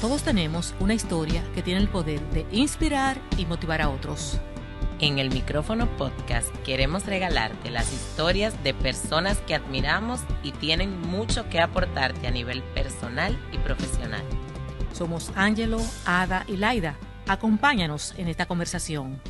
Todos 0.00 0.22
tenemos 0.22 0.74
una 0.78 0.94
historia 0.94 1.42
que 1.54 1.62
tiene 1.62 1.80
el 1.80 1.88
poder 1.88 2.20
de 2.30 2.46
inspirar 2.52 3.20
y 3.36 3.46
motivar 3.46 3.82
a 3.82 3.88
otros. 3.88 4.38
En 5.00 5.18
el 5.18 5.30
micrófono 5.30 5.88
podcast 5.96 6.48
queremos 6.64 7.04
regalarte 7.04 7.70
las 7.70 7.92
historias 7.92 8.62
de 8.62 8.74
personas 8.74 9.38
que 9.46 9.54
admiramos 9.54 10.20
y 10.42 10.52
tienen 10.52 11.00
mucho 11.00 11.48
que 11.48 11.60
aportarte 11.60 12.26
a 12.26 12.30
nivel 12.30 12.62
personal 12.62 13.36
y 13.52 13.58
profesional. 13.58 14.22
Somos 14.92 15.30
Angelo, 15.34 15.78
Ada 16.04 16.44
y 16.48 16.56
Laida. 16.56 16.96
Acompáñanos 17.26 18.14
en 18.18 18.28
esta 18.28 18.46
conversación. 18.46 19.20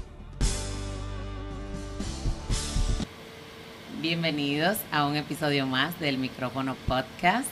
Bienvenidos 4.01 4.79
a 4.93 5.07
un 5.09 5.17
episodio 5.17 5.67
más 5.67 5.99
del 5.99 6.19
micrófono 6.19 6.77
podcast. 6.87 7.49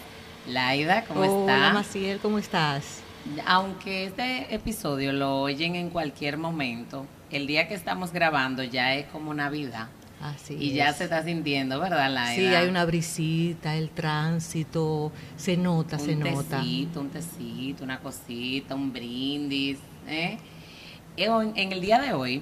Laida, 0.47 1.05
¿cómo 1.05 1.25
estás? 1.25 1.43
Hola 1.59 1.73
Maciel, 1.73 2.21
¿cómo 2.21 2.39
estás? 2.39 3.01
Aunque 3.47 4.05
este 4.05 4.55
episodio 4.55 5.13
lo 5.13 5.41
oyen 5.41 5.75
en 5.75 5.91
cualquier 5.91 6.39
momento, 6.39 7.05
el 7.33 7.49
día 7.49 7.67
que 7.67 7.75
estamos 7.75 8.13
grabando 8.13 8.63
ya 8.63 8.95
es 8.95 9.07
como 9.07 9.35
Navidad. 9.35 9.89
Así 10.21 10.55
y 10.55 10.73
ya 10.73 10.93
se 10.93 11.05
está 11.05 11.25
sintiendo, 11.25 11.81
¿verdad, 11.81 12.13
Laida? 12.13 12.37
Sí, 12.37 12.55
hay 12.55 12.69
una 12.69 12.85
brisita, 12.85 13.75
el 13.75 13.91
tránsito, 13.91 15.11
se 15.37 15.57
nota, 15.57 15.99
se 15.99 16.15
nota. 16.15 16.59
Un 16.59 16.63
tecito, 16.63 17.01
un 17.01 17.11
tecito, 17.11 17.83
una 17.83 17.99
cosita, 17.99 18.77
un 18.77 18.93
brindis. 18.93 19.79
¿eh? 20.07 20.39
En, 21.17 21.57
en 21.57 21.73
el 21.73 21.81
día 21.81 22.01
de 22.01 22.13
hoy, 22.13 22.41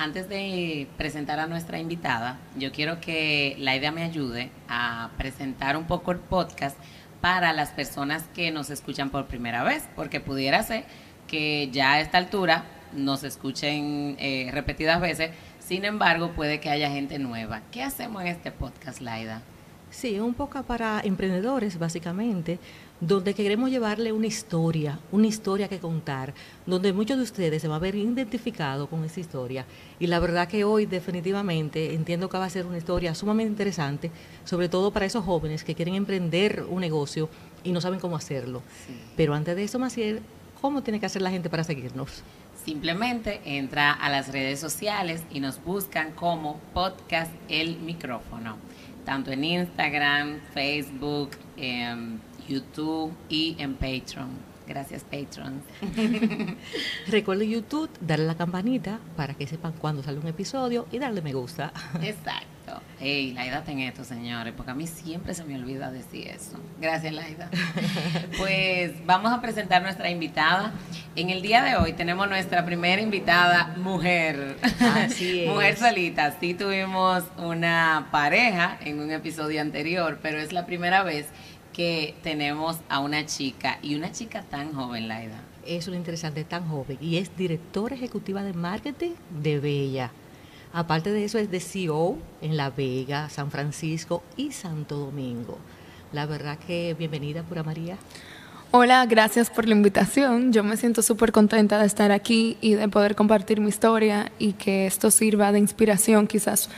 antes 0.00 0.30
de 0.30 0.88
presentar 0.96 1.38
a 1.40 1.46
nuestra 1.46 1.78
invitada, 1.78 2.38
yo 2.56 2.72
quiero 2.72 3.02
que 3.02 3.54
Laida 3.58 3.92
me 3.92 4.02
ayude 4.02 4.50
a 4.66 5.10
presentar 5.18 5.76
un 5.76 5.84
poco 5.84 6.12
el 6.12 6.18
podcast 6.18 6.78
para 7.20 7.52
las 7.52 7.70
personas 7.70 8.24
que 8.34 8.50
nos 8.50 8.70
escuchan 8.70 9.10
por 9.10 9.26
primera 9.26 9.62
vez, 9.62 9.86
porque 9.94 10.18
pudiera 10.18 10.62
ser 10.62 10.84
que 11.26 11.68
ya 11.70 11.92
a 11.92 12.00
esta 12.00 12.16
altura 12.16 12.64
nos 12.94 13.24
escuchen 13.24 14.16
eh, 14.18 14.48
repetidas 14.52 15.02
veces, 15.02 15.32
sin 15.58 15.84
embargo 15.84 16.32
puede 16.32 16.60
que 16.60 16.70
haya 16.70 16.90
gente 16.90 17.18
nueva. 17.18 17.60
¿Qué 17.70 17.82
hacemos 17.82 18.22
en 18.22 18.28
este 18.28 18.50
podcast, 18.50 19.02
Laida? 19.02 19.42
Sí, 19.90 20.20
un 20.20 20.34
poco 20.34 20.62
para 20.62 21.00
emprendedores, 21.00 21.76
básicamente, 21.76 22.60
donde 23.00 23.34
queremos 23.34 23.70
llevarle 23.70 24.12
una 24.12 24.28
historia, 24.28 25.00
una 25.10 25.26
historia 25.26 25.68
que 25.68 25.80
contar, 25.80 26.32
donde 26.64 26.92
muchos 26.92 27.16
de 27.16 27.24
ustedes 27.24 27.60
se 27.60 27.66
van 27.66 27.76
a 27.76 27.80
ver 27.80 27.96
identificados 27.96 28.88
con 28.88 29.04
esa 29.04 29.18
historia. 29.18 29.66
Y 29.98 30.06
la 30.06 30.20
verdad 30.20 30.46
que 30.46 30.62
hoy 30.62 30.86
definitivamente 30.86 31.92
entiendo 31.92 32.28
que 32.28 32.38
va 32.38 32.44
a 32.44 32.50
ser 32.50 32.66
una 32.66 32.78
historia 32.78 33.16
sumamente 33.16 33.50
interesante, 33.50 34.12
sobre 34.44 34.68
todo 34.68 34.92
para 34.92 35.06
esos 35.06 35.24
jóvenes 35.24 35.64
que 35.64 35.74
quieren 35.74 35.96
emprender 35.96 36.64
un 36.68 36.82
negocio 36.82 37.28
y 37.64 37.72
no 37.72 37.80
saben 37.80 37.98
cómo 37.98 38.16
hacerlo. 38.16 38.62
Pero 39.16 39.34
antes 39.34 39.56
de 39.56 39.64
eso, 39.64 39.80
Maciel, 39.80 40.20
¿cómo 40.60 40.82
tiene 40.82 41.00
que 41.00 41.06
hacer 41.06 41.22
la 41.22 41.30
gente 41.30 41.50
para 41.50 41.64
seguirnos? 41.64 42.22
Simplemente 42.64 43.40
entra 43.44 43.92
a 43.92 44.10
las 44.10 44.30
redes 44.30 44.60
sociales 44.60 45.22
y 45.30 45.40
nos 45.40 45.64
buscan 45.64 46.12
como 46.12 46.60
podcast 46.74 47.32
El 47.48 47.78
Micrófono, 47.78 48.58
tanto 49.04 49.30
en 49.30 49.44
Instagram, 49.44 50.40
Facebook, 50.52 51.30
eh, 51.56 52.18
YouTube 52.48 53.12
y 53.28 53.56
en 53.58 53.74
Patreon. 53.74 54.50
Gracias, 54.66 55.02
Patreon. 55.02 55.62
Recuerden 57.08 57.50
YouTube, 57.50 57.90
darle 58.00 58.26
la 58.26 58.36
campanita 58.36 59.00
para 59.16 59.34
que 59.34 59.46
sepan 59.46 59.72
cuando 59.72 60.02
sale 60.02 60.18
un 60.20 60.28
episodio 60.28 60.86
y 60.92 60.98
darle 60.98 61.22
me 61.22 61.32
gusta. 61.32 61.72
Exacto. 62.02 62.59
Hey, 62.98 63.32
Laida, 63.32 63.64
ten 63.64 63.78
esto, 63.80 64.04
señores, 64.04 64.52
porque 64.56 64.72
a 64.72 64.74
mí 64.74 64.86
siempre 64.86 65.34
se 65.34 65.44
me 65.44 65.56
olvida 65.56 65.90
decir 65.90 66.28
eso. 66.28 66.58
Gracias, 66.80 67.12
Laida. 67.12 67.50
pues 68.38 68.92
vamos 69.06 69.32
a 69.32 69.40
presentar 69.40 69.82
nuestra 69.82 70.10
invitada. 70.10 70.72
En 71.16 71.30
el 71.30 71.42
día 71.42 71.62
de 71.62 71.76
hoy 71.76 71.92
tenemos 71.94 72.28
nuestra 72.28 72.64
primera 72.64 73.00
invitada, 73.00 73.74
mujer. 73.78 74.56
Así 74.80 75.40
es. 75.44 75.48
mujer 75.50 75.76
solita. 75.76 76.36
Sí 76.40 76.54
tuvimos 76.54 77.24
una 77.38 78.08
pareja 78.12 78.78
en 78.84 79.00
un 79.00 79.10
episodio 79.10 79.60
anterior, 79.60 80.18
pero 80.22 80.38
es 80.38 80.52
la 80.52 80.66
primera 80.66 81.02
vez 81.02 81.26
que 81.72 82.14
tenemos 82.22 82.78
a 82.88 83.00
una 83.00 83.26
chica 83.26 83.78
y 83.82 83.94
una 83.94 84.12
chica 84.12 84.42
tan 84.42 84.72
joven, 84.74 85.08
Laida. 85.08 85.40
Es 85.66 85.88
una 85.88 85.96
interesante, 85.96 86.44
tan 86.44 86.68
joven 86.68 86.98
y 87.00 87.18
es 87.18 87.36
directora 87.36 87.94
ejecutiva 87.94 88.42
de 88.42 88.52
marketing 88.54 89.12
de 89.30 89.60
Bella. 89.60 90.10
Aparte 90.72 91.10
de 91.10 91.24
eso 91.24 91.38
es 91.38 91.50
de 91.50 91.58
CEO 91.58 92.16
en 92.42 92.56
La 92.56 92.70
Vega, 92.70 93.28
San 93.28 93.50
Francisco 93.50 94.22
y 94.36 94.52
Santo 94.52 94.98
Domingo. 94.98 95.58
La 96.12 96.26
verdad 96.26 96.58
que 96.58 96.94
bienvenida, 96.94 97.42
Pura 97.42 97.64
María. 97.64 97.96
Hola, 98.70 99.04
gracias 99.06 99.50
por 99.50 99.66
la 99.66 99.74
invitación. 99.74 100.52
Yo 100.52 100.62
me 100.62 100.76
siento 100.76 101.02
súper 101.02 101.32
contenta 101.32 101.80
de 101.80 101.86
estar 101.86 102.12
aquí 102.12 102.56
y 102.60 102.74
de 102.74 102.88
poder 102.88 103.16
compartir 103.16 103.60
mi 103.60 103.68
historia 103.68 104.30
y 104.38 104.52
que 104.52 104.86
esto 104.86 105.10
sirva 105.10 105.50
de 105.50 105.58
inspiración 105.58 106.28
quizás 106.28 106.70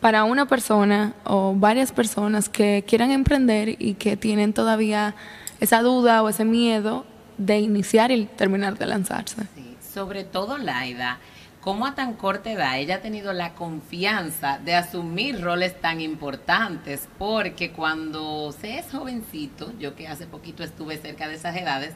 para 0.00 0.24
una 0.24 0.46
persona 0.46 1.14
o 1.24 1.54
varias 1.54 1.92
personas 1.92 2.48
que 2.48 2.84
quieran 2.86 3.12
emprender 3.12 3.76
y 3.78 3.94
que 3.94 4.16
tienen 4.16 4.52
todavía 4.54 5.14
esa 5.60 5.82
duda 5.82 6.24
o 6.24 6.28
ese 6.28 6.44
miedo 6.44 7.06
de 7.38 7.60
iniciar 7.60 8.10
y 8.10 8.24
terminar 8.24 8.76
de 8.76 8.86
lanzarse. 8.86 9.42
Sí, 9.54 9.76
sobre 9.94 10.24
todo 10.24 10.58
Laida, 10.58 11.20
¿cómo 11.66 11.84
a 11.84 11.96
tan 11.96 12.14
corta 12.14 12.52
edad 12.52 12.78
ella 12.78 12.94
ha 12.94 13.00
tenido 13.00 13.32
la 13.32 13.54
confianza 13.54 14.60
de 14.64 14.76
asumir 14.76 15.40
roles 15.40 15.80
tan 15.80 16.00
importantes? 16.00 17.08
Porque 17.18 17.72
cuando 17.72 18.52
se 18.52 18.78
es 18.78 18.92
jovencito, 18.92 19.72
yo 19.76 19.96
que 19.96 20.06
hace 20.06 20.28
poquito 20.28 20.62
estuve 20.62 20.96
cerca 20.96 21.26
de 21.26 21.34
esas 21.34 21.56
edades, 21.56 21.92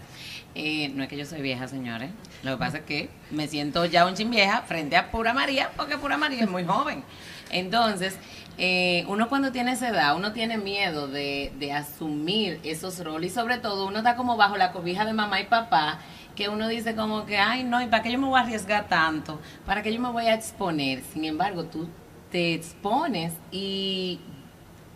eh, 0.57 0.89
no 0.89 1.05
es 1.05 1.09
que 1.09 1.17
yo 1.17 1.25
soy 1.25 1.41
vieja, 1.41 1.69
señores, 1.69 2.11
lo 2.43 2.51
que 2.51 2.57
pasa 2.57 2.79
es 2.79 2.85
que 2.85 3.11
me 3.31 3.47
siento 3.47 3.85
ya 3.85 4.07
un 4.07 4.15
chin 4.15 4.33
vieja 4.33 4.63
frente 4.63 4.97
a 4.97 5.13
Pura 5.13 5.35
María, 5.35 5.71
porque 5.77 5.97
Pura 5.99 6.17
María 6.17 6.43
es 6.43 6.51
muy 6.51 6.65
joven. 6.65 7.05
Entonces, 7.53 8.19
eh, 8.59 9.05
uno 9.07 9.29
cuando 9.29 9.53
tiene 9.53 9.71
esa 9.73 9.91
edad, 9.91 10.17
uno 10.17 10.33
tiene 10.33 10.59
miedo 10.59 11.07
de, 11.07 11.53
de 11.61 11.73
asumir 11.73 12.59
esos 12.65 12.99
roles 13.05 13.31
y 13.31 13.35
sobre 13.37 13.59
todo 13.59 13.87
uno 13.87 13.99
está 13.99 14.17
como 14.17 14.37
bajo 14.37 14.57
la 14.57 14.73
cobija 14.73 15.05
de 15.05 15.13
mamá 15.13 15.41
y 15.41 15.45
papá 15.45 16.01
que 16.35 16.49
uno 16.49 16.69
dice 16.69 16.95
como 16.95 17.27
que, 17.27 17.39
ay, 17.39 17.65
no, 17.65 17.83
¿y 17.83 17.87
para 17.87 18.03
qué 18.03 18.13
yo 18.13 18.19
me 18.19 18.27
voy 18.27 18.39
a 18.39 18.43
arriesgar 18.43 18.89
tanto? 18.89 19.41
¿Para 19.67 19.83
qué 19.83 19.93
yo 19.93 20.01
me 20.01 20.11
voy 20.11 20.27
a 20.27 20.35
exponer? 20.35 21.03
Sin 21.13 21.25
embargo, 21.25 21.65
tú 21.65 21.89
te 22.31 22.55
expones 22.55 23.33
y 23.51 24.21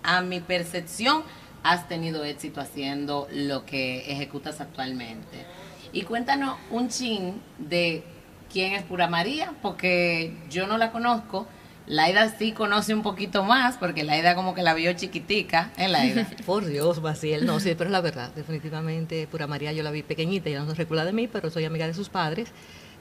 a 0.02 0.20
mi 0.20 0.40
percepción 0.40 1.22
has 1.62 1.88
tenido 1.88 2.24
éxito 2.24 2.60
haciendo 2.60 3.26
lo 3.32 3.64
que 3.64 4.12
ejecutas 4.12 4.60
actualmente. 4.60 5.46
Y 5.92 6.02
cuéntanos 6.02 6.58
un 6.70 6.88
chin 6.88 7.40
de 7.58 8.04
quién 8.52 8.74
es 8.74 8.82
Pura 8.82 9.08
María, 9.08 9.54
porque 9.62 10.36
yo 10.50 10.66
no 10.66 10.76
la 10.76 10.92
conozco. 10.92 11.46
Laida 11.86 12.30
sí 12.30 12.52
conoce 12.52 12.94
un 12.94 13.02
poquito 13.02 13.44
más, 13.44 13.76
porque 13.76 14.04
Laida 14.04 14.34
como 14.34 14.54
que 14.54 14.62
la 14.62 14.74
vio 14.74 14.92
chiquitica, 14.94 15.70
¿eh, 15.76 15.88
Laida? 15.88 16.26
Por 16.46 16.64
Dios, 16.64 17.02
Maciel, 17.02 17.44
no, 17.44 17.60
sí, 17.60 17.74
pero 17.76 17.88
es 17.88 17.92
la 17.92 18.00
verdad, 18.00 18.30
definitivamente 18.34 19.26
Pura 19.30 19.46
María 19.46 19.72
yo 19.72 19.82
la 19.82 19.90
vi 19.90 20.02
pequeñita, 20.02 20.48
ya 20.48 20.60
no 20.60 20.70
se 20.70 20.74
recuerda 20.74 21.04
de 21.04 21.12
mí, 21.12 21.28
pero 21.28 21.50
soy 21.50 21.64
amiga 21.64 21.86
de 21.86 21.94
sus 21.94 22.08
padres 22.08 22.48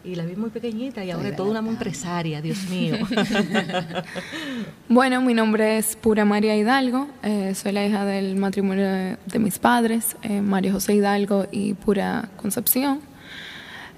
y 0.03 0.15
la 0.15 0.25
vi 0.25 0.35
muy 0.35 0.49
pequeñita 0.49 1.03
y 1.03 1.11
ahora 1.11 1.29
es 1.29 1.35
toda 1.37 1.59
una 1.61 1.69
empresaria, 1.69 2.41
Dios 2.41 2.69
mío. 2.69 2.97
bueno, 4.89 5.21
mi 5.21 5.33
nombre 5.33 5.77
es 5.77 5.95
Pura 5.95 6.25
María 6.25 6.57
Hidalgo, 6.57 7.07
eh, 7.23 7.55
soy 7.55 7.71
la 7.71 7.85
hija 7.85 8.03
del 8.03 8.35
matrimonio 8.35 8.85
de, 8.85 9.17
de 9.25 9.39
mis 9.39 9.59
padres, 9.59 10.17
eh, 10.23 10.41
María 10.41 10.73
José 10.73 10.95
Hidalgo 10.95 11.47
y 11.51 11.73
Pura 11.75 12.29
Concepción. 12.35 12.99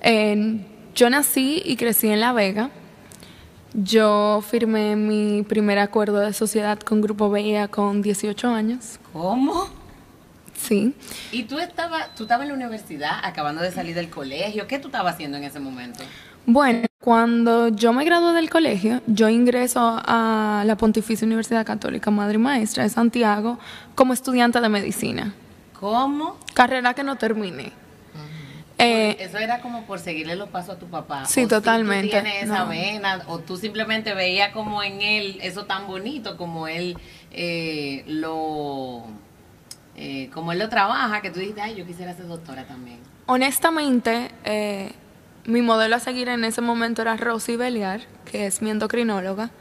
Eh, 0.01 0.59
yo 0.93 1.09
nací 1.09 1.63
y 1.65 1.75
crecí 1.75 2.07
en 2.07 2.19
La 2.19 2.31
Vega. 2.31 2.69
Yo 3.77 4.41
firmé 4.41 4.95
mi 4.95 5.43
primer 5.43 5.79
acuerdo 5.79 6.19
de 6.19 6.31
sociedad 6.31 6.79
con 6.79 7.01
Grupo 7.01 7.29
BIA 7.29 7.67
con 7.67 8.01
18 8.01 8.47
años. 8.47 8.99
¿Cómo? 9.11 9.67
Sí. 10.53 10.93
¿Y 11.33 11.43
tú 11.43 11.59
estabas 11.59 12.15
tú 12.15 12.23
estabas 12.23 12.43
en 12.43 12.49
la 12.49 12.53
universidad, 12.53 13.19
acabando 13.21 13.61
de 13.61 13.71
salir 13.71 13.93
del 13.93 14.09
colegio? 14.09 14.65
¿Qué 14.65 14.79
tú 14.79 14.87
estabas 14.87 15.15
haciendo 15.15 15.37
en 15.37 15.43
ese 15.43 15.59
momento? 15.59 16.05
Bueno, 16.45 16.85
cuando 17.01 17.67
yo 17.67 17.91
me 17.91 18.05
gradué 18.05 18.31
del 18.33 18.49
colegio, 18.49 19.01
yo 19.07 19.27
ingreso 19.27 20.01
a 20.05 20.63
la 20.65 20.77
Pontificia 20.77 21.25
Universidad 21.25 21.65
Católica 21.65 22.09
Madre 22.11 22.35
y 22.35 22.37
Maestra 22.37 22.83
de 22.83 22.89
Santiago 22.89 23.59
como 23.93 24.13
estudiante 24.13 24.61
de 24.61 24.69
medicina. 24.69 25.33
¿Cómo? 25.77 26.37
Carrera 26.53 26.93
que 26.93 27.03
no 27.03 27.17
terminé. 27.17 27.73
Eh, 28.77 29.15
eso 29.19 29.37
era 29.37 29.61
como 29.61 29.85
por 29.85 29.99
seguirle 29.99 30.35
los 30.35 30.49
pasos 30.49 30.75
a 30.75 30.79
tu 30.79 30.87
papá. 30.87 31.25
Sí, 31.25 31.45
o 31.45 31.47
totalmente. 31.47 32.09
Si 32.09 32.17
tú 32.17 32.23
tienes 32.23 32.43
esa 32.43 32.65
no. 32.65 32.69
vena, 32.69 33.23
o 33.27 33.39
tú 33.39 33.57
simplemente 33.57 34.13
veías 34.13 34.51
como 34.51 34.83
en 34.83 35.01
él 35.01 35.39
eso 35.41 35.65
tan 35.65 35.87
bonito, 35.87 36.37
como 36.37 36.67
él 36.67 36.97
eh, 37.31 38.03
lo. 38.07 39.05
Eh, 39.97 40.29
como 40.33 40.51
él 40.51 40.59
lo 40.59 40.67
trabaja, 40.67 41.21
que 41.21 41.31
tú 41.31 41.39
dijiste, 41.39 41.61
ay, 41.61 41.75
yo 41.75 41.85
quisiera 41.85 42.13
ser 42.13 42.27
doctora 42.27 42.65
también. 42.65 42.99
Honestamente, 43.27 44.29
eh, 44.43 44.91
mi 45.45 45.61
modelo 45.61 45.95
a 45.95 45.99
seguir 45.99 46.27
en 46.27 46.43
ese 46.43 46.59
momento 46.59 47.01
era 47.01 47.15
Rosy 47.15 47.55
Beliar, 47.55 48.01
que 48.25 48.45
es 48.45 48.61
mi 48.61 48.71
endocrinóloga. 48.71 49.51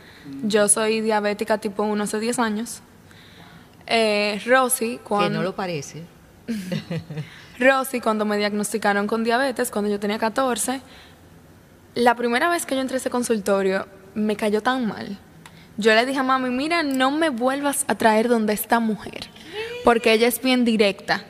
Yo 0.42 0.68
soy 0.68 1.02
diabética 1.02 1.58
tipo 1.58 1.82
1 1.82 2.02
hace 2.02 2.18
10 2.18 2.38
años. 2.38 2.82
Eh, 3.86 4.40
Rosy, 4.46 4.98
cuando... 5.04 5.28
Que 5.28 5.34
no 5.36 5.42
lo 5.42 5.54
parece. 5.54 6.02
Rosy, 7.58 8.00
cuando 8.00 8.24
me 8.24 8.36
diagnosticaron 8.36 9.06
con 9.06 9.24
diabetes, 9.24 9.70
cuando 9.70 9.90
yo 9.90 10.00
tenía 10.00 10.18
14, 10.18 10.80
la 11.94 12.14
primera 12.14 12.48
vez 12.48 12.66
que 12.66 12.74
yo 12.74 12.80
entré 12.80 12.96
a 12.96 12.98
ese 12.98 13.10
consultorio, 13.10 13.86
me 14.14 14.36
cayó 14.36 14.62
tan 14.62 14.86
mal. 14.86 15.18
Yo 15.76 15.94
le 15.94 16.06
dije 16.06 16.20
a 16.20 16.22
mami, 16.22 16.50
mira, 16.50 16.82
no 16.82 17.10
me 17.10 17.30
vuelvas 17.30 17.84
a 17.88 17.94
traer 17.96 18.28
donde 18.28 18.52
esta 18.52 18.80
mujer, 18.80 19.28
porque 19.84 20.12
ella 20.12 20.28
es 20.28 20.40
bien 20.40 20.64
directa. 20.64 21.24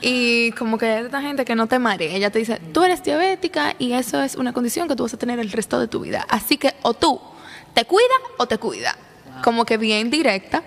Y 0.00 0.52
como 0.52 0.78
que 0.78 0.98
es 0.98 1.04
esta 1.06 1.20
gente 1.22 1.44
que 1.44 1.54
no 1.54 1.66
te 1.66 1.78
mare, 1.78 2.14
ella 2.14 2.30
te 2.30 2.38
dice, 2.38 2.60
tú 2.72 2.84
eres 2.84 3.02
diabética 3.02 3.74
y 3.78 3.92
eso 3.92 4.22
es 4.22 4.36
una 4.36 4.52
condición 4.52 4.86
que 4.86 4.94
tú 4.94 5.02
vas 5.04 5.14
a 5.14 5.16
tener 5.16 5.40
el 5.40 5.50
resto 5.50 5.80
de 5.80 5.88
tu 5.88 6.00
vida. 6.00 6.26
Así 6.28 6.56
que 6.56 6.74
o 6.82 6.94
tú 6.94 7.20
te 7.74 7.84
cuida 7.84 8.14
o 8.38 8.46
te 8.46 8.58
cuida. 8.58 8.96
Como 9.42 9.64
que 9.64 9.76
bien 9.76 10.10
directa. 10.10 10.62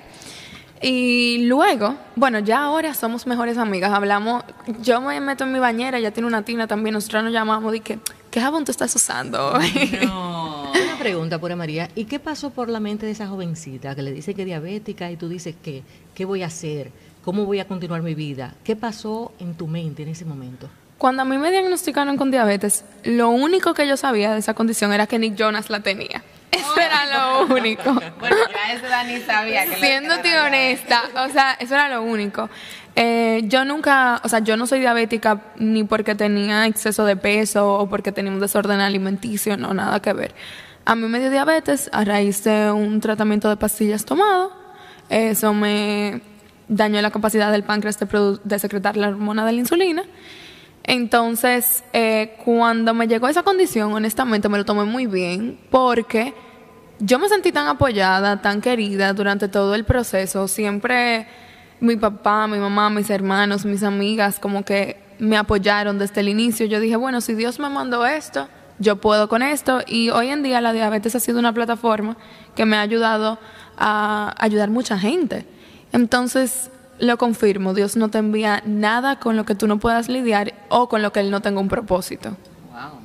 Y 0.82 1.46
luego, 1.46 1.96
bueno, 2.16 2.40
ya 2.40 2.64
ahora 2.64 2.94
somos 2.96 3.28
mejores 3.28 3.58
amigas. 3.58 3.94
Hablamos, 3.94 4.44
yo 4.82 5.00
me 5.00 5.20
meto 5.22 5.44
en 5.44 5.54
mi 5.54 5.60
bañera, 5.60 6.00
ella 6.00 6.12
tiene 6.12 6.28
una 6.28 6.44
tina 6.44 6.66
también. 6.66 6.94
Nosotros 6.94 7.24
nos 7.24 7.34
llamamos 7.34 7.76
y 7.76 7.82
que, 7.82 8.00
¿qué 8.32 8.42
jabón 8.42 8.66
tú 8.66 8.72
estás 8.72 8.96
usando? 8.96 9.60
No. 10.02 10.72
una 10.72 10.98
pregunta, 10.98 11.40
Pura 11.40 11.56
María. 11.56 11.90
¿Y 11.96 12.06
qué 12.06 12.20
pasó 12.20 12.50
por 12.50 12.70
la 12.70 12.80
mente 12.80 13.06
de 13.06 13.12
esa 13.12 13.28
jovencita 13.28 13.94
que 13.94 14.02
le 14.02 14.12
dice 14.12 14.34
que 14.34 14.42
es 14.42 14.46
diabética 14.46 15.12
y 15.12 15.18
tú 15.18 15.30
dices 15.30 15.56
que, 15.62 15.84
qué 16.16 16.26
voy 16.26 16.42
a 16.42 16.48
hacer? 16.48 16.92
¿Cómo 17.24 17.46
voy 17.46 17.60
a 17.60 17.68
continuar 17.68 18.02
mi 18.02 18.16
vida? 18.16 18.56
¿Qué 18.64 18.76
pasó 18.76 19.32
en 19.40 19.54
tu 19.54 19.68
mente 19.68 20.02
en 20.02 20.10
ese 20.10 20.26
momento? 20.26 20.68
Cuando 20.98 21.22
a 21.22 21.26
mí 21.26 21.38
me 21.38 21.52
diagnosticaron 21.52 22.18
con 22.18 22.32
diabetes, 22.32 22.86
lo 23.04 23.30
único 23.30 23.74
que 23.74 23.88
yo 23.88 23.98
sabía 23.98 24.34
de 24.34 24.40
esa 24.40 24.54
condición 24.56 24.94
era 24.94 25.06
que 25.08 25.20
Nick 25.20 25.36
Jonas 25.36 25.70
la 25.70 25.82
tenía. 25.82 26.24
Eso 26.58 26.80
era 26.80 27.06
lo 27.06 27.54
único. 27.54 27.94
bueno, 28.20 28.36
ya 28.52 28.74
eso 28.74 28.86
ni 29.08 29.22
sabía. 29.22 29.66
Que 29.66 29.76
Siéndote 29.78 30.38
honesta, 30.40 31.04
o 31.26 31.30
sea, 31.30 31.54
eso 31.54 31.76
era 31.76 31.88
lo 31.88 32.04
único. 32.04 32.50
Eh, 32.96 33.44
yo 33.46 33.64
nunca, 33.64 34.20
o 34.24 34.28
sea, 34.28 34.40
yo 34.40 34.58
no 34.58 34.68
soy 34.68 34.82
diabética 34.82 35.42
ni 35.56 35.86
porque 35.86 36.14
tenía 36.14 36.68
exceso 36.68 37.06
de 37.06 37.16
peso 37.16 37.74
o 37.76 37.90
porque 37.90 38.12
tenía 38.12 38.32
un 38.32 38.42
desorden 38.42 38.82
alimenticio, 38.82 39.56
no, 39.56 39.74
nada 39.74 40.02
que 40.02 40.12
ver. 40.12 40.36
A 40.84 40.96
mí 40.96 41.08
me 41.08 41.20
dio 41.20 41.30
diabetes 41.30 41.90
a 41.94 42.04
raíz 42.04 42.44
de 42.44 42.72
un 42.72 43.00
tratamiento 43.00 43.50
de 43.50 43.56
pastillas 43.56 44.04
tomado. 44.04 44.52
Eso 45.10 45.54
me 45.54 46.22
dañó 46.68 47.02
la 47.02 47.12
capacidad 47.12 47.52
del 47.52 47.64
páncreas 47.64 47.98
de, 48.00 48.60
secretar 48.60 48.98
la 48.98 49.10
hormona 49.10 49.46
de 49.46 49.52
la 49.52 49.60
insulina. 49.60 50.04
Entonces, 50.84 51.84
eh, 51.94 52.36
cuando 52.44 52.94
me 52.94 53.08
llegó 53.08 53.28
esa 53.28 53.44
condición, 53.44 53.94
honestamente 53.94 54.50
me 54.50 54.58
lo 54.58 54.66
tomé 54.66 54.84
muy 54.84 55.06
bien 55.06 55.60
porque 55.70 56.34
yo 57.00 57.20
me 57.20 57.30
sentí 57.30 57.52
tan 57.52 57.68
apoyada, 57.68 58.42
tan 58.42 58.62
querida 58.62 59.14
durante 59.14 59.48
todo 59.48 59.76
el 59.76 59.86
proceso. 59.86 60.48
Siempre 60.48 61.28
mi 61.80 61.96
papá, 61.96 62.48
mi 62.48 62.58
mamá, 62.58 62.90
mis 62.90 63.10
hermanos, 63.10 63.66
mis 63.66 63.84
amigas, 63.84 64.40
como 64.40 64.64
que 64.64 64.98
me 65.20 65.38
apoyaron 65.38 66.00
desde 66.00 66.22
el 66.22 66.30
inicio. 66.30 66.66
Yo 66.66 66.80
dije, 66.80 66.96
bueno, 66.96 67.22
si 67.22 67.34
Dios 67.34 67.60
me 67.60 67.70
mandó 67.70 68.06
esto, 68.06 68.48
yo 68.80 68.96
puedo 68.98 69.30
con 69.30 69.42
esto. 69.42 69.82
Y 69.88 70.10
hoy 70.10 70.30
en 70.30 70.44
día 70.44 70.62
la 70.62 70.74
diabetes 70.74 71.16
ha 71.16 71.20
sido 71.20 71.40
una 71.40 71.54
plataforma 71.54 72.18
que 72.56 72.66
me 72.66 72.78
ha 72.78 72.82
ayudado 72.82 73.40
a 73.78 74.34
ayudar 74.38 74.70
mucha 74.70 74.98
gente. 74.98 75.46
Entonces, 75.92 76.70
lo 77.02 77.18
confirmo, 77.18 77.74
Dios 77.74 77.98
no 77.98 78.10
te 78.10 78.20
envía 78.20 78.62
nada 78.66 79.20
con 79.20 79.36
lo 79.36 79.44
que 79.44 79.56
tú 79.56 79.68
no 79.68 79.80
puedas 79.80 80.08
lidiar 80.08 80.54
o 80.70 80.88
con 80.88 81.02
lo 81.02 81.12
que 81.12 81.20
Él 81.20 81.32
no 81.32 81.42
tenga 81.42 81.60
un 81.60 81.68
propósito. 81.68 82.38
Wow. 82.72 83.02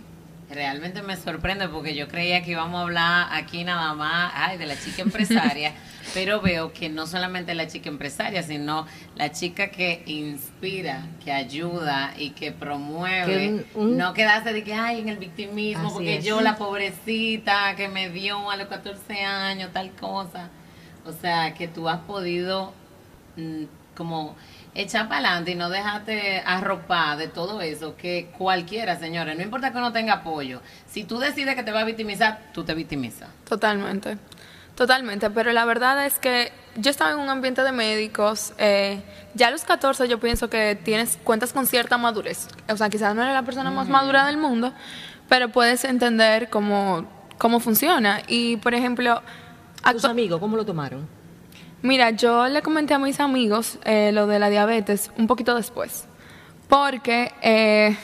Realmente 0.50 1.02
me 1.02 1.16
sorprende 1.16 1.68
porque 1.68 1.94
yo 1.94 2.06
creía 2.06 2.42
que 2.42 2.50
íbamos 2.50 2.78
a 2.78 2.82
hablar 2.82 3.28
aquí 3.32 3.64
nada 3.64 3.94
más 3.94 4.32
ay, 4.34 4.58
de 4.58 4.66
la 4.66 4.78
chica 4.78 5.00
empresaria, 5.00 5.72
pero 6.14 6.42
veo 6.42 6.74
que 6.74 6.90
no 6.90 7.06
solamente 7.06 7.54
la 7.54 7.66
chica 7.68 7.88
empresaria, 7.88 8.42
sino 8.42 8.86
la 9.16 9.32
chica 9.32 9.70
que 9.70 10.02
inspira, 10.04 11.06
que 11.24 11.32
ayuda 11.32 12.12
y 12.18 12.30
que 12.30 12.52
promueve. 12.52 13.64
No 13.74 14.12
quedarse 14.12 14.52
de 14.52 14.62
que, 14.62 14.74
ay, 14.74 15.00
en 15.00 15.08
el 15.08 15.16
victimismo, 15.16 15.92
porque 15.92 16.20
yo 16.20 16.42
la 16.42 16.56
pobrecita 16.56 17.74
que 17.76 17.88
me 17.88 18.10
dio 18.10 18.50
a 18.50 18.56
los 18.56 18.68
14 18.68 19.22
años, 19.24 19.70
tal 19.72 19.90
cosa. 19.92 20.50
O 21.06 21.12
sea, 21.12 21.54
que 21.54 21.66
tú 21.66 21.88
has 21.88 22.00
podido 22.00 22.72
mm, 23.36 23.64
como 23.96 24.36
echar 24.74 25.08
para 25.08 25.28
adelante 25.28 25.52
y 25.52 25.54
no 25.54 25.70
dejarte 25.70 26.42
arropar 26.44 27.16
de 27.16 27.28
todo 27.28 27.60
eso, 27.60 27.96
que 27.96 28.30
cualquiera, 28.36 28.98
señores, 28.98 29.36
no 29.36 29.42
importa 29.42 29.72
que 29.72 29.78
uno 29.78 29.92
tenga 29.92 30.14
apoyo, 30.14 30.60
si 30.86 31.04
tú 31.04 31.18
decides 31.18 31.54
que 31.54 31.62
te 31.62 31.72
va 31.72 31.80
a 31.80 31.84
victimizar, 31.84 32.40
tú 32.52 32.64
te 32.64 32.74
victimizas. 32.74 33.28
Totalmente, 33.48 34.18
totalmente, 34.74 35.30
pero 35.30 35.52
la 35.52 35.64
verdad 35.64 36.04
es 36.04 36.18
que 36.18 36.52
yo 36.76 36.90
estaba 36.90 37.12
en 37.12 37.18
un 37.18 37.30
ambiente 37.30 37.62
de 37.62 37.72
médicos, 37.72 38.52
eh, 38.58 39.02
ya 39.34 39.48
a 39.48 39.50
los 39.50 39.64
14 39.64 40.08
yo 40.08 40.20
pienso 40.20 40.50
que 40.50 40.78
tienes 40.84 41.18
cuentas 41.24 41.52
con 41.52 41.66
cierta 41.66 41.96
madurez, 41.96 42.48
o 42.68 42.76
sea, 42.76 42.90
quizás 42.90 43.14
no 43.14 43.22
eres 43.22 43.34
la 43.34 43.42
persona 43.42 43.70
más 43.70 43.88
madura 43.88 44.26
del 44.26 44.36
mundo, 44.36 44.74
pero 45.28 45.48
puedes 45.48 45.84
entender 45.84 46.50
cómo, 46.50 47.06
cómo 47.38 47.60
funciona 47.60 48.20
y, 48.28 48.58
por 48.58 48.74
ejemplo, 48.74 49.22
¿A 49.86 49.92
tus 49.92 50.04
amigos 50.04 50.40
cómo 50.40 50.56
lo 50.56 50.64
tomaron? 50.64 51.06
Mira, 51.82 52.10
yo 52.10 52.48
le 52.48 52.62
comenté 52.62 52.94
a 52.94 52.98
mis 52.98 53.20
amigos 53.20 53.78
eh, 53.84 54.10
lo 54.12 54.26
de 54.26 54.38
la 54.38 54.48
diabetes 54.48 55.10
un 55.18 55.26
poquito 55.26 55.54
después, 55.54 56.06
porque 56.68 57.32
eh, 57.42 57.96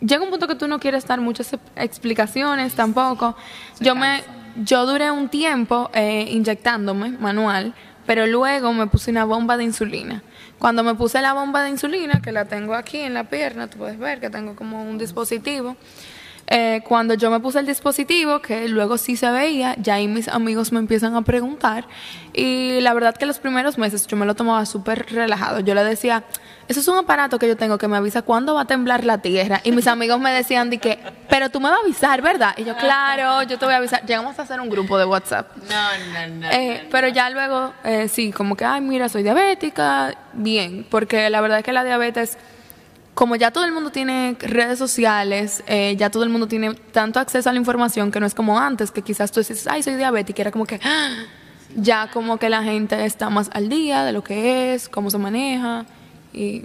llega 0.00 0.22
un 0.22 0.30
punto 0.30 0.46
que 0.46 0.54
tú 0.54 0.68
no 0.68 0.78
quieres 0.78 1.06
dar 1.06 1.20
muchas 1.20 1.56
explicaciones 1.76 2.74
tampoco. 2.74 3.36
yo 3.80 3.94
me, 3.94 4.22
yo 4.56 4.86
duré 4.86 5.10
un 5.10 5.28
tiempo 5.28 5.90
eh, 5.92 6.28
inyectándome 6.30 7.10
manual, 7.10 7.74
pero 8.06 8.26
luego 8.26 8.72
me 8.72 8.86
puse 8.86 9.10
una 9.10 9.24
bomba 9.24 9.56
de 9.56 9.64
insulina. 9.64 10.22
Cuando 10.58 10.82
me 10.82 10.94
puse 10.94 11.20
la 11.20 11.34
bomba 11.34 11.62
de 11.62 11.70
insulina, 11.70 12.22
que 12.22 12.32
la 12.32 12.46
tengo 12.46 12.74
aquí 12.74 12.98
en 12.98 13.12
la 13.12 13.24
pierna, 13.24 13.68
tú 13.68 13.78
puedes 13.78 13.98
ver 13.98 14.20
que 14.20 14.30
tengo 14.30 14.56
como 14.56 14.82
un 14.82 14.98
dispositivo. 14.98 15.76
Eh, 16.50 16.80
cuando 16.82 17.12
yo 17.12 17.30
me 17.30 17.40
puse 17.40 17.58
el 17.58 17.66
dispositivo, 17.66 18.40
que 18.40 18.68
luego 18.68 18.96
sí 18.96 19.16
se 19.16 19.30
veía, 19.30 19.74
ya 19.78 19.94
ahí 19.94 20.08
mis 20.08 20.28
amigos 20.28 20.72
me 20.72 20.78
empiezan 20.78 21.14
a 21.14 21.22
preguntar. 21.22 21.84
Y 22.32 22.80
la 22.80 22.94
verdad 22.94 23.14
que 23.16 23.26
los 23.26 23.38
primeros 23.38 23.76
meses 23.76 24.06
yo 24.06 24.16
me 24.16 24.24
lo 24.24 24.34
tomaba 24.34 24.64
súper 24.64 25.06
relajado. 25.10 25.60
Yo 25.60 25.74
le 25.74 25.84
decía, 25.84 26.24
eso 26.66 26.80
es 26.80 26.88
un 26.88 26.96
aparato 26.96 27.38
que 27.38 27.46
yo 27.46 27.56
tengo 27.56 27.76
que 27.76 27.86
me 27.86 27.98
avisa 27.98 28.22
cuándo 28.22 28.54
va 28.54 28.62
a 28.62 28.64
temblar 28.64 29.04
la 29.04 29.18
tierra. 29.18 29.60
Y 29.62 29.72
mis 29.72 29.86
amigos 29.86 30.18
me 30.20 30.32
decían 30.32 30.70
de 30.70 30.78
que, 30.78 30.98
pero 31.28 31.50
tú 31.50 31.60
me 31.60 31.68
vas 31.68 31.80
a 31.80 31.82
avisar, 31.82 32.22
¿verdad? 32.22 32.54
Y 32.56 32.64
yo, 32.64 32.74
claro, 32.76 33.42
yo 33.42 33.58
te 33.58 33.66
voy 33.66 33.74
a 33.74 33.78
avisar. 33.78 34.06
Llegamos 34.06 34.38
a 34.38 34.42
hacer 34.42 34.58
un 34.58 34.70
grupo 34.70 34.96
de 34.96 35.04
WhatsApp. 35.04 35.54
No, 35.68 36.28
no, 36.28 36.34
no. 36.34 36.50
Eh, 36.50 36.88
pero 36.90 37.08
ya 37.08 37.28
luego, 37.28 37.74
eh, 37.84 38.08
sí, 38.08 38.32
como 38.32 38.56
que, 38.56 38.64
ay, 38.64 38.80
mira, 38.80 39.10
soy 39.10 39.22
diabética. 39.22 40.14
Bien, 40.32 40.86
porque 40.88 41.28
la 41.28 41.42
verdad 41.42 41.58
es 41.58 41.64
que 41.64 41.72
la 41.72 41.84
diabetes 41.84 42.38
como 43.18 43.34
ya 43.34 43.50
todo 43.50 43.64
el 43.64 43.72
mundo 43.72 43.90
tiene 43.90 44.36
redes 44.38 44.78
sociales, 44.78 45.64
eh, 45.66 45.96
ya 45.98 46.08
todo 46.08 46.22
el 46.22 46.28
mundo 46.28 46.46
tiene 46.46 46.72
tanto 46.92 47.18
acceso 47.18 47.50
a 47.50 47.52
la 47.52 47.58
información 47.58 48.12
que 48.12 48.20
no 48.20 48.26
es 48.26 48.32
como 48.32 48.60
antes, 48.60 48.92
que 48.92 49.02
quizás 49.02 49.32
tú 49.32 49.40
dices, 49.40 49.66
ay, 49.66 49.82
soy 49.82 49.96
diabética, 49.96 50.42
era 50.42 50.52
como 50.52 50.64
que 50.64 50.78
¡ah! 50.84 51.24
ya 51.74 52.08
como 52.12 52.38
que 52.38 52.48
la 52.48 52.62
gente 52.62 53.04
está 53.04 53.28
más 53.28 53.50
al 53.52 53.68
día 53.68 54.04
de 54.04 54.12
lo 54.12 54.22
que 54.22 54.72
es, 54.72 54.88
cómo 54.88 55.10
se 55.10 55.18
maneja 55.18 55.84
y 56.32 56.62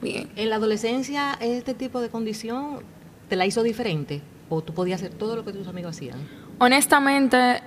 bien. 0.00 0.30
¿En 0.36 0.48
la 0.48 0.56
adolescencia 0.56 1.36
este 1.38 1.74
tipo 1.74 2.00
de 2.00 2.08
condición 2.08 2.78
te 3.28 3.36
la 3.36 3.44
hizo 3.44 3.62
diferente 3.62 4.22
o 4.48 4.62
tú 4.62 4.72
podías 4.72 5.02
hacer 5.02 5.12
todo 5.12 5.36
lo 5.36 5.44
que 5.44 5.52
tus 5.52 5.68
amigos 5.68 5.96
hacían? 5.96 6.16
Honestamente, 6.60 7.60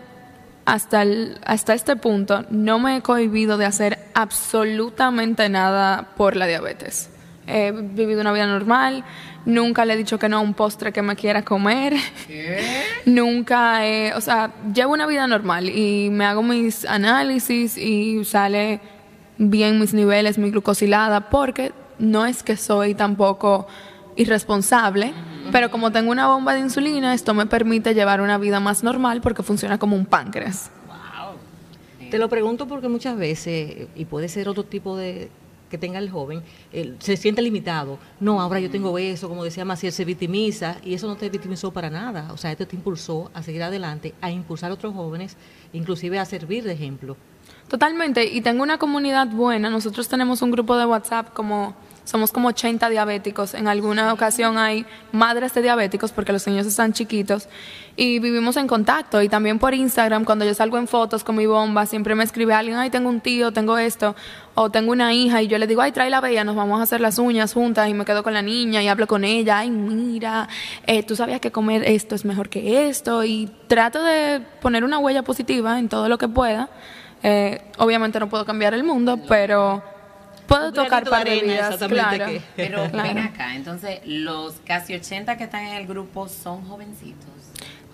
hasta, 0.65 1.05
hasta 1.45 1.75
este 1.75 1.95
punto 1.95 2.45
no 2.49 2.79
me 2.79 2.97
he 2.97 3.01
cohibido 3.03 3.59
de 3.59 3.65
hacer 3.65 3.99
absolutamente 4.15 5.49
nada 5.49 6.15
por 6.17 6.35
la 6.35 6.47
diabetes 6.47 7.11
he 7.47 7.71
vivido 7.71 8.21
una 8.21 8.33
vida 8.33 8.45
normal, 8.45 9.03
nunca 9.45 9.85
le 9.85 9.93
he 9.93 9.97
dicho 9.97 10.19
que 10.19 10.29
no 10.29 10.37
a 10.37 10.39
un 10.41 10.53
postre 10.53 10.91
que 10.91 11.01
me 11.01 11.15
quiera 11.15 11.43
comer, 11.43 11.95
nunca, 13.05 13.87
he, 13.87 14.13
o 14.13 14.21
sea, 14.21 14.51
llevo 14.73 14.93
una 14.93 15.07
vida 15.07 15.25
normal 15.27 15.69
y 15.69 16.09
me 16.11 16.25
hago 16.25 16.43
mis 16.43 16.85
análisis 16.85 17.77
y 17.77 18.23
sale 18.25 18.81
bien 19.37 19.79
mis 19.79 19.93
niveles, 19.93 20.37
mi 20.37 20.51
glucosilada, 20.51 21.29
porque 21.29 21.71
no 21.99 22.25
es 22.25 22.43
que 22.43 22.57
soy 22.57 22.93
tampoco 22.93 23.67
irresponsable, 24.15 25.13
pero 25.51 25.71
como 25.71 25.91
tengo 25.91 26.11
una 26.11 26.27
bomba 26.27 26.53
de 26.53 26.59
insulina, 26.59 27.13
esto 27.13 27.33
me 27.33 27.45
permite 27.45 27.93
llevar 27.93 28.19
una 28.19 28.37
vida 28.37 28.59
más 28.59 28.83
normal 28.83 29.21
porque 29.21 29.43
funciona 29.43 29.77
como 29.77 29.95
un 29.95 30.05
páncreas. 30.05 30.71
Te 32.09 32.17
lo 32.17 32.29
pregunto 32.29 32.67
porque 32.67 32.87
muchas 32.87 33.17
veces, 33.17 33.87
y 33.95 34.05
puede 34.05 34.29
ser 34.29 34.47
otro 34.47 34.63
tipo 34.63 34.95
de, 34.97 35.29
que 35.69 35.77
tenga 35.77 35.99
el 35.99 36.09
joven, 36.09 36.43
se 36.99 37.17
siente 37.17 37.41
limitado. 37.41 37.99
No, 38.19 38.41
ahora 38.41 38.59
yo 38.59 38.69
tengo 38.69 38.97
eso, 38.97 39.29
como 39.29 39.43
decía 39.43 39.65
Maciel, 39.65 39.91
se 39.91 40.05
victimiza 40.05 40.77
y 40.83 40.93
eso 40.93 41.07
no 41.07 41.15
te 41.15 41.29
victimizó 41.29 41.71
para 41.71 41.89
nada. 41.89 42.31
O 42.33 42.37
sea, 42.37 42.51
esto 42.51 42.67
te 42.67 42.75
impulsó 42.75 43.31
a 43.33 43.43
seguir 43.43 43.63
adelante, 43.63 44.13
a 44.21 44.31
impulsar 44.31 44.71
a 44.71 44.73
otros 44.73 44.93
jóvenes, 44.93 45.37
inclusive 45.73 46.19
a 46.19 46.25
servir 46.25 46.63
de 46.63 46.73
ejemplo. 46.73 47.17
Totalmente, 47.67 48.25
y 48.25 48.41
tengo 48.41 48.63
una 48.63 48.77
comunidad 48.77 49.27
buena. 49.27 49.69
Nosotros 49.69 50.07
tenemos 50.07 50.41
un 50.41 50.51
grupo 50.51 50.77
de 50.77 50.85
WhatsApp 50.85 51.33
como 51.33 51.75
somos 52.07 52.31
como 52.31 52.47
80 52.47 52.89
diabéticos. 52.89 53.53
En 53.53 53.67
alguna 53.67 54.13
ocasión 54.13 54.57
hay 54.57 54.85
madres 55.11 55.53
de 55.53 55.61
diabéticos 55.61 56.13
porque 56.13 56.31
los 56.31 56.47
niños 56.47 56.65
están 56.65 56.93
chiquitos 56.93 57.49
y 57.97 58.19
vivimos 58.19 58.55
en 58.55 58.65
contacto. 58.65 59.21
Y 59.21 59.27
también 59.27 59.59
por 59.59 59.73
Instagram, 59.73 60.23
cuando 60.23 60.45
yo 60.45 60.53
salgo 60.53 60.77
en 60.77 60.87
fotos 60.87 61.25
con 61.25 61.35
mi 61.35 61.45
bomba, 61.45 61.85
siempre 61.85 62.15
me 62.15 62.23
escribe 62.23 62.53
alguien, 62.53 62.77
ay, 62.77 62.89
tengo 62.89 63.09
un 63.09 63.19
tío, 63.19 63.51
tengo 63.51 63.77
esto, 63.77 64.15
o 64.55 64.69
tengo 64.69 64.93
una 64.93 65.13
hija, 65.13 65.41
y 65.41 65.47
yo 65.47 65.57
le 65.57 65.67
digo, 65.67 65.81
ay, 65.81 65.91
trae 65.91 66.09
la 66.09 66.21
bella, 66.21 66.45
nos 66.45 66.55
vamos 66.55 66.79
a 66.79 66.83
hacer 66.83 67.01
las 67.01 67.19
uñas 67.19 67.53
juntas, 67.53 67.89
y 67.89 67.93
me 67.93 68.05
quedo 68.05 68.23
con 68.23 68.33
la 68.33 68.41
niña 68.41 68.81
y 68.81 68.87
hablo 68.87 69.05
con 69.05 69.25
ella, 69.25 69.59
ay, 69.59 69.69
mira, 69.69 70.47
eh, 70.85 71.03
tú 71.03 71.15
sabías 71.15 71.41
que 71.41 71.51
comer 71.51 71.83
esto 71.83 72.15
es 72.15 72.23
mejor 72.23 72.47
que 72.47 72.87
esto, 72.87 73.25
y 73.25 73.51
trato 73.67 74.01
de 74.01 74.41
poner 74.61 74.85
una 74.85 74.99
huella 74.99 75.23
positiva 75.23 75.77
en 75.77 75.89
todo 75.89 76.07
lo 76.07 76.17
que 76.17 76.29
pueda. 76.29 76.69
Eh, 77.23 77.61
obviamente 77.79 78.19
no 78.19 78.29
puedo 78.29 78.45
cambiar 78.45 78.73
el 78.75 78.83
mundo, 78.83 79.19
pero 79.27 79.83
puedo 80.47 80.71
tocar 80.71 81.03
de 81.03 81.89
claro. 81.89 82.25
Pero 82.55 82.89
ven 82.91 83.17
acá, 83.19 83.55
entonces 83.55 83.99
los 84.05 84.55
casi 84.65 84.95
80 84.95 85.37
que 85.37 85.43
están 85.43 85.65
en 85.65 85.75
el 85.75 85.87
grupo 85.87 86.27
son 86.27 86.63
jovencitos. 86.65 87.29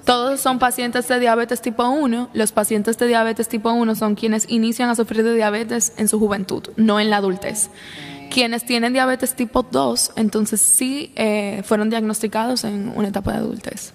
Todos 0.05 0.41
son 0.41 0.59
pacientes 0.59 1.07
de 1.07 1.19
diabetes 1.19 1.61
tipo 1.61 1.87
1. 1.87 2.29
Los 2.33 2.51
pacientes 2.51 2.97
de 2.97 3.07
diabetes 3.07 3.47
tipo 3.47 3.71
1 3.71 3.95
son 3.95 4.15
quienes 4.15 4.49
inician 4.49 4.89
a 4.89 4.95
sufrir 4.95 5.23
de 5.23 5.33
diabetes 5.33 5.93
en 5.97 6.09
su 6.09 6.19
juventud, 6.19 6.69
no 6.75 6.99
en 6.99 7.09
la 7.09 7.17
adultez. 7.17 7.69
Quienes 8.29 8.65
tienen 8.65 8.93
diabetes 8.93 9.35
tipo 9.35 9.63
2, 9.63 10.13
entonces 10.17 10.59
sí 10.59 11.13
eh, 11.15 11.61
fueron 11.63 11.89
diagnosticados 11.89 12.63
en 12.65 12.91
una 12.95 13.09
etapa 13.09 13.31
de 13.31 13.37
adultez. 13.37 13.93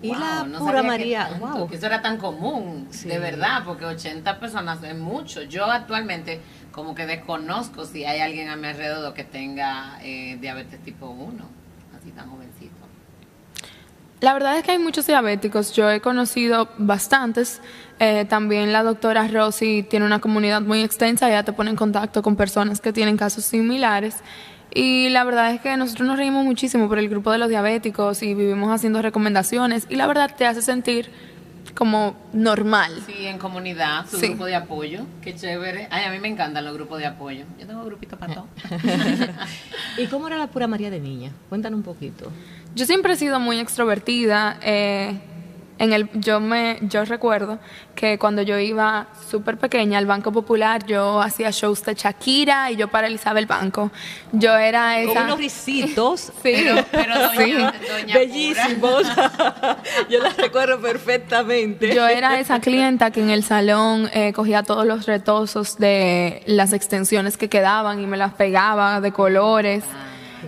Y 0.00 0.14
la 0.14 0.46
pura 0.58 0.82
María, 0.82 1.30
wow. 1.40 1.68
Que 1.68 1.76
eso 1.76 1.86
era 1.86 2.00
tan 2.00 2.18
común, 2.18 2.88
de 3.04 3.18
verdad, 3.18 3.62
porque 3.64 3.84
80 3.84 4.38
personas 4.38 4.82
es 4.84 4.96
mucho. 4.96 5.42
Yo 5.42 5.64
actualmente 5.64 6.40
como 6.70 6.94
que 6.94 7.06
desconozco 7.06 7.84
si 7.84 8.04
hay 8.04 8.20
alguien 8.20 8.48
a 8.48 8.56
mi 8.56 8.68
alrededor 8.68 9.12
que 9.12 9.24
tenga 9.24 9.98
eh, 10.02 10.38
diabetes 10.40 10.80
tipo 10.84 11.06
1, 11.08 11.44
así 11.98 12.12
tan 12.12 12.30
jovencito. 12.30 12.76
La 14.20 14.32
verdad 14.32 14.56
es 14.56 14.64
que 14.64 14.72
hay 14.72 14.78
muchos 14.78 15.06
diabéticos, 15.06 15.72
yo 15.72 15.90
he 15.90 16.00
conocido 16.00 16.68
bastantes. 16.78 17.60
Eh, 18.00 18.24
también 18.28 18.72
la 18.72 18.84
doctora 18.84 19.26
Rossi 19.26 19.82
tiene 19.82 20.06
una 20.06 20.20
comunidad 20.20 20.60
muy 20.60 20.82
extensa, 20.82 21.28
ella 21.28 21.42
te 21.42 21.52
pone 21.52 21.70
en 21.70 21.76
contacto 21.76 22.22
con 22.22 22.36
personas 22.36 22.80
que 22.80 22.92
tienen 22.92 23.16
casos 23.16 23.44
similares. 23.44 24.16
Y 24.74 25.08
la 25.08 25.24
verdad 25.24 25.52
es 25.52 25.60
que 25.60 25.76
nosotros 25.76 26.06
nos 26.06 26.16
reímos 26.16 26.44
muchísimo 26.44 26.88
por 26.88 26.98
el 26.98 27.08
grupo 27.08 27.32
de 27.32 27.38
los 27.38 27.48
diabéticos 27.48 28.22
y 28.22 28.34
vivimos 28.34 28.70
haciendo 28.70 29.02
recomendaciones 29.02 29.86
y 29.88 29.96
la 29.96 30.06
verdad 30.06 30.34
te 30.36 30.46
hace 30.46 30.62
sentir 30.62 31.10
como 31.74 32.16
normal. 32.32 33.02
Sí, 33.06 33.26
en 33.26 33.38
comunidad, 33.38 34.06
su 34.10 34.18
grupo 34.18 34.46
de 34.46 34.56
apoyo, 34.56 35.04
qué 35.22 35.34
chévere. 35.34 35.86
Ay, 35.90 36.04
a 36.04 36.10
mí 36.10 36.18
me 36.18 36.28
encantan 36.28 36.64
los 36.64 36.74
grupos 36.74 36.98
de 36.98 37.06
apoyo. 37.06 37.44
Yo 37.58 37.66
tengo 37.66 37.80
un 37.80 37.86
grupito 37.86 38.18
para 38.18 38.34
todo. 38.34 38.48
¿Y 39.96 40.06
cómo 40.06 40.26
era 40.26 40.36
la 40.38 40.48
pura 40.48 40.66
María 40.66 40.90
de 40.90 41.00
niña? 41.00 41.32
Cuéntanos 41.48 41.78
un 41.78 41.84
poquito. 41.84 42.30
Yo 42.74 42.84
siempre 42.84 43.12
he 43.12 43.16
sido 43.16 43.38
muy 43.40 43.58
extrovertida. 43.58 44.58
Eh, 44.62 45.18
en 45.78 45.92
el, 45.92 46.10
yo 46.14 46.40
me, 46.40 46.78
yo 46.82 47.04
recuerdo 47.04 47.58
que 47.94 48.18
cuando 48.18 48.42
yo 48.42 48.58
iba 48.58 49.06
súper 49.28 49.58
pequeña 49.58 49.98
al 49.98 50.06
Banco 50.06 50.32
Popular, 50.32 50.84
yo 50.86 51.20
hacía 51.20 51.50
shows 51.50 51.84
de 51.84 51.94
Shakira 51.94 52.70
y 52.70 52.76
yo 52.76 52.88
paralizaba 52.88 53.38
el 53.38 53.46
banco. 53.46 53.90
Yo 54.32 54.56
era 54.56 55.00
esa. 55.00 55.14
Con 55.14 55.22
unos 55.24 55.38
risitos. 55.38 56.20
sí, 56.20 56.32
pero, 56.42 56.74
doña, 57.36 57.72
bellísimos. 58.12 59.02
yo 60.10 60.20
las 60.20 60.36
recuerdo 60.36 60.80
perfectamente. 60.80 61.94
Yo 61.94 62.06
era 62.06 62.40
esa 62.40 62.60
clienta 62.60 63.10
que 63.10 63.20
en 63.20 63.30
el 63.30 63.44
salón 63.44 64.10
eh, 64.12 64.32
cogía 64.32 64.64
todos 64.64 64.84
los 64.84 65.06
retosos 65.06 65.78
de 65.78 66.42
las 66.46 66.72
extensiones 66.72 67.36
que 67.36 67.48
quedaban 67.48 68.00
y 68.00 68.06
me 68.06 68.16
las 68.16 68.34
pegaba 68.34 69.00
de 69.00 69.12
colores. 69.12 69.84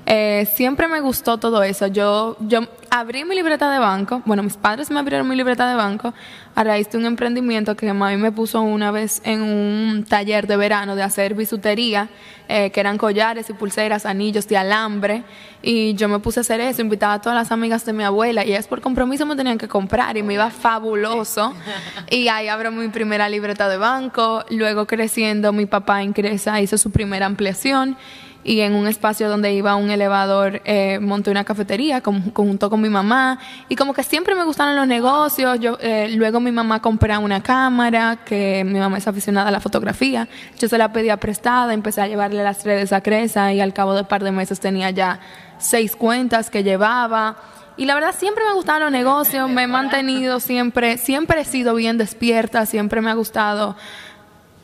Eh, 0.06 0.48
siempre 0.54 0.88
me 0.88 1.00
gustó 1.00 1.38
todo 1.38 1.62
eso. 1.62 1.86
Yo, 1.86 2.36
yo 2.40 2.62
abrí 2.90 3.24
mi 3.24 3.36
libreta 3.36 3.70
de 3.70 3.78
banco. 3.78 4.22
Bueno, 4.26 4.42
mis 4.42 4.56
padres 4.56 4.90
me 4.90 4.98
abrieron 4.98 5.28
mi 5.28 5.36
libreta 5.36 5.68
de 5.68 5.76
banco 5.76 6.12
a 6.56 6.64
raíz 6.64 6.90
de 6.90 6.98
un 6.98 7.06
emprendimiento 7.06 7.76
que 7.76 7.92
mami 7.92 8.16
me 8.16 8.32
puso 8.32 8.60
una 8.60 8.90
vez 8.90 9.22
en 9.24 9.42
un 9.42 10.04
taller 10.04 10.48
de 10.48 10.56
verano 10.56 10.96
de 10.96 11.02
hacer 11.04 11.34
bisutería, 11.34 12.08
eh, 12.48 12.70
que 12.70 12.80
eran 12.80 12.98
collares 12.98 13.48
y 13.48 13.52
pulseras, 13.52 14.04
anillos 14.04 14.48
de 14.48 14.56
alambre. 14.56 15.22
Y 15.62 15.94
yo 15.94 16.08
me 16.08 16.18
puse 16.18 16.40
a 16.40 16.42
hacer 16.42 16.60
eso, 16.60 16.82
invitaba 16.82 17.14
a 17.14 17.20
todas 17.20 17.36
las 17.36 17.52
amigas 17.52 17.84
de 17.84 17.92
mi 17.92 18.02
abuela 18.02 18.44
y 18.44 18.52
es 18.52 18.66
por 18.66 18.80
compromiso 18.80 19.24
me 19.24 19.36
tenían 19.36 19.58
que 19.58 19.68
comprar 19.68 20.16
y 20.16 20.22
me 20.22 20.34
iba 20.34 20.50
fabuloso. 20.50 21.54
Y 22.10 22.26
ahí 22.28 22.48
abro 22.48 22.72
mi 22.72 22.88
primera 22.88 23.28
libreta 23.28 23.68
de 23.68 23.76
banco. 23.76 24.44
Luego 24.50 24.86
creciendo, 24.86 25.52
mi 25.52 25.66
papá 25.66 26.02
ingresa, 26.02 26.60
hizo 26.60 26.76
su 26.76 26.90
primera 26.90 27.26
ampliación 27.26 27.96
y 28.42 28.60
en 28.60 28.74
un 28.74 28.86
espacio 28.86 29.28
donde 29.28 29.52
iba 29.52 29.76
un 29.76 29.90
elevador 29.90 30.62
eh, 30.64 30.98
monté 31.00 31.30
una 31.30 31.44
cafetería 31.44 32.02
junto 32.02 32.70
con 32.70 32.80
mi 32.80 32.88
mamá 32.88 33.38
y 33.68 33.76
como 33.76 33.92
que 33.92 34.02
siempre 34.02 34.34
me 34.34 34.44
gustaron 34.44 34.76
los 34.76 34.86
negocios 34.86 35.60
yo 35.60 35.76
eh, 35.80 36.08
luego 36.16 36.40
mi 36.40 36.52
mamá 36.52 36.80
compró 36.80 37.20
una 37.20 37.42
cámara 37.42 38.20
que 38.24 38.64
mi 38.64 38.78
mamá 38.78 38.98
es 38.98 39.08
aficionada 39.08 39.48
a 39.48 39.52
la 39.52 39.60
fotografía 39.60 40.28
yo 40.58 40.68
se 40.68 40.78
la 40.78 40.92
pedía 40.92 41.18
prestada 41.18 41.74
empecé 41.74 42.00
a 42.00 42.06
llevarle 42.06 42.42
las 42.42 42.64
redes 42.64 42.92
a 42.92 43.02
Cresa 43.02 43.52
y 43.52 43.60
al 43.60 43.72
cabo 43.72 43.94
de 43.94 44.02
un 44.02 44.06
par 44.06 44.22
de 44.24 44.32
meses 44.32 44.60
tenía 44.60 44.90
ya 44.90 45.20
seis 45.58 45.96
cuentas 45.96 46.50
que 46.50 46.62
llevaba 46.62 47.36
y 47.76 47.86
la 47.86 47.94
verdad 47.94 48.14
siempre 48.14 48.44
me 48.44 48.52
gustaron 48.52 48.82
los 48.82 48.92
negocios, 48.92 49.48
me 49.48 49.62
he 49.62 49.66
mantenido 49.66 50.38
siempre, 50.38 50.98
siempre 50.98 51.40
he 51.40 51.44
sido 51.46 51.74
bien 51.74 51.96
despierta, 51.96 52.66
siempre 52.66 53.00
me 53.00 53.10
ha 53.10 53.14
gustado 53.14 53.74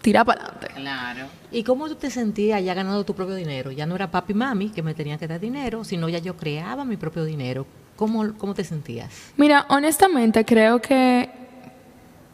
tirar 0.02 0.26
para 0.26 0.42
adelante. 0.42 0.68
Claro. 0.76 1.26
¿Y 1.56 1.64
cómo 1.64 1.88
tú 1.88 1.94
te 1.94 2.10
sentías 2.10 2.62
ya 2.62 2.74
ganando 2.74 3.02
tu 3.06 3.14
propio 3.14 3.34
dinero? 3.34 3.70
Ya 3.70 3.86
no 3.86 3.94
era 3.94 4.10
papi 4.10 4.34
y 4.34 4.36
mami 4.36 4.68
que 4.68 4.82
me 4.82 4.92
tenían 4.92 5.18
que 5.18 5.26
dar 5.26 5.40
dinero, 5.40 5.84
sino 5.84 6.06
ya 6.06 6.18
yo 6.18 6.36
creaba 6.36 6.84
mi 6.84 6.98
propio 6.98 7.24
dinero. 7.24 7.66
¿Cómo, 7.96 8.34
cómo 8.36 8.52
te 8.52 8.62
sentías? 8.62 9.10
Mira, 9.38 9.64
honestamente 9.70 10.44
creo 10.44 10.82
que 10.82 11.30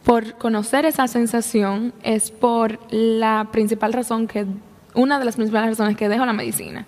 por 0.03 0.33
conocer 0.33 0.83
esa 0.85 1.07
sensación 1.07 1.93
es 2.03 2.31
por 2.31 2.77
la 2.91 3.47
principal 3.49 3.93
razón 3.93 4.27
que, 4.27 4.45
una 4.93 5.19
de 5.19 5.23
las 5.23 5.37
principales 5.37 5.69
razones 5.69 5.95
que 5.95 6.09
dejo 6.09 6.25
la 6.25 6.33
medicina. 6.33 6.85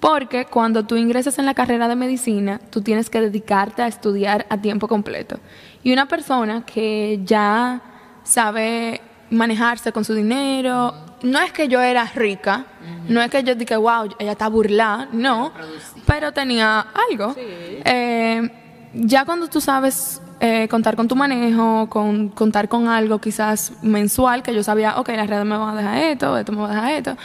Porque 0.00 0.46
cuando 0.46 0.86
tú 0.86 0.96
ingresas 0.96 1.38
en 1.38 1.44
la 1.44 1.52
carrera 1.52 1.88
de 1.88 1.94
medicina, 1.94 2.58
tú 2.70 2.80
tienes 2.80 3.10
que 3.10 3.20
dedicarte 3.20 3.82
a 3.82 3.86
estudiar 3.86 4.46
a 4.48 4.56
tiempo 4.56 4.88
completo. 4.88 5.38
Y 5.82 5.92
una 5.92 6.08
persona 6.08 6.64
que 6.64 7.20
ya 7.22 7.82
sabe 8.24 9.02
manejarse 9.30 9.92
con 9.92 10.04
su 10.04 10.14
dinero. 10.14 10.94
No 11.22 11.38
es 11.40 11.52
que 11.52 11.68
yo 11.68 11.80
era 11.80 12.04
rica, 12.14 12.66
no 13.08 13.20
es 13.20 13.30
que 13.30 13.42
yo 13.42 13.54
dije, 13.54 13.76
wow, 13.76 14.08
ella 14.18 14.32
está 14.32 14.48
burlada, 14.48 15.08
no, 15.12 15.52
pero 16.06 16.32
tenía 16.32 16.86
algo. 17.10 17.34
Eh, 17.36 18.50
ya 18.94 19.24
cuando 19.24 19.48
tú 19.48 19.60
sabes 19.60 20.22
eh, 20.40 20.66
contar 20.68 20.96
con 20.96 21.06
tu 21.06 21.16
manejo, 21.16 21.88
con, 21.90 22.30
contar 22.30 22.68
con 22.68 22.88
algo 22.88 23.20
quizás 23.20 23.74
mensual, 23.82 24.42
que 24.42 24.54
yo 24.54 24.62
sabía, 24.62 24.98
ok, 24.98 25.10
las 25.10 25.28
redes 25.28 25.44
me 25.44 25.58
van 25.58 25.76
a 25.76 25.78
dejar 25.78 25.96
esto, 25.98 26.38
esto 26.38 26.52
me 26.52 26.62
va 26.62 26.70
a 26.70 26.74
dejar 26.74 26.92
esto, 26.92 27.16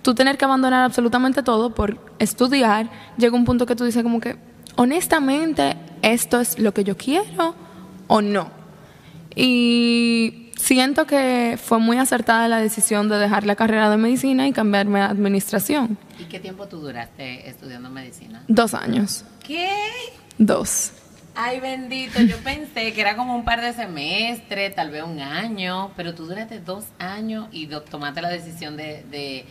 tú 0.00 0.14
tener 0.14 0.38
que 0.38 0.46
abandonar 0.46 0.84
absolutamente 0.84 1.42
todo 1.42 1.74
por 1.74 1.98
estudiar, 2.18 2.88
llega 3.18 3.36
un 3.36 3.44
punto 3.44 3.66
que 3.66 3.76
tú 3.76 3.84
dices 3.84 4.02
como 4.02 4.20
que, 4.20 4.36
honestamente, 4.76 5.76
esto 6.00 6.40
es 6.40 6.58
lo 6.58 6.72
que 6.72 6.84
yo 6.84 6.96
quiero 6.96 7.54
o 8.08 8.22
no. 8.22 8.48
Y 9.34 10.41
Siento 10.62 11.08
que 11.08 11.58
fue 11.60 11.80
muy 11.80 11.98
acertada 11.98 12.46
la 12.46 12.58
decisión 12.58 13.08
de 13.08 13.18
dejar 13.18 13.44
la 13.44 13.56
carrera 13.56 13.90
de 13.90 13.96
medicina 13.96 14.46
y 14.46 14.52
cambiarme 14.52 15.00
a 15.00 15.06
administración. 15.06 15.98
¿Y 16.20 16.26
qué 16.26 16.38
tiempo 16.38 16.68
tú 16.68 16.78
duraste 16.78 17.48
estudiando 17.48 17.90
medicina? 17.90 18.44
Dos 18.46 18.72
años. 18.72 19.24
¿Qué? 19.44 19.68
Dos. 20.38 20.92
Ay, 21.34 21.58
bendito, 21.58 22.20
yo 22.20 22.36
pensé 22.44 22.92
que 22.92 23.00
era 23.00 23.16
como 23.16 23.34
un 23.34 23.44
par 23.44 23.60
de 23.60 23.72
semestres, 23.72 24.72
tal 24.72 24.92
vez 24.92 25.02
un 25.02 25.18
año, 25.18 25.90
pero 25.96 26.14
tú 26.14 26.26
duraste 26.26 26.60
dos 26.60 26.84
años 27.00 27.48
y 27.50 27.66
tomaste 27.66 28.22
la 28.22 28.28
decisión 28.28 28.76
de, 28.76 29.44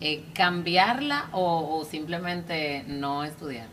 eh, 0.00 0.24
cambiarla 0.34 1.30
o, 1.32 1.78
o 1.78 1.86
simplemente 1.86 2.84
no 2.86 3.24
estudiar. 3.24 3.68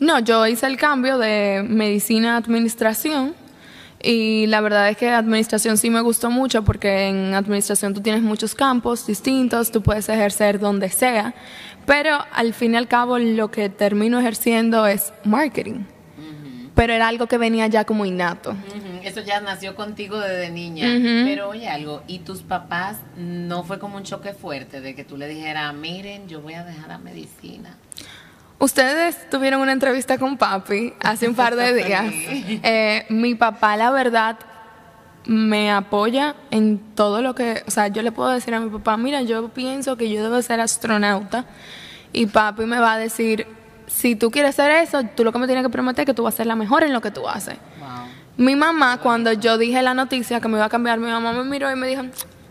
No, 0.00 0.20
yo 0.20 0.46
hice 0.46 0.64
el 0.68 0.78
cambio 0.78 1.18
de 1.18 1.62
medicina 1.68 2.36
a 2.36 2.38
administración 2.38 3.34
y 4.04 4.46
la 4.46 4.60
verdad 4.60 4.90
es 4.90 4.96
que 4.96 5.08
administración 5.08 5.78
sí 5.78 5.90
me 5.90 6.00
gustó 6.00 6.30
mucho 6.30 6.62
porque 6.62 7.08
en 7.08 7.34
administración 7.34 7.94
tú 7.94 8.00
tienes 8.00 8.22
muchos 8.22 8.54
campos 8.54 9.06
distintos, 9.06 9.70
tú 9.70 9.82
puedes 9.82 10.08
ejercer 10.08 10.58
donde 10.58 10.90
sea, 10.90 11.34
pero 11.86 12.18
al 12.32 12.54
fin 12.54 12.74
y 12.74 12.76
al 12.76 12.88
cabo 12.88 13.18
lo 13.18 13.50
que 13.50 13.68
termino 13.68 14.20
ejerciendo 14.20 14.86
es 14.86 15.12
marketing. 15.24 15.84
Pero 16.74 16.92
era 16.92 17.06
algo 17.06 17.28
que 17.28 17.38
venía 17.38 17.68
ya 17.68 17.84
como 17.84 18.04
innato. 18.04 18.56
Eso 19.04 19.20
ya 19.20 19.40
nació 19.40 19.76
contigo 19.76 20.18
desde 20.18 20.50
niña. 20.50 20.88
Pero 21.24 21.50
oye 21.50 21.68
algo, 21.68 22.02
¿y 22.08 22.20
tus 22.20 22.42
papás 22.42 22.96
no 23.16 23.62
fue 23.62 23.78
como 23.78 23.96
un 23.96 24.02
choque 24.02 24.32
fuerte 24.32 24.80
de 24.80 24.96
que 24.96 25.04
tú 25.04 25.16
le 25.16 25.28
dijeras, 25.28 25.72
miren, 25.72 26.26
yo 26.26 26.40
voy 26.40 26.54
a 26.54 26.64
dejar 26.64 26.88
la 26.88 26.98
medicina? 26.98 27.76
Ustedes 28.58 29.28
tuvieron 29.30 29.60
una 29.60 29.72
entrevista 29.72 30.18
con 30.18 30.36
papi 30.36 30.94
hace 31.02 31.28
un 31.28 31.34
par 31.34 31.56
de 31.56 31.74
días. 31.84 32.06
Eh, 32.62 33.06
mi 33.08 33.34
papá, 33.34 33.76
la 33.76 33.90
verdad, 33.90 34.38
me 35.26 35.70
apoya 35.70 36.34
en 36.50 36.78
todo 36.94 37.22
lo 37.22 37.34
que, 37.34 37.62
o 37.66 37.70
sea, 37.70 37.88
yo 37.88 38.02
le 38.02 38.12
puedo 38.12 38.30
decir 38.30 38.54
a 38.54 38.60
mi 38.60 38.70
papá, 38.70 38.96
mira, 38.96 39.22
yo 39.22 39.48
pienso 39.48 39.96
que 39.96 40.10
yo 40.10 40.22
debo 40.22 40.40
ser 40.42 40.60
astronauta 40.60 41.46
y 42.12 42.26
papi 42.26 42.64
me 42.64 42.78
va 42.78 42.94
a 42.94 42.98
decir, 42.98 43.46
si 43.86 44.16
tú 44.16 44.30
quieres 44.30 44.54
ser 44.54 44.70
eso, 44.70 45.02
tú 45.14 45.24
lo 45.24 45.32
que 45.32 45.38
me 45.38 45.46
tienes 45.46 45.64
que 45.64 45.70
prometer 45.70 46.02
es 46.02 46.06
que 46.06 46.14
tú 46.14 46.22
vas 46.22 46.34
a 46.34 46.36
ser 46.38 46.46
la 46.46 46.56
mejor 46.56 46.82
en 46.84 46.92
lo 46.92 47.00
que 47.00 47.10
tú 47.10 47.28
haces. 47.28 47.56
Mi 48.36 48.56
mamá, 48.56 48.98
cuando 48.98 49.32
yo 49.32 49.58
dije 49.58 49.80
la 49.82 49.94
noticia 49.94 50.40
que 50.40 50.48
me 50.48 50.56
iba 50.56 50.64
a 50.64 50.68
cambiar, 50.68 50.98
mi 50.98 51.06
mamá 51.06 51.32
me 51.32 51.44
miró 51.44 51.70
y 51.70 51.76
me 51.76 51.86
dijo, 51.86 52.02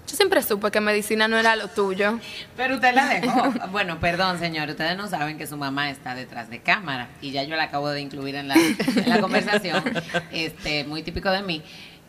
yo 0.07 0.17
siempre 0.17 0.41
supe 0.43 0.69
que 0.72 0.81
medicina 0.81 1.27
no 1.27 1.38
era 1.38 1.55
lo 1.55 1.67
tuyo. 1.69 2.19
Pero 2.57 2.75
usted 2.75 2.93
la 2.93 3.07
dejó. 3.07 3.51
bueno, 3.72 4.00
perdón, 4.00 4.39
señor, 4.39 4.69
ustedes 4.69 4.98
no 4.98 5.07
saben 5.07 5.38
que 5.38 5.48
su 5.48 5.57
mamá 5.57 5.89
está 5.89 6.15
detrás 6.15 6.50
de 6.50 6.60
cámara 6.60 7.10
y 7.22 7.31
ya 7.31 7.43
yo 7.43 7.55
la 7.55 7.63
acabo 7.63 7.89
de 7.89 8.01
incluir 8.01 8.36
en 8.36 8.48
la, 8.48 8.55
en 8.55 9.10
la 9.10 9.19
conversación, 9.22 9.83
este, 10.31 10.83
muy 10.83 11.03
típico 11.03 11.31
de 11.31 11.41
mí. 11.41 11.63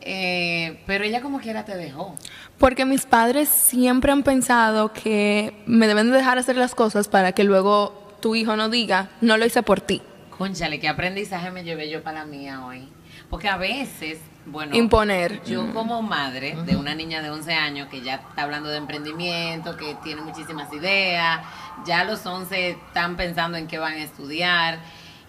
Eh, 0.07 0.83
pero 0.87 1.05
ella 1.05 1.23
como 1.23 1.41
quiera 1.41 1.65
te 1.65 1.77
dejó. 1.77 2.15
Porque 2.59 2.85
mis 2.85 3.07
padres 3.07 3.49
siempre 3.49 4.13
han 4.13 4.23
pensado 4.23 4.93
que 4.93 5.55
me 5.67 5.87
deben 5.87 6.11
de 6.11 6.19
dejar 6.19 6.37
hacer 6.37 6.57
las 6.57 6.75
cosas 6.75 7.09
para 7.09 7.33
que 7.33 7.43
luego 7.43 8.17
tu 8.21 8.35
hijo 8.35 8.57
no 8.57 8.69
diga, 8.69 9.09
no 9.21 9.37
lo 9.39 9.47
hice 9.47 9.63
por 9.63 9.81
ti. 9.81 10.03
Conchale, 10.37 10.79
¿qué 10.81 10.89
aprendizaje 10.89 11.51
me 11.51 11.65
llevé 11.65 11.89
yo 11.89 12.03
para 12.03 12.21
la 12.21 12.27
mía 12.27 12.67
hoy? 12.67 12.89
Porque 13.31 13.49
a 13.49 13.57
veces, 13.57 14.19
bueno, 14.47 14.77
imponer. 14.77 15.43
Yo 15.45 15.73
como 15.73 16.03
madre 16.03 16.57
de 16.67 16.77
una 16.77 16.95
niña 16.95 17.23
de 17.23 17.31
11 17.31 17.53
años 17.55 17.89
que 17.89 18.03
ya 18.03 18.17
está 18.17 18.43
hablando 18.43 18.69
de 18.69 18.77
emprendimiento, 18.77 19.77
que 19.77 19.97
tiene 20.03 20.21
muchísimas 20.23 20.73
ideas, 20.73 21.41
ya 21.87 22.01
a 22.01 22.05
los 22.05 22.25
11 22.25 22.71
están 22.71 23.17
pensando 23.17 23.57
en 23.57 23.67
qué 23.67 23.79
van 23.79 23.95
a 23.95 24.03
estudiar 24.03 24.79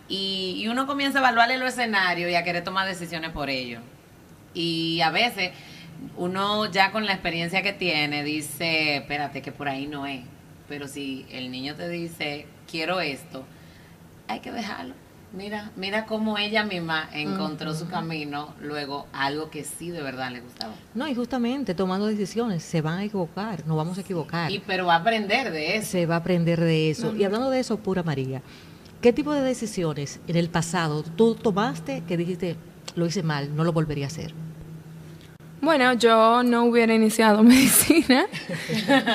y, 0.10 0.56
y 0.58 0.68
uno 0.68 0.86
comienza 0.86 1.20
a 1.20 1.22
evaluarle 1.22 1.58
los 1.58 1.70
escenarios 1.70 2.30
y 2.30 2.36
a 2.36 2.44
querer 2.44 2.64
tomar 2.64 2.88
decisiones 2.88 3.32
por 3.32 3.50
ello. 3.50 3.80
Y 4.54 5.02
a 5.02 5.10
veces 5.10 5.52
uno 6.18 6.70
ya 6.72 6.92
con 6.92 7.06
la 7.06 7.14
experiencia 7.14 7.62
que 7.62 7.74
tiene 7.74 8.24
dice, 8.24 8.98
espérate 8.98 9.42
que 9.42 9.52
por 9.52 9.68
ahí 9.68 9.88
no 9.88 10.06
es. 10.06 10.22
Pero 10.68 10.88
si 10.88 11.26
el 11.30 11.52
niño 11.52 11.76
te 11.76 11.88
dice, 11.90 12.48
quiero 12.70 13.00
esto, 13.00 13.46
hay 14.28 14.40
que 14.40 14.52
dejarlo. 14.52 14.96
Mira, 15.36 15.72
mira 15.76 16.06
cómo 16.06 16.38
ella 16.38 16.64
misma 16.64 17.10
encontró 17.12 17.74
su 17.74 17.88
camino, 17.88 18.54
luego 18.62 19.08
algo 19.12 19.50
que 19.50 19.66
sí 19.66 19.92
de 19.92 20.02
verdad 20.02 20.32
le 20.32 20.40
gustaba. 20.40 20.74
No, 20.94 21.08
y 21.08 21.16
justamente 21.16 21.76
tomando 21.76 22.08
decisiones, 22.08 22.64
se 22.64 22.82
van 22.82 23.00
a 23.00 23.04
equivocar, 23.04 23.66
nos 23.68 23.76
vamos 23.76 23.98
a 23.98 24.02
equivocar. 24.02 24.50
Y 24.50 24.60
pero 24.60 24.86
va 24.86 24.96
a 24.96 25.00
aprender 25.00 25.52
de 25.52 25.78
eso. 25.78 25.92
Se 25.92 26.06
va 26.06 26.16
a 26.16 26.20
aprender 26.20 26.62
de 26.62 26.90
eso. 26.90 27.14
Y 27.16 27.26
hablando 27.26 27.50
de 27.50 27.60
eso, 27.60 27.78
pura 27.78 28.02
María, 28.02 28.42
¿qué 29.02 29.12
tipo 29.12 29.34
de 29.34 29.42
decisiones 29.42 30.22
en 30.28 30.38
el 30.38 30.50
pasado 30.50 31.04
tú 31.04 31.36
tomaste 31.36 32.04
que 32.08 32.16
dijiste, 32.16 32.56
lo 32.96 33.06
hice 33.06 33.22
mal, 33.22 33.54
no 33.56 33.66
lo 33.66 33.74
volvería 33.74 34.06
a 34.06 34.08
hacer? 34.08 34.45
Bueno, 35.62 35.94
yo 35.94 36.44
no 36.44 36.66
hubiera 36.66 36.94
iniciado 36.94 37.44
medicina. 37.44 38.26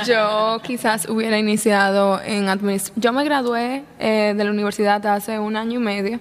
yo 0.06 0.60
quizás 0.62 1.08
hubiera 1.08 1.38
iniciado 1.38 2.20
en 2.22 2.48
administración. 2.48 3.00
Yo 3.00 3.12
me 3.12 3.24
gradué 3.24 3.84
eh, 3.98 4.34
de 4.36 4.44
la 4.44 4.50
universidad 4.50 5.04
hace 5.06 5.38
un 5.38 5.56
año 5.56 5.78
y 5.78 5.82
medio, 5.82 6.20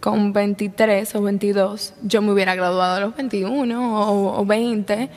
con 0.00 0.32
23 0.32 1.14
o 1.14 1.22
22. 1.22 1.94
Yo 2.02 2.20
me 2.20 2.32
hubiera 2.32 2.54
graduado 2.54 2.96
a 2.96 3.00
los 3.00 3.16
21 3.16 4.38
o, 4.38 4.44
20 4.44 5.10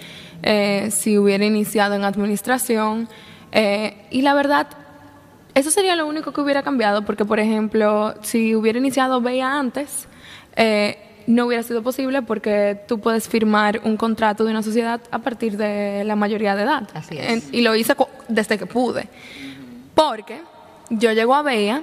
eh, 0.43 0.89
si 0.91 1.17
hubiera 1.17 1.43
iniciado 1.43 1.95
en 1.95 2.03
administración. 2.03 3.09
Eh, 3.51 4.05
y 4.11 4.21
la 4.21 4.33
verdad, 4.33 4.67
eso 5.55 5.71
sería 5.71 5.95
lo 5.95 6.07
único 6.07 6.31
que 6.31 6.41
hubiera 6.41 6.63
cambiado, 6.63 7.03
porque 7.03 7.25
por 7.25 7.39
ejemplo, 7.39 8.13
si 8.21 8.55
hubiera 8.55 8.77
iniciado 8.77 9.19
BEA 9.19 9.59
antes, 9.59 10.07
no 11.27 11.45
hubiera 11.45 11.61
sido 11.61 11.83
posible 11.83 12.21
porque 12.21 12.81
tú 12.87 12.99
puedes 12.99 13.27
firmar 13.27 13.81
un 13.83 13.97
contrato 13.97 14.45
de 14.45 14.51
una 14.51 14.63
sociedad 14.63 15.01
a 15.11 15.19
partir 15.19 15.57
de 15.57 16.03
la 16.05 16.15
mayoría 16.15 16.55
de 16.55 16.63
edad. 16.63 16.89
Así 16.93 17.17
es. 17.17 17.49
y 17.51 17.61
lo 17.61 17.75
hice 17.75 17.95
desde 18.29 18.57
que 18.57 18.65
pude. 18.65 19.07
Porque 19.93 20.41
yo 20.89 21.11
llego 21.11 21.35
a 21.35 21.41
Bella. 21.41 21.81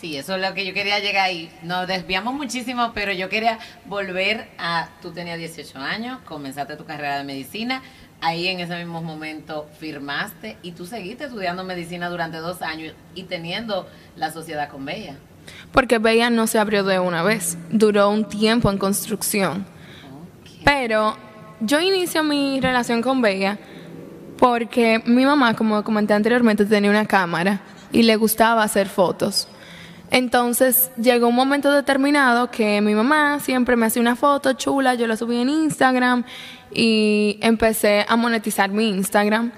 Sí, 0.00 0.16
eso 0.16 0.36
es 0.36 0.42
lo 0.42 0.54
que 0.54 0.64
yo 0.64 0.72
quería 0.72 1.00
llegar 1.00 1.26
ahí. 1.26 1.50
Nos 1.62 1.86
desviamos 1.86 2.32
muchísimo, 2.32 2.92
pero 2.94 3.12
yo 3.12 3.28
quería 3.28 3.58
volver 3.84 4.48
a. 4.56 4.88
Tú 5.02 5.12
tenías 5.12 5.38
18 5.38 5.78
años, 5.78 6.20
comenzaste 6.24 6.76
tu 6.76 6.84
carrera 6.84 7.18
de 7.18 7.24
medicina. 7.24 7.82
Ahí 8.20 8.48
en 8.48 8.60
ese 8.60 8.76
mismo 8.76 9.02
momento 9.02 9.68
firmaste 9.78 10.56
y 10.62 10.72
tú 10.72 10.86
seguiste 10.86 11.24
estudiando 11.24 11.62
medicina 11.62 12.08
durante 12.08 12.38
dos 12.38 12.62
años 12.62 12.94
y 13.14 13.24
teniendo 13.24 13.88
la 14.16 14.32
sociedad 14.32 14.68
con 14.70 14.84
Bella. 14.84 15.16
Porque 15.72 15.98
Bella 15.98 16.30
no 16.30 16.46
se 16.46 16.58
abrió 16.58 16.84
de 16.84 16.98
una 16.98 17.22
vez, 17.22 17.58
duró 17.70 18.10
un 18.10 18.24
tiempo 18.24 18.70
en 18.70 18.78
construcción. 18.78 19.66
Pero 20.64 21.16
yo 21.60 21.80
inicio 21.80 22.22
mi 22.24 22.60
relación 22.60 23.02
con 23.02 23.20
Bella 23.20 23.58
porque 24.38 25.02
mi 25.04 25.24
mamá, 25.24 25.54
como 25.54 25.82
comenté 25.82 26.14
anteriormente, 26.14 26.64
tenía 26.64 26.90
una 26.90 27.06
cámara 27.06 27.60
y 27.92 28.02
le 28.02 28.16
gustaba 28.16 28.62
hacer 28.62 28.88
fotos. 28.88 29.48
Entonces 30.10 30.90
llegó 30.96 31.28
un 31.28 31.34
momento 31.34 31.70
determinado 31.70 32.50
que 32.50 32.80
mi 32.80 32.94
mamá 32.94 33.40
siempre 33.40 33.76
me 33.76 33.86
hacía 33.86 34.00
una 34.00 34.16
foto 34.16 34.54
chula, 34.54 34.94
yo 34.94 35.06
la 35.06 35.16
subí 35.16 35.36
en 35.36 35.50
Instagram 35.50 36.24
y 36.72 37.38
empecé 37.42 38.06
a 38.08 38.16
monetizar 38.16 38.70
mi 38.70 38.88
Instagram 38.88 39.52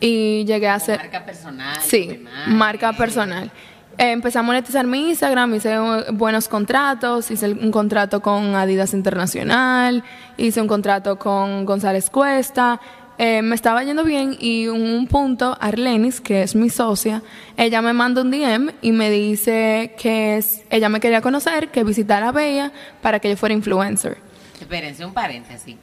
y 0.00 0.44
llegué 0.44 0.68
a 0.68 0.74
hacer... 0.74 0.98
Marca 0.98 1.24
personal. 1.24 1.80
Sí, 1.80 2.24
marca 2.48 2.92
personal. 2.92 3.50
Eh, 3.96 4.10
empecé 4.10 4.38
a 4.38 4.42
monetizar 4.42 4.86
mi 4.86 5.10
Instagram, 5.10 5.54
hice 5.54 5.76
buenos 6.12 6.48
contratos, 6.48 7.30
hice 7.30 7.52
un 7.52 7.70
contrato 7.70 8.20
con 8.20 8.56
Adidas 8.56 8.92
Internacional, 8.92 10.02
hice 10.36 10.60
un 10.60 10.66
contrato 10.66 11.16
con 11.16 11.64
González 11.64 12.10
Cuesta, 12.10 12.80
eh, 13.18 13.42
me 13.42 13.54
estaba 13.54 13.84
yendo 13.84 14.02
bien 14.02 14.36
y 14.40 14.64
en 14.64 14.72
un 14.72 15.06
punto 15.06 15.56
Arlenis, 15.60 16.20
que 16.20 16.42
es 16.42 16.56
mi 16.56 16.70
socia, 16.70 17.22
ella 17.56 17.80
me 17.82 17.92
manda 17.92 18.22
un 18.22 18.32
DM 18.32 18.72
y 18.82 18.90
me 18.90 19.10
dice 19.10 19.94
que 19.96 20.42
ella 20.70 20.88
me 20.88 20.98
quería 20.98 21.20
conocer, 21.20 21.68
que 21.68 21.84
visitara 21.84 22.30
a 22.30 22.32
Bella 22.32 22.72
para 23.00 23.20
que 23.20 23.30
yo 23.30 23.36
fuera 23.36 23.54
influencer. 23.54 24.18
Espérense 24.60 25.04
un 25.04 25.12
paréntesis. 25.12 25.76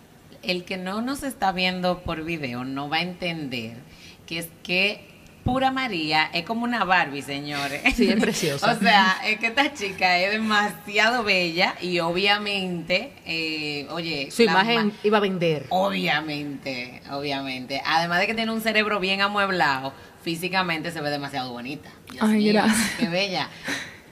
El 0.44 0.66
que 0.66 0.76
no 0.76 1.02
nos 1.02 1.24
está 1.24 1.54
viendo 1.54 2.00
por 2.00 2.26
video 2.26 2.66
no 2.66 2.90
va 2.90 2.98
a 2.98 3.02
entender 3.04 3.78
que 4.26 4.40
es 4.40 4.50
que 4.64 5.11
pura 5.44 5.72
María 5.72 6.30
es 6.34 6.46
como 6.46 6.64
una 6.64 6.84
Barbie, 6.84 7.22
señores. 7.22 7.82
Sí, 7.96 8.10
es 8.10 8.20
preciosa. 8.20 8.72
o 8.72 8.80
sea, 8.80 9.18
es 9.26 9.40
que 9.40 9.48
esta 9.48 9.74
chica 9.74 10.18
es 10.18 10.32
demasiado 10.32 11.24
bella 11.24 11.76
y 11.82 12.00
obviamente, 12.00 13.14
eh, 13.26 13.88
oye... 13.90 14.30
Su 14.32 14.44
imagen 14.44 14.94
iba 15.04 15.18
a 15.18 15.22
vender. 15.22 15.66
Obviamente, 15.70 17.02
obviamente. 17.12 17.82
Además 17.86 18.20
de 18.20 18.28
que 18.28 18.34
tiene 18.34 18.52
un 18.52 18.62
cerebro 18.62 19.00
bien 19.00 19.22
amueblado, 19.22 19.94
físicamente 20.24 20.92
se 20.92 21.02
ve 21.02 21.10
demasiado 21.10 21.52
bonita. 21.52 21.90
Ay, 22.20 22.52
gracias. 22.52 22.92
Qué 23.00 23.10
bella. 23.10 23.50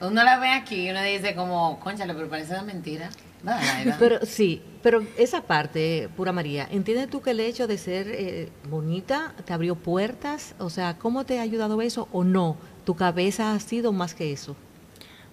Uno 0.00 0.24
la 0.24 0.38
ve 0.38 0.48
aquí 0.48 0.86
y 0.86 0.90
uno 0.90 1.02
dice 1.02 1.34
como, 1.34 1.78
conchale, 1.80 2.14
pero 2.14 2.28
parece 2.28 2.54
de 2.54 2.62
mentira. 2.62 3.10
Pero 3.98 4.24
sí, 4.24 4.62
pero 4.82 5.02
esa 5.18 5.42
parte, 5.42 6.08
pura 6.16 6.32
María, 6.32 6.66
¿entiendes 6.70 7.10
tú 7.10 7.20
que 7.20 7.32
el 7.32 7.40
hecho 7.40 7.66
de 7.66 7.76
ser 7.76 8.08
eh, 8.08 8.48
bonita 8.68 9.34
te 9.44 9.52
abrió 9.52 9.74
puertas? 9.74 10.54
O 10.58 10.70
sea, 10.70 10.96
¿cómo 10.98 11.24
te 11.24 11.38
ha 11.38 11.42
ayudado 11.42 11.82
eso 11.82 12.08
o 12.12 12.24
no? 12.24 12.56
¿Tu 12.84 12.94
cabeza 12.94 13.52
ha 13.52 13.60
sido 13.60 13.92
más 13.92 14.14
que 14.14 14.32
eso? 14.32 14.56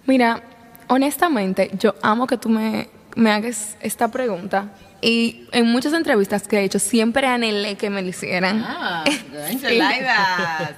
Mira, 0.06 0.44
honestamente, 0.88 1.72
yo 1.80 1.96
amo 2.02 2.28
que 2.28 2.38
tú 2.38 2.50
me, 2.50 2.90
me 3.16 3.32
hagas 3.32 3.78
esta 3.82 4.10
pregunta. 4.10 4.74
Y 5.02 5.48
en 5.52 5.68
muchas 5.68 5.94
entrevistas 5.94 6.48
que 6.48 6.58
he 6.58 6.64
hecho, 6.64 6.80
siempre 6.80 7.28
anhelé 7.28 7.76
que 7.76 7.90
me 7.90 8.02
lo 8.02 8.10
hicieran. 8.10 8.64
Ah, 8.66 9.04
sí. 9.50 9.80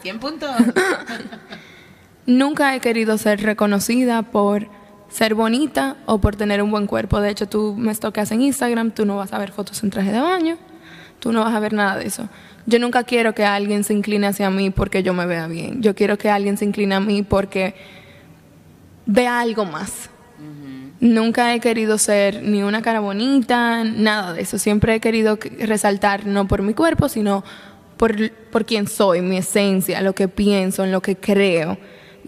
100 0.01 0.19
puntos. 0.19 0.51
Nunca 2.25 2.75
he 2.75 2.79
querido 2.79 3.17
ser 3.17 3.41
reconocida 3.41 4.21
por 4.21 4.67
ser 5.09 5.35
bonita 5.35 5.97
o 6.05 6.19
por 6.19 6.35
tener 6.35 6.61
un 6.61 6.71
buen 6.71 6.87
cuerpo. 6.87 7.19
De 7.19 7.29
hecho, 7.29 7.47
tú 7.47 7.75
me 7.77 7.93
toques 7.95 8.31
en 8.31 8.41
Instagram, 8.41 8.91
tú 8.91 9.05
no 9.05 9.17
vas 9.17 9.33
a 9.33 9.39
ver 9.39 9.51
fotos 9.51 9.83
en 9.83 9.89
traje 9.89 10.11
de 10.11 10.19
baño, 10.19 10.57
tú 11.19 11.31
no 11.31 11.43
vas 11.43 11.53
a 11.53 11.59
ver 11.59 11.73
nada 11.73 11.97
de 11.97 12.05
eso. 12.05 12.29
Yo 12.65 12.79
nunca 12.79 13.03
quiero 13.03 13.33
que 13.33 13.43
alguien 13.43 13.83
se 13.83 13.93
incline 13.93 14.27
hacia 14.27 14.49
mí 14.49 14.69
porque 14.69 15.01
yo 15.01 15.13
me 15.13 15.25
vea 15.25 15.47
bien. 15.47 15.81
Yo 15.81 15.95
quiero 15.95 16.17
que 16.17 16.29
alguien 16.29 16.57
se 16.57 16.65
incline 16.65 16.93
a 16.93 16.99
mí 16.99 17.23
porque 17.23 17.73
vea 19.05 19.39
algo 19.39 19.65
más. 19.65 20.09
Nunca 21.01 21.55
he 21.55 21.61
querido 21.61 21.97
ser 21.97 22.43
ni 22.43 22.61
una 22.61 22.81
cara 22.81 22.99
bonita, 22.99 23.85
nada 23.85 24.33
de 24.33 24.41
eso. 24.41 24.57
Siempre 24.57 24.95
he 24.95 24.99
querido 24.99 25.39
resaltar 25.59 26.25
no 26.25 26.47
por 26.47 26.61
mi 26.61 26.73
cuerpo, 26.73 27.07
sino 27.07 27.43
por, 27.95 28.31
por 28.51 28.65
quién 28.65 28.87
soy, 28.87 29.21
mi 29.21 29.37
esencia, 29.37 30.01
lo 30.01 30.13
que 30.13 30.27
pienso, 30.27 30.83
en 30.83 30.91
lo 30.91 31.01
que 31.01 31.15
creo. 31.15 31.77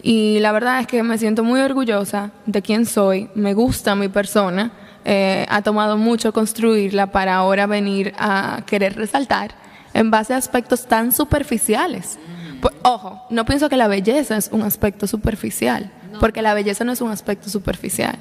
Y 0.02 0.40
la 0.40 0.50
verdad 0.52 0.80
es 0.80 0.86
que 0.86 1.02
me 1.02 1.16
siento 1.16 1.44
muy 1.44 1.60
orgullosa 1.60 2.32
de 2.44 2.60
quién 2.60 2.86
soy, 2.86 3.28
me 3.34 3.54
gusta 3.54 3.94
mi 3.94 4.08
persona, 4.08 4.72
eh, 5.04 5.46
ha 5.48 5.62
tomado 5.62 5.96
mucho 5.96 6.32
construirla 6.32 7.12
para 7.12 7.36
ahora 7.36 7.66
venir 7.66 8.12
a 8.18 8.62
querer 8.66 8.96
resaltar 8.96 9.54
en 9.94 10.10
base 10.10 10.34
a 10.34 10.36
aspectos 10.36 10.86
tan 10.86 11.12
superficiales. 11.12 12.18
Pues, 12.60 12.74
ojo, 12.82 13.24
no 13.30 13.44
pienso 13.44 13.68
que 13.68 13.76
la 13.76 13.88
belleza 13.88 14.36
es 14.36 14.48
un 14.52 14.62
aspecto 14.62 15.06
superficial, 15.06 15.90
porque 16.18 16.42
la 16.42 16.54
belleza 16.54 16.84
no 16.84 16.92
es 16.92 17.00
un 17.00 17.10
aspecto 17.10 17.48
superficial. 17.48 18.16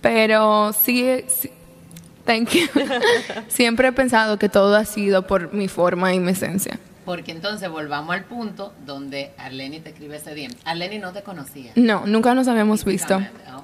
Pero 0.00 0.72
sí, 0.72 1.24
Thank 2.28 2.50
you. 2.50 2.66
Siempre 3.48 3.88
he 3.88 3.92
pensado 3.92 4.38
que 4.38 4.50
todo 4.50 4.76
ha 4.76 4.84
sido 4.84 5.26
por 5.26 5.54
mi 5.54 5.66
forma 5.66 6.12
y 6.12 6.20
mi 6.20 6.32
esencia. 6.32 6.78
Porque 7.08 7.32
entonces 7.32 7.70
volvamos 7.70 8.14
al 8.14 8.24
punto 8.24 8.74
donde 8.84 9.32
Arleni 9.38 9.80
te 9.80 9.88
escribe 9.88 10.16
ese 10.16 10.34
día. 10.34 10.50
Arleni 10.66 10.98
no 10.98 11.10
te 11.10 11.22
conocía. 11.22 11.72
No, 11.74 12.04
nunca 12.04 12.34
nos 12.34 12.48
habíamos 12.48 12.84
visto. 12.84 13.14
Ah, 13.14 13.62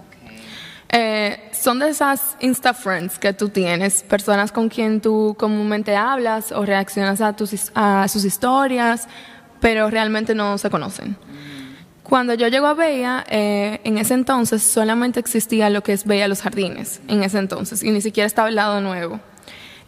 Eh, 0.89 1.51
son 1.53 1.79
de 1.79 1.91
esas 1.91 2.39
Insta 2.41 2.73
Friends 2.73 3.19
que 3.19 3.35
tú 3.35 3.51
tienes, 3.51 4.03
personas 4.03 4.51
con 4.51 4.71
quien 4.71 5.03
tú 5.03 5.37
comúnmente 5.39 5.95
hablas 5.95 6.53
o 6.53 6.65
reaccionas 6.65 7.21
a, 7.21 7.37
tus, 7.37 7.71
a 7.75 8.09
sus 8.09 8.25
historias, 8.25 9.09
pero 9.61 9.91
realmente 9.91 10.35
no 10.35 10.57
se 10.57 10.71
conocen. 10.71 11.15
Cuando 12.03 12.33
yo 12.33 12.49
llego 12.49 12.67
a 12.67 12.73
Bella, 12.73 13.27
eh, 13.29 13.79
en 13.85 13.99
ese 13.99 14.15
entonces 14.15 14.63
solamente 14.63 15.21
existía 15.21 15.69
lo 15.69 15.83
que 15.83 15.93
es 15.93 16.07
Bella 16.07 16.29
Los 16.29 16.41
Jardines, 16.41 17.03
en 17.09 17.23
ese 17.23 17.41
entonces, 17.41 17.83
y 17.83 17.91
ni 17.91 18.01
siquiera 18.01 18.27
estaba 18.27 18.49
el 18.49 18.55
lado 18.55 18.81
nuevo. 18.81 19.21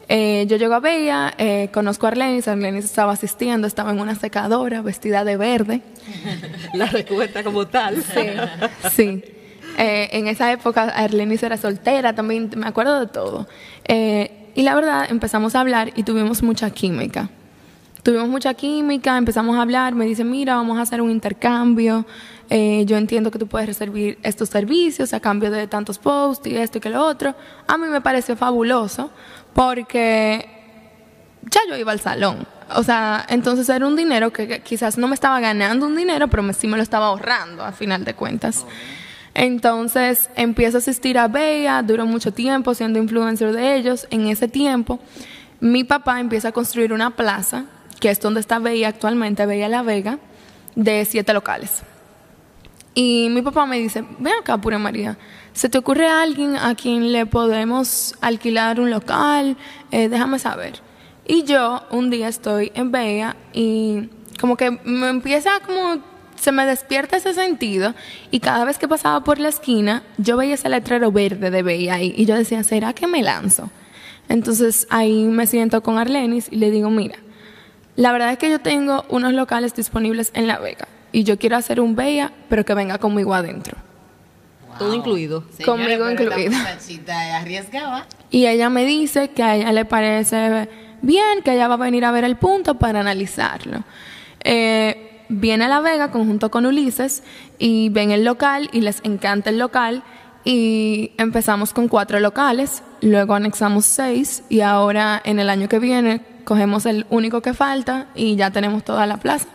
Eh, 0.08 0.46
yo 0.48 0.56
llego 0.56 0.74
a 0.74 0.80
Bella, 0.80 1.34
eh, 1.36 1.68
conozco 1.72 2.06
a 2.06 2.10
Arlenis, 2.10 2.46
Arlenis 2.46 2.84
estaba 2.84 3.12
asistiendo, 3.12 3.66
estaba 3.66 3.90
en 3.90 4.00
una 4.00 4.14
secadora, 4.14 4.80
vestida 4.80 5.24
de 5.24 5.36
verde. 5.36 5.82
La 6.74 6.86
recuerda 6.86 7.42
como 7.42 7.66
tal. 7.66 8.02
Sí, 8.02 8.20
sí. 8.94 9.24
Eh, 9.78 10.08
en 10.12 10.26
esa 10.26 10.50
época 10.52 10.84
Arlenis 10.84 11.42
era 11.42 11.56
soltera, 11.56 12.14
también 12.14 12.50
me 12.56 12.66
acuerdo 12.66 13.00
de 13.00 13.06
todo. 13.06 13.46
Eh, 13.84 14.30
y 14.54 14.62
la 14.62 14.74
verdad, 14.74 15.06
empezamos 15.10 15.54
a 15.54 15.60
hablar 15.60 15.92
y 15.96 16.02
tuvimos 16.02 16.42
mucha 16.42 16.70
química. 16.70 17.28
Tuvimos 18.02 18.28
mucha 18.28 18.54
química, 18.54 19.18
empezamos 19.18 19.56
a 19.56 19.62
hablar, 19.62 19.94
me 19.94 20.06
dice, 20.06 20.24
mira, 20.24 20.54
vamos 20.54 20.78
a 20.78 20.82
hacer 20.82 21.02
un 21.02 21.10
intercambio, 21.10 22.06
eh, 22.48 22.84
yo 22.86 22.96
entiendo 22.96 23.30
que 23.30 23.38
tú 23.38 23.46
puedes 23.46 23.66
recibir 23.66 24.18
estos 24.22 24.48
servicios 24.48 25.12
a 25.12 25.20
cambio 25.20 25.50
de 25.50 25.66
tantos 25.66 25.98
posts 25.98 26.46
y 26.46 26.56
esto 26.56 26.78
y 26.78 26.80
que 26.80 26.90
lo 26.90 27.04
otro. 27.04 27.34
A 27.66 27.76
mí 27.76 27.86
me 27.88 28.00
pareció 28.00 28.36
fabuloso 28.36 29.10
porque 29.52 30.48
ya 31.42 31.60
yo 31.68 31.76
iba 31.76 31.92
al 31.92 32.00
salón. 32.00 32.46
O 32.74 32.82
sea, 32.82 33.24
entonces 33.28 33.68
era 33.68 33.86
un 33.86 33.96
dinero 33.96 34.32
que 34.32 34.60
quizás 34.60 34.98
no 34.98 35.08
me 35.08 35.14
estaba 35.14 35.40
ganando 35.40 35.86
un 35.86 35.96
dinero, 35.96 36.28
pero 36.28 36.42
me, 36.42 36.52
sí 36.52 36.66
me 36.66 36.76
lo 36.76 36.82
estaba 36.82 37.06
ahorrando 37.06 37.64
a 37.64 37.72
final 37.72 38.04
de 38.04 38.14
cuentas. 38.14 38.64
Entonces 39.34 40.30
empiezo 40.34 40.78
a 40.78 40.80
asistir 40.80 41.18
a 41.18 41.28
Bella, 41.28 41.82
duró 41.82 42.06
mucho 42.06 42.32
tiempo 42.32 42.74
siendo 42.74 42.98
influencer 42.98 43.52
de 43.52 43.76
ellos. 43.76 44.06
En 44.10 44.26
ese 44.28 44.48
tiempo, 44.48 44.98
mi 45.60 45.84
papá 45.84 46.20
empieza 46.20 46.48
a 46.48 46.52
construir 46.52 46.92
una 46.92 47.10
plaza, 47.16 47.66
que 48.00 48.10
es 48.10 48.20
donde 48.20 48.40
está 48.40 48.58
Bella 48.58 48.88
actualmente, 48.88 49.46
Bella 49.46 49.68
La 49.68 49.82
Vega, 49.82 50.18
de 50.74 51.04
siete 51.04 51.32
locales. 51.32 51.82
Y 52.98 53.28
mi 53.28 53.42
papá 53.42 53.66
me 53.66 53.78
dice, 53.78 54.02
ven 54.18 54.32
acá, 54.40 54.56
Pura 54.56 54.78
María, 54.78 55.18
¿se 55.52 55.68
te 55.68 55.76
ocurre 55.76 56.08
alguien 56.08 56.56
a 56.56 56.74
quien 56.74 57.12
le 57.12 57.26
podemos 57.26 58.14
alquilar 58.22 58.80
un 58.80 58.88
local? 58.88 59.58
Eh, 59.90 60.08
déjame 60.08 60.38
saber. 60.38 60.80
Y 61.26 61.42
yo 61.42 61.82
un 61.90 62.08
día 62.08 62.28
estoy 62.28 62.72
en 62.74 62.92
Bella 62.92 63.36
y 63.52 64.08
como 64.40 64.56
que 64.56 64.70
me 64.70 65.10
empieza 65.10 65.60
como, 65.66 65.98
se 66.36 66.52
me 66.52 66.64
despierta 66.64 67.18
ese 67.18 67.34
sentido 67.34 67.94
y 68.30 68.40
cada 68.40 68.64
vez 68.64 68.78
que 68.78 68.88
pasaba 68.88 69.22
por 69.22 69.40
la 69.40 69.50
esquina 69.50 70.02
yo 70.16 70.38
veía 70.38 70.54
ese 70.54 70.70
letrero 70.70 71.12
verde 71.12 71.50
de 71.50 71.62
Bella 71.62 71.96
ahí 71.96 72.14
y 72.16 72.24
yo 72.24 72.34
decía, 72.34 72.64
¿será 72.64 72.94
que 72.94 73.06
me 73.06 73.22
lanzo? 73.22 73.70
Entonces 74.30 74.86
ahí 74.88 75.24
me 75.24 75.46
siento 75.46 75.82
con 75.82 75.98
Arlenis 75.98 76.48
y 76.50 76.56
le 76.56 76.70
digo, 76.70 76.88
mira, 76.88 77.16
la 77.94 78.12
verdad 78.12 78.32
es 78.32 78.38
que 78.38 78.48
yo 78.48 78.58
tengo 78.58 79.04
unos 79.10 79.34
locales 79.34 79.74
disponibles 79.74 80.30
en 80.32 80.46
La 80.46 80.58
Vega 80.58 80.88
y 81.12 81.24
yo 81.24 81.38
quiero 81.38 81.56
hacer 81.56 81.80
un 81.80 81.96
Bella, 81.96 82.32
pero 82.48 82.64
que 82.64 82.74
venga 82.74 82.98
conmigo 82.98 83.34
adentro. 83.34 83.76
Todo 84.78 84.94
incluido. 84.94 85.44
Conmigo 85.64 86.04
pero 86.04 86.08
esta 86.08 86.40
incluido. 86.40 86.54
arriesgada. 87.34 88.06
Y 88.30 88.46
ella 88.46 88.68
me 88.68 88.84
dice 88.84 89.30
que 89.30 89.42
a 89.42 89.56
ella 89.56 89.72
le 89.72 89.84
parece 89.84 90.68
bien, 91.02 91.42
que 91.44 91.54
ella 91.54 91.68
va 91.68 91.74
a 91.74 91.78
venir 91.78 92.04
a 92.04 92.10
ver 92.10 92.24
el 92.24 92.36
punto 92.36 92.74
para 92.74 93.00
analizarlo. 93.00 93.84
Eh, 94.44 95.24
viene 95.28 95.64
a 95.64 95.68
La 95.68 95.80
Vega 95.80 96.10
conjunto 96.10 96.50
con 96.50 96.66
Ulises 96.66 97.22
y 97.58 97.88
ven 97.88 98.10
el 98.10 98.24
local 98.24 98.68
y 98.72 98.80
les 98.80 99.00
encanta 99.04 99.50
el 99.50 99.58
local 99.58 100.02
y 100.44 101.12
empezamos 101.18 101.72
con 101.72 101.88
cuatro 101.88 102.20
locales, 102.20 102.82
luego 103.00 103.34
anexamos 103.34 103.84
seis 103.84 104.44
y 104.48 104.60
ahora 104.60 105.20
en 105.24 105.40
el 105.40 105.50
año 105.50 105.68
que 105.68 105.80
viene 105.80 106.20
cogemos 106.44 106.86
el 106.86 107.04
único 107.10 107.42
que 107.42 107.52
falta 107.52 108.06
y 108.14 108.36
ya 108.36 108.50
tenemos 108.50 108.84
toda 108.84 109.06
la 109.06 109.16
plaza. 109.16 109.48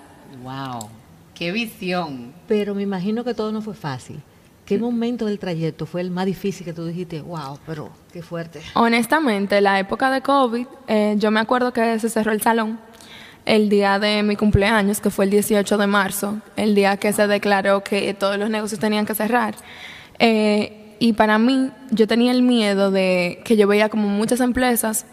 Wow. 0.44 1.01
Qué 1.42 1.52
visión. 1.52 2.34
Pero 2.48 2.76
me 2.76 2.84
imagino 2.84 3.24
que 3.24 3.34
todo 3.34 3.52
no 3.52 3.64
fue 3.64 3.74
fácil. 3.74 4.22
¿Qué 4.64 4.78
momento 4.78 5.26
del 5.26 5.40
trayecto 5.40 5.88
fue 5.88 6.02
el 6.02 6.12
más 6.12 6.28
difícil 6.28 6.64
que 6.64 6.72
tú 6.72 6.86
dijiste, 6.86 7.20
wow, 7.20 7.58
pero 7.66 7.90
qué 8.14 8.22
fuerte? 8.22 8.62
Honestamente, 8.76 9.60
la 9.60 9.80
época 9.80 10.12
de 10.12 10.22
COVID, 10.22 10.68
eh, 10.88 11.16
yo 11.18 11.32
me 11.32 11.40
acuerdo 11.40 11.74
que 11.74 11.98
se 11.98 12.10
cerró 12.10 12.32
el 12.32 12.44
salón 12.44 12.80
el 13.46 13.70
día 13.70 13.98
de 13.98 14.22
mi 14.22 14.36
cumpleaños, 14.36 15.02
que 15.02 15.10
fue 15.10 15.26
el 15.26 15.32
18 15.32 15.80
de 15.80 15.88
marzo, 15.88 16.40
el 16.58 16.76
día 16.76 16.98
que 16.98 17.12
se 17.12 17.26
declaró 17.26 17.84
que 17.84 18.14
todos 18.14 18.38
los 18.38 18.52
negocios 18.52 18.80
tenían 18.80 19.08
que 19.08 19.16
cerrar. 19.16 19.56
Eh, 20.20 20.96
y 21.00 21.14
para 21.14 21.40
mí, 21.40 21.72
yo 21.90 22.06
tenía 22.06 22.34
el 22.34 22.44
miedo 22.44 22.92
de 22.92 23.42
que 23.46 23.58
yo 23.58 23.68
veía 23.68 23.90
como 23.90 24.08
muchas 24.10 24.42
empresas, 24.42 25.08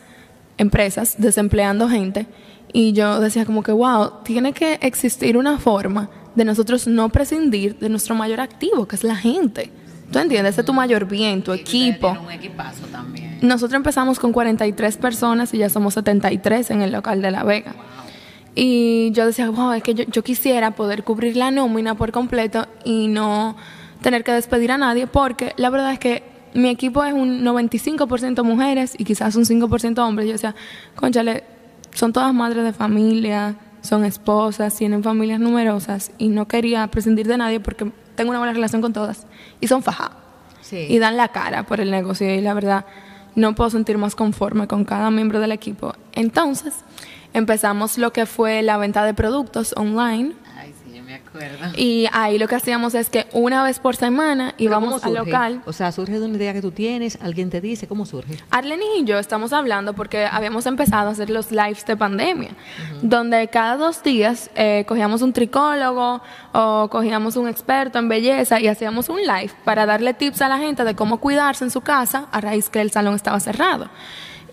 empresas 0.59 1.14
desempleando 1.17 1.88
gente, 1.88 2.27
y 2.72 2.92
yo 2.92 3.20
decía 3.20 3.44
como 3.46 3.62
que, 3.62 3.72
wow, 3.72 4.22
tiene 4.24 4.52
que 4.52 4.78
existir 4.83 5.37
una 5.37 5.59
forma 5.59 6.11
de 6.35 6.44
nosotros 6.44 6.87
no 6.87 7.09
prescindir 7.09 7.78
de 7.78 7.88
nuestro 7.88 8.14
mayor 8.14 8.40
activo, 8.40 8.87
que 8.87 8.96
es 8.96 9.04
la 9.04 9.16
gente. 9.16 9.70
¿Tú 10.12 10.18
entiendes? 10.18 10.52
Ese 10.54 10.62
es 10.62 10.66
tu 10.66 10.72
mayor 10.72 11.07
bien, 11.07 11.42
tu 11.42 11.52
Y 11.52 11.61
equipo. 11.61 12.16
un 12.24 12.31
equipazo 12.31 12.87
también. 12.87 13.38
Nosotros 13.42 13.76
empezamos 13.76 14.18
con 14.18 14.33
43 14.33 14.96
personas 14.96 15.52
y 15.52 15.59
ya 15.59 15.68
somos 15.68 15.94
73 15.94 16.70
en 16.70 16.83
el 16.83 16.92
local 16.92 17.20
de 17.20 17.31
La 17.31 17.44
Vega. 17.44 17.74
Y 18.54 19.11
yo 19.12 19.26
decía, 19.26 19.50
wow, 19.50 19.72
es 19.72 19.83
que 19.83 19.94
yo, 19.94 20.04
yo 20.04 20.22
quisiera 20.24 20.72
poder 20.72 21.04
cubrir 21.04 21.37
la 21.37 21.50
nómina 21.50 21.94
por 21.94 22.11
completo 22.11 22.66
y 22.85 23.09
no 23.09 23.57
tener 24.02 24.24
que 24.24 24.33
despedir 24.33 24.72
a 24.72 24.78
nadie, 24.78 25.07
porque 25.07 25.52
la 25.57 25.70
verdad 25.70 25.92
es 25.92 25.98
que 25.98 26.22
mi 26.54 26.68
equipo 26.68 27.04
es 27.04 27.12
un 27.12 27.44
95% 27.44 28.42
mujeres 28.42 28.94
y 28.96 29.04
quizás 29.04 29.37
un 29.37 29.44
5% 29.44 29.98
hombres. 29.98 30.26
Yo 30.26 30.33
decía, 30.33 30.54
conchale, 30.96 31.44
son 31.99 32.13
todas 32.13 32.33
madres 32.33 32.63
de 32.63 32.73
familia, 32.73 33.57
son 33.81 34.05
esposas, 34.05 34.77
tienen 34.77 35.03
familias 35.03 35.41
numerosas 35.41 36.13
y 36.17 36.29
no 36.29 36.47
quería 36.47 36.87
prescindir 36.87 37.27
de 37.27 37.37
nadie 37.39 37.59
porque 37.59 37.91
tengo 38.15 38.31
una 38.31 38.39
buena 38.39 38.53
relación 38.53 38.81
con 38.83 38.93
todas 38.93 39.27
y 39.61 39.67
son 39.67 39.83
fajadas 39.83 40.17
Sí. 40.61 40.87
y 40.89 40.99
dan 41.01 41.17
la 41.17 41.29
cara 41.29 41.65
por 41.65 41.81
el 41.81 41.91
negocio 41.91 42.33
y 42.33 42.41
la 42.41 42.55
verdad 42.55 42.85
no 43.35 43.55
puedo 43.57 43.71
sentir 43.71 43.99
más 43.99 44.15
conforme 44.15 44.67
con 44.69 44.85
cada 44.85 45.11
miembro 45.11 45.41
del 45.41 45.51
equipo. 45.51 45.95
Entonces 46.13 46.75
empezamos 47.33 47.99
lo 47.99 48.13
que 48.13 48.27
fue 48.27 48.63
la 48.63 48.77
venta 48.77 49.05
de 49.05 49.13
productos 49.15 49.75
online 49.77 50.35
acuerdo. 51.29 51.77
y 51.77 52.07
ahí 52.12 52.38
lo 52.38 52.49
que 52.49 52.57
hacíamos 52.57 52.95
es 52.95 53.11
que 53.11 53.27
una 53.33 53.62
vez 53.62 53.79
por 53.79 53.97
semana 53.97 54.55
íbamos 54.59 55.01
¿cómo 55.03 55.19
al 55.19 55.25
local. 55.25 55.62
O 55.67 55.73
sea, 55.73 55.93
surge 55.93 56.19
de 56.19 56.27
una 56.27 56.37
idea 56.37 56.53
que 56.53 56.62
tú 56.62 56.71
tienes, 56.71 57.19
alguien 57.23 57.51
te 57.51 57.61
dice, 57.61 57.87
¿cómo 57.87 58.07
surge? 58.07 58.37
Arlene 58.51 58.85
y 58.99 59.05
yo 59.05 59.19
estamos 59.19 59.53
hablando 59.53 59.95
porque 59.95 60.27
habíamos 60.27 60.67
empezado 60.67 61.09
a 61.09 61.12
hacer 61.12 61.31
los 61.31 61.51
lives 61.51 61.85
de 61.87 61.97
pandemia, 61.97 62.51
donde 63.03 63.49
cada 63.49 63.77
dos 63.77 64.03
días 64.03 64.51
eh, 64.55 64.85
cogíamos 64.87 65.23
un 65.23 65.33
tricólogo 65.33 66.21
o 66.53 66.88
cogíamos 66.91 67.37
un 67.37 67.49
experto 67.49 67.99
en 67.99 68.09
belleza 68.09 68.61
y 68.61 68.69
hacíamos 68.69 69.09
un 69.09 69.21
live 69.21 69.51
para 69.64 69.87
darle 69.87 70.14
tips 70.14 70.43
a 70.43 70.49
la 70.49 70.59
gente 70.59 70.85
de 70.85 70.95
cómo 70.95 71.19
cuidarse 71.19 71.64
en 71.64 71.71
su 71.71 71.81
casa 71.81 72.27
a 72.33 72.41
raíz 72.41 72.69
que 72.69 72.81
el 72.81 72.91
salón 72.91 73.14
estaba 73.14 73.41
cerrado. 73.41 73.88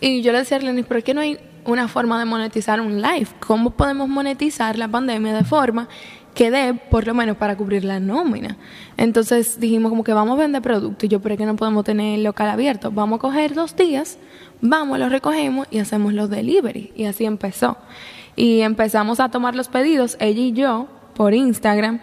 Y 0.02 0.22
yo 0.22 0.32
le 0.32 0.40
decía 0.40 0.58
a 0.58 0.60
Arlene, 0.60 0.84
¿por 0.84 1.02
qué 1.04 1.14
no 1.14 1.22
hay 1.22 1.40
una 1.66 1.88
forma 1.88 2.20
de 2.20 2.26
monetizar 2.26 2.80
un 2.82 3.02
live? 3.02 3.28
¿Cómo 3.40 3.72
podemos 3.72 4.08
monetizar 4.08 4.78
la 4.78 4.88
pandemia 4.88 5.34
de 5.34 5.44
forma 5.44 5.88
que 6.36 6.52
dé 6.52 6.74
por 6.74 7.08
lo 7.08 7.16
menos 7.16 7.38
para 7.38 7.56
cubrir 7.56 7.86
la 7.86 8.00
nómina. 8.00 8.58
Entonces 8.98 9.60
dijimos 9.60 9.90
como 9.90 10.04
que 10.04 10.14
vamos 10.14 10.38
a 10.38 10.42
vender 10.42 10.62
productos 10.62 11.06
y 11.06 11.08
yo, 11.08 11.22
pero 11.22 11.34
es 11.34 11.40
que 11.40 11.46
no 11.46 11.56
podemos 11.56 11.84
tener 11.86 12.16
el 12.16 12.24
local 12.24 12.50
abierto. 12.50 12.92
Vamos 12.92 13.18
a 13.18 13.22
coger 13.22 13.56
dos 13.56 13.76
días, 13.76 14.20
vamos, 14.62 15.00
los 15.00 15.12
recogemos 15.12 15.66
y 15.72 15.80
hacemos 15.80 16.14
los 16.14 16.30
delivery. 16.30 16.92
Y 16.96 17.06
así 17.06 17.26
empezó. 17.26 17.78
Y 18.36 18.62
empezamos 18.62 19.20
a 19.22 19.30
tomar 19.30 19.56
los 19.56 19.70
pedidos, 19.70 20.18
ella 20.20 20.42
y 20.42 20.52
yo, 20.52 20.88
por 21.16 21.34
Instagram, 21.34 22.02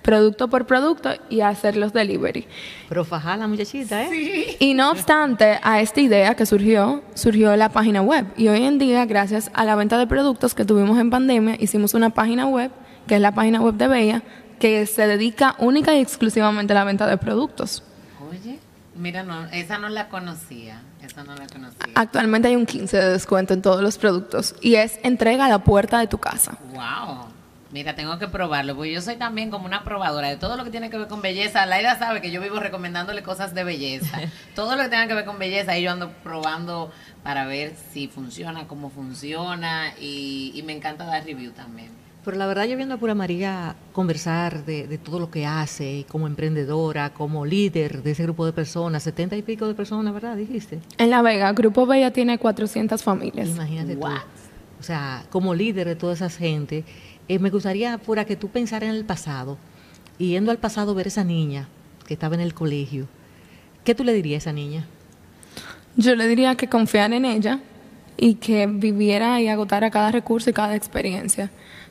producto 0.00 0.48
por 0.48 0.66
producto 0.66 1.10
y 1.28 1.40
a 1.40 1.48
hacer 1.48 1.76
los 1.76 1.92
delivery. 1.92 2.46
Pero 2.88 3.04
fajá 3.04 3.36
la 3.36 3.46
muchachita, 3.46 4.02
¿eh? 4.04 4.56
Y 4.60 4.72
no 4.74 4.90
obstante 4.90 5.58
a 5.62 5.80
esta 5.82 6.00
idea 6.00 6.34
que 6.34 6.46
surgió, 6.46 7.02
surgió 7.14 7.54
la 7.56 7.68
página 7.68 8.00
web. 8.00 8.26
Y 8.36 8.48
hoy 8.48 8.62
en 8.64 8.78
día, 8.78 9.04
gracias 9.04 9.50
a 9.52 9.64
la 9.64 9.76
venta 9.76 9.98
de 9.98 10.06
productos 10.06 10.54
que 10.54 10.64
tuvimos 10.64 10.98
en 10.98 11.10
pandemia, 11.10 11.56
hicimos 11.58 11.92
una 11.92 12.10
página 12.10 12.46
web, 12.46 12.70
que 13.06 13.16
es 13.16 13.20
la 13.20 13.32
página 13.32 13.60
web 13.60 13.74
de 13.74 13.88
Bella, 13.88 14.22
que 14.58 14.86
se 14.86 15.06
dedica 15.06 15.56
única 15.58 15.94
y 15.94 16.00
exclusivamente 16.00 16.72
a 16.72 16.76
la 16.76 16.84
venta 16.84 17.06
de 17.06 17.16
productos. 17.16 17.82
Oye, 18.30 18.58
mira, 18.96 19.22
no, 19.22 19.46
esa 19.46 19.78
no 19.78 19.88
la 19.88 20.08
conocía. 20.08 20.82
Esa 21.02 21.22
no 21.22 21.34
la 21.34 21.46
conocía. 21.46 21.86
Actualmente 21.94 22.48
hay 22.48 22.56
un 22.56 22.66
15 22.66 22.96
de 22.96 23.10
descuento 23.10 23.52
en 23.52 23.60
todos 23.60 23.82
los 23.82 23.98
productos 23.98 24.54
y 24.62 24.76
es 24.76 24.98
entrega 25.02 25.46
a 25.46 25.48
la 25.48 25.58
puerta 25.58 25.98
de 25.98 26.06
tu 26.06 26.18
casa. 26.18 26.56
Wow. 26.72 27.26
Mira, 27.74 27.96
tengo 27.96 28.20
que 28.20 28.28
probarlo, 28.28 28.76
porque 28.76 28.92
yo 28.92 29.02
soy 29.02 29.16
también 29.16 29.50
como 29.50 29.66
una 29.66 29.82
probadora 29.82 30.28
de 30.28 30.36
todo 30.36 30.56
lo 30.56 30.62
que 30.62 30.70
tiene 30.70 30.90
que 30.90 30.96
ver 30.96 31.08
con 31.08 31.22
belleza. 31.22 31.66
Laida 31.66 31.98
sabe 31.98 32.20
que 32.20 32.30
yo 32.30 32.40
vivo 32.40 32.60
recomendándole 32.60 33.24
cosas 33.24 33.52
de 33.52 33.64
belleza. 33.64 34.20
todo 34.54 34.76
lo 34.76 34.84
que 34.84 34.90
tenga 34.90 35.08
que 35.08 35.14
ver 35.14 35.24
con 35.24 35.40
belleza, 35.40 35.76
y 35.76 35.82
yo 35.82 35.90
ando 35.90 36.10
probando 36.22 36.92
para 37.24 37.46
ver 37.46 37.74
si 37.92 38.06
funciona, 38.06 38.68
cómo 38.68 38.90
funciona, 38.90 39.92
y, 40.00 40.52
y 40.54 40.62
me 40.62 40.72
encanta 40.72 41.04
dar 41.04 41.24
review 41.24 41.50
también. 41.50 41.90
Pero 42.24 42.38
la 42.38 42.46
verdad 42.46 42.64
yo 42.64 42.76
viendo 42.76 42.94
a 42.94 42.98
Pura 42.98 43.14
María 43.14 43.76
conversar 43.92 44.64
de, 44.64 44.86
de, 44.86 44.96
todo 44.96 45.18
lo 45.18 45.30
que 45.30 45.44
hace, 45.44 46.06
como 46.08 46.26
emprendedora, 46.26 47.12
como 47.12 47.44
líder 47.44 48.02
de 48.02 48.12
ese 48.12 48.22
grupo 48.22 48.46
de 48.46 48.52
personas, 48.52 49.02
setenta 49.02 49.36
y 49.36 49.42
pico 49.42 49.68
de 49.68 49.74
personas, 49.74 50.14
¿verdad? 50.14 50.36
Dijiste. 50.36 50.80
En 50.96 51.10
La 51.10 51.20
Vega, 51.20 51.52
Grupo 51.52 51.86
Bella 51.86 52.12
tiene 52.12 52.38
400 52.38 53.02
familias. 53.02 53.48
Imagínate 53.48 53.96
tú. 53.96 54.06
O 54.06 54.82
sea, 54.82 55.24
como 55.30 55.54
líder 55.54 55.86
de 55.86 55.96
toda 55.96 56.14
esa 56.14 56.30
gente, 56.30 56.84
eh, 57.28 57.38
me 57.38 57.50
gustaría, 57.50 57.96
Pura, 57.98 58.24
que 58.24 58.36
tú 58.36 58.48
pensaras 58.48 58.88
en 58.88 58.96
el 58.96 59.04
pasado, 59.04 59.58
y 60.18 60.28
yendo 60.28 60.50
al 60.50 60.58
pasado 60.58 60.94
ver 60.94 61.08
esa 61.08 61.24
niña 61.24 61.68
que 62.06 62.14
estaba 62.14 62.34
en 62.34 62.40
el 62.40 62.54
colegio, 62.54 63.06
¿qué 63.84 63.94
tú 63.94 64.04
le 64.04 64.12
dirías 64.12 64.46
a 64.46 64.50
esa 64.50 64.52
niña? 64.52 64.86
Yo 65.96 66.14
le 66.14 66.26
diría 66.28 66.54
que 66.56 66.68
confiara 66.68 67.14
en 67.16 67.24
ella 67.24 67.60
y 68.16 68.34
que 68.34 68.66
viviera 68.66 69.40
y 69.40 69.48
agotara 69.48 69.90
cada 69.90 70.10
recurso 70.10 70.50
y 70.50 70.52
cada 70.52 70.76
experiencia 70.76 71.50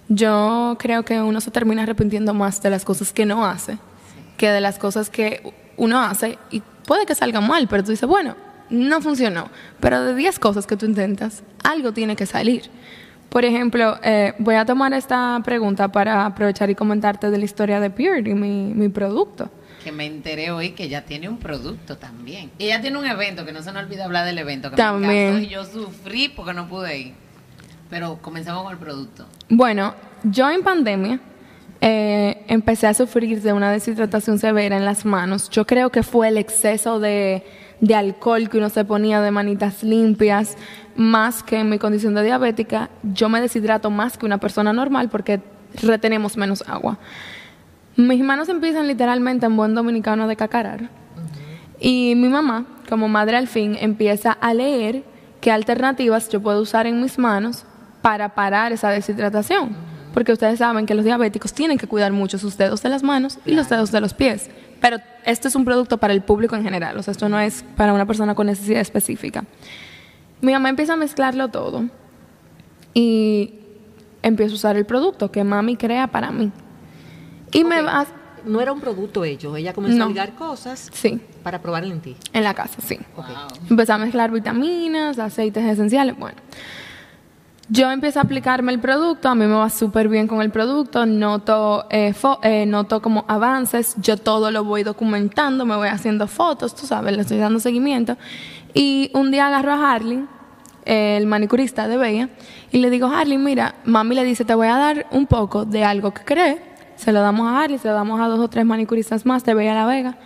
yo 0.10 0.78
creo 0.80 1.04
que 1.04 1.22
uno 1.22 1.42
se 1.42 1.52
termina 1.52 1.84
arrepintiendo 1.84 2.34
más 2.34 2.62
de 2.62 2.70
las 2.70 2.86
cosas 2.86 3.14
que 3.14 3.26
no 3.26 3.46
hace 3.46 3.78
que 4.38 4.50
de 4.50 4.62
las 4.62 4.80
cosas 4.80 5.10
que 5.10 5.42
uno 5.78 6.02
hace 6.02 6.38
y 6.52 6.62
puede 6.86 7.06
que 7.06 7.16
salga 7.16 7.42
mal, 7.42 7.68
pero 7.68 7.84
tú 7.84 7.92
dices, 7.92 8.08
bueno, 8.08 8.36
no 8.70 9.02
funcionó. 9.02 9.50
Pero 9.80 10.04
de 10.04 10.16
10 10.16 10.40
cosas 10.40 10.68
que 10.68 10.76
tú 10.76 10.86
intentas, 10.86 11.44
algo 11.64 11.94
tiene 11.94 12.16
que 12.16 12.26
salir. 12.26 12.64
Por 13.30 13.46
ejemplo, 13.46 13.98
eh, 14.04 14.34
voy 14.38 14.56
a 14.56 14.66
tomar 14.66 14.94
esta 14.94 15.40
pregunta 15.44 15.88
para 15.92 16.26
aprovechar 16.26 16.70
y 16.70 16.76
comentarte 16.76 17.32
de 17.32 17.38
la 17.38 17.46
historia 17.46 17.80
de 17.80 17.90
Purity, 17.90 18.34
mi, 18.34 18.74
mi 18.74 18.90
producto. 18.90 19.50
Que 19.84 19.92
me 19.92 20.06
enteré 20.06 20.52
hoy 20.52 20.72
que 20.72 20.84
ella 20.84 21.04
tiene 21.04 21.28
un 21.28 21.38
producto 21.38 21.98
también. 21.98 22.52
Y 22.58 22.66
ella 22.66 22.80
tiene 22.80 22.98
un 22.98 23.06
evento, 23.06 23.46
que 23.46 23.52
no 23.52 23.64
se 23.64 23.72
me 23.72 23.80
olvida 23.80 24.06
hablar 24.06 24.26
del 24.26 24.38
evento, 24.38 24.70
que 24.70 24.78
también. 24.78 25.36
me 25.36 25.44
y 25.44 25.48
yo 25.48 25.66
sufrí 25.66 26.30
porque 26.30 26.54
no 26.54 26.70
pude 26.70 26.98
ir. 26.98 27.14
Pero 27.90 28.18
comencemos 28.22 28.64
con 28.64 28.72
el 28.72 28.78
producto. 28.78 29.26
Bueno, 29.50 29.94
yo 30.24 30.50
en 30.50 30.64
pandemia 30.64 31.20
eh, 31.82 32.46
empecé 32.48 32.88
a 32.88 32.94
sufrir 32.94 33.42
de 33.42 33.52
una 33.52 33.70
deshidratación 33.72 34.40
severa 34.40 34.78
en 34.78 34.86
las 34.86 35.06
manos. 35.06 35.50
Yo 35.50 35.68
creo 35.68 35.90
que 35.90 36.02
fue 36.02 36.30
el 36.30 36.38
exceso 36.38 37.00
de, 37.00 37.46
de 37.82 37.96
alcohol 37.96 38.50
que 38.50 38.58
uno 38.58 38.70
se 38.70 38.86
ponía 38.86 39.20
de 39.22 39.32
manitas 39.32 39.84
limpias, 39.84 40.56
más 40.96 41.44
que 41.44 41.60
en 41.60 41.70
mi 41.70 41.80
condición 41.80 42.14
de 42.16 42.24
diabética. 42.24 42.90
Yo 43.04 43.28
me 43.28 43.42
deshidrato 43.42 43.90
más 43.90 44.18
que 44.18 44.26
una 44.26 44.38
persona 44.38 44.72
normal 44.72 45.10
porque 45.10 45.42
retenemos 45.82 46.38
menos 46.38 46.64
agua. 46.68 47.00
Mis 47.98 48.24
manos 48.24 48.48
empiezan 48.50 48.88
literalmente 48.88 49.46
en 49.46 49.58
buen 49.58 49.76
dominicano 49.76 50.28
de 50.28 50.36
cacarar. 50.38 50.90
Y 51.82 52.14
mi 52.16 52.30
mamá, 52.30 52.66
como 52.88 53.10
madre 53.10 53.36
al 53.36 53.48
fin, 53.48 53.76
empieza 53.78 54.32
a 54.32 54.54
leer 54.54 55.04
qué 55.42 55.52
alternativas 55.52 56.30
yo 56.30 56.42
puedo 56.42 56.62
usar 56.62 56.88
en 56.88 57.02
mis 57.02 57.20
manos 57.20 57.66
para 58.04 58.36
parar 58.36 58.72
esa 58.72 58.90
deshidratación. 58.90 59.76
Porque 60.14 60.32
ustedes 60.32 60.60
saben 60.60 60.86
que 60.86 60.94
los 60.94 61.06
diabéticos 61.06 61.54
tienen 61.54 61.80
que 61.80 61.88
cuidar 61.88 62.12
mucho 62.12 62.38
sus 62.38 62.56
dedos 62.56 62.84
de 62.84 62.90
las 62.90 63.02
manos 63.02 63.40
y 63.46 63.54
los 63.54 63.68
dedos 63.68 63.92
de 63.92 64.00
los 64.00 64.14
pies. 64.14 64.52
Pero 64.80 64.98
esto 65.26 65.48
es 65.48 65.56
un 65.56 65.66
producto 65.66 65.98
para 65.98 66.14
el 66.14 66.22
público 66.22 66.56
en 66.56 66.64
general, 66.64 66.98
o 66.98 67.02
sea, 67.02 67.14
esto 67.14 67.30
no 67.30 67.40
es 67.40 67.66
para 67.78 67.94
una 67.94 68.06
persona 68.06 68.36
con 68.36 68.46
necesidad 68.46 68.82
específica. 68.82 69.46
Mi 70.42 70.52
mamá 70.52 70.70
empieza 70.70 70.94
a 70.94 70.98
mezclarlo 70.98 71.48
todo 71.48 71.86
y 72.94 73.56
empiezo 74.22 74.52
a 74.52 74.56
usar 74.56 74.76
el 74.76 74.86
producto 74.86 75.32
que 75.32 75.44
mami 75.44 75.78
crea 75.78 76.08
para 76.08 76.32
mí. 76.32 76.52
Y 77.52 77.64
me 77.64 77.82
va 77.82 78.06
no 78.46 78.60
era 78.60 78.74
un 78.74 78.82
producto 78.82 79.24
hecho, 79.24 79.56
ella 79.56 79.74
comenzó 79.74 80.04
a 80.04 80.08
ligar 80.08 80.36
cosas 80.36 80.90
sí. 80.92 81.22
para 81.44 81.62
probarlo 81.62 81.94
en 81.94 82.02
ti. 82.02 82.18
En 82.34 82.44
la 82.44 82.54
casa, 82.54 82.82
sí. 82.86 83.00
Empezó 83.70 83.94
a 83.94 83.98
mezclar 83.98 84.32
vitaminas, 84.32 85.18
aceites 85.18 85.64
esenciales, 85.64 86.18
bueno. 86.18 86.38
Yo 87.76 87.90
empiezo 87.90 88.20
a 88.20 88.22
aplicarme 88.22 88.72
el 88.72 88.80
producto, 88.80 89.30
a 89.30 89.34
mí 89.34 89.48
me 89.48 89.56
va 89.56 89.68
súper 89.68 90.08
bien 90.08 90.28
con 90.28 90.44
el 90.44 90.52
producto, 90.52 91.08
noto, 91.08 91.88
eh, 91.90 92.14
eh, 92.44 92.68
noto 92.68 93.02
como 93.02 93.26
avances, 93.28 93.96
yo 93.98 94.16
todo 94.18 94.52
lo 94.52 94.64
voy 94.64 94.84
documentando, 94.84 95.66
me 95.66 95.76
voy 95.76 95.88
haciendo 95.88 96.28
fotos, 96.28 96.76
tú 96.76 96.86
sabes, 96.86 97.16
le 97.16 97.24
estoy 97.24 97.40
dando 97.40 97.60
seguimiento. 97.60 98.16
Y 98.76 99.10
un 99.16 99.32
día 99.32 99.48
agarro 99.48 99.72
a 99.72 99.92
Harley, 99.92 100.24
el 100.86 101.26
manicurista 101.26 101.88
de 101.88 101.98
Bella, 101.98 102.30
y 102.72 102.78
le 102.78 102.92
digo, 102.92 103.08
Harley, 103.08 103.40
mira, 103.40 103.74
mami 103.86 104.14
le 104.14 104.24
dice, 104.24 104.46
te 104.46 104.54
voy 104.54 104.68
a 104.68 104.78
dar 104.78 105.08
un 105.10 105.26
poco 105.26 105.66
de 105.66 105.84
algo 105.84 106.14
que 106.14 106.24
cree, 106.24 106.62
se 106.96 107.12
lo 107.12 107.22
damos 107.22 107.48
a 107.48 107.60
Harley, 107.64 107.80
se 107.80 107.88
lo 107.88 107.96
damos 107.96 108.22
a 108.22 108.28
dos 108.28 108.40
o 108.40 108.50
tres 108.50 108.68
manicuristas 108.68 109.26
más 109.26 109.44
de 109.46 109.56
Bella 109.56 109.74
La 109.74 109.88
Vega, 109.88 110.20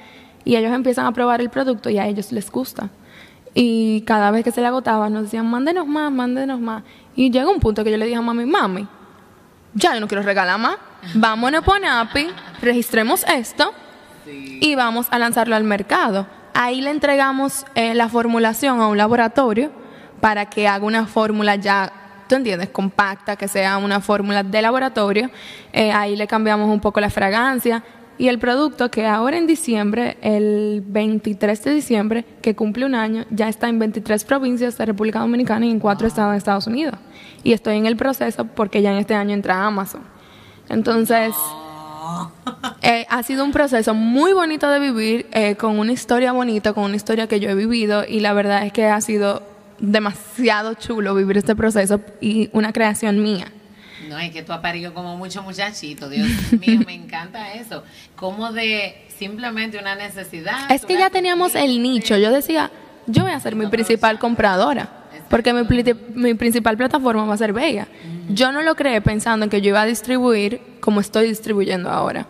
y 0.44 0.58
ellos 0.58 0.74
empiezan 0.74 1.06
a 1.06 1.14
probar 1.14 1.40
el 1.40 1.50
producto 1.50 1.90
y 1.90 1.98
a 1.98 2.08
ellos 2.08 2.34
les 2.34 2.52
gusta. 2.52 2.90
Y 3.60 4.02
cada 4.02 4.30
vez 4.32 4.44
que 4.44 4.52
se 4.52 4.62
le 4.62 4.68
agotaba 4.68 5.10
nos 5.10 5.24
decían, 5.24 5.50
mándenos 5.50 5.88
más, 5.88 6.12
mándenos 6.12 6.60
más. 6.60 6.84
Y 7.18 7.32
llega 7.32 7.50
un 7.50 7.60
punto 7.60 7.84
que 7.84 7.90
yo 7.90 7.98
le 7.98 8.06
dije 8.06 8.16
a 8.16 8.22
mami, 8.22 8.46
mami, 8.46 8.88
ya 9.74 9.96
yo 9.96 10.00
no 10.00 10.08
quiero 10.08 10.22
regalar 10.22 10.60
más. 10.60 10.78
Vámonos 11.16 11.64
por 11.64 11.84
API, 11.84 12.28
registremos 12.62 13.26
esto 13.28 13.74
y 14.28 14.76
vamos 14.76 15.08
a 15.10 15.18
lanzarlo 15.18 15.56
al 15.56 15.64
mercado. 15.64 16.28
Ahí 16.54 16.80
le 16.80 16.92
entregamos 16.92 17.66
eh, 17.74 17.96
la 17.96 18.08
formulación 18.08 18.80
a 18.82 18.88
un 18.88 18.98
laboratorio 18.98 19.72
para 20.22 20.46
que 20.46 20.68
haga 20.68 20.86
una 20.86 21.08
fórmula 21.08 21.56
ya, 21.56 21.92
tú 22.30 22.36
entiendes, 22.36 22.70
compacta, 22.70 23.36
que 23.36 23.48
sea 23.48 23.80
una 23.80 24.00
fórmula 24.00 24.44
de 24.44 24.62
laboratorio. 24.62 25.32
Eh, 25.74 25.92
ahí 25.92 26.16
le 26.16 26.28
cambiamos 26.28 26.70
un 26.70 26.80
poco 26.80 27.00
la 27.00 27.10
fragancia 27.10 27.84
y 28.18 28.30
el 28.30 28.40
producto 28.40 28.90
que 28.90 29.06
ahora 29.06 29.38
en 29.38 29.46
diciembre, 29.48 30.18
el 30.22 30.84
23 30.86 31.64
de 31.64 31.74
diciembre, 31.74 32.26
que 32.42 32.56
cumple 32.56 32.86
un 32.86 32.96
año, 32.96 33.26
ya 33.30 33.48
está 33.48 33.70
en 33.70 33.80
23 33.80 34.24
provincias 34.26 34.78
de 34.78 34.86
República 34.86 35.20
Dominicana 35.20 35.66
y 35.66 35.72
en 35.72 35.80
cuatro 35.80 36.08
estados 36.08 36.32
de 36.32 36.38
Estados 36.38 36.68
Unidos. 36.68 36.96
Y 37.44 37.54
estoy 37.54 37.78
en 37.78 37.86
el 37.86 37.96
proceso 37.96 38.46
porque 38.46 38.82
ya 38.82 38.92
en 38.92 38.98
este 38.98 39.14
año 39.14 39.34
entra 39.34 39.64
Amazon. 39.66 40.02
Entonces, 40.70 41.34
eh, 42.82 43.06
ha 43.10 43.24
sido 43.24 43.44
un 43.44 43.52
proceso 43.52 43.94
muy 43.94 44.34
bonito 44.34 44.70
de 44.70 44.80
vivir, 44.80 45.28
eh, 45.32 45.56
con 45.56 45.78
una 45.78 45.92
historia 45.92 46.32
bonita, 46.32 46.74
con 46.74 46.86
una 46.86 46.96
historia 46.96 47.28
que 47.28 47.40
yo 47.40 47.50
he 47.50 47.56
vivido 47.56 48.04
y 48.08 48.20
la 48.20 48.34
verdad 48.34 48.66
es 48.66 48.74
que 48.74 48.86
ha 48.86 49.00
sido 49.02 49.44
demasiado 49.80 50.74
chulo 50.74 51.14
vivir 51.14 51.38
este 51.38 51.56
proceso 51.56 52.02
y 52.20 52.50
una 52.52 52.74
creación 52.74 53.22
mía. 53.22 53.52
No, 54.08 54.18
es 54.18 54.32
que 54.32 54.44
tú 54.44 54.54
has 54.54 54.60
parido 54.60 54.94
como 54.94 55.18
mucho 55.18 55.42
muchachito, 55.44 56.10
Dios 56.10 56.28
mío, 56.60 56.80
me 56.86 56.94
encanta 56.94 57.54
eso. 57.54 57.84
Como 58.16 58.52
de 58.52 59.06
simplemente 59.18 59.78
una 59.78 59.96
necesidad. 59.96 60.72
Es 60.72 60.86
que 60.86 60.98
ya 60.98 61.10
teníamos 61.10 61.56
el 61.56 61.82
nicho, 61.82 62.18
yo 62.18 62.32
decía, 62.32 62.72
yo 63.08 63.24
voy 63.24 63.32
a 63.32 63.40
ser 63.40 63.56
mi 63.56 63.68
principal 63.68 64.20
compradora, 64.20 64.90
porque 65.30 65.54
mi, 65.54 65.64
mi 66.14 66.34
principal 66.34 66.78
plataforma 66.78 67.26
va 67.26 67.34
a 67.34 67.38
ser 67.38 67.54
Bella. 67.54 67.88
Yo 68.30 68.52
no 68.52 68.62
lo 68.62 68.76
creé 68.76 69.02
pensando 69.02 69.46
en 69.46 69.50
que 69.50 69.62
yo 69.62 69.70
iba 69.70 69.82
a 69.82 69.86
distribuir 69.86 70.62
como 70.80 71.00
estoy 71.00 71.28
distribuyendo 71.28 71.90
ahora. 71.90 72.28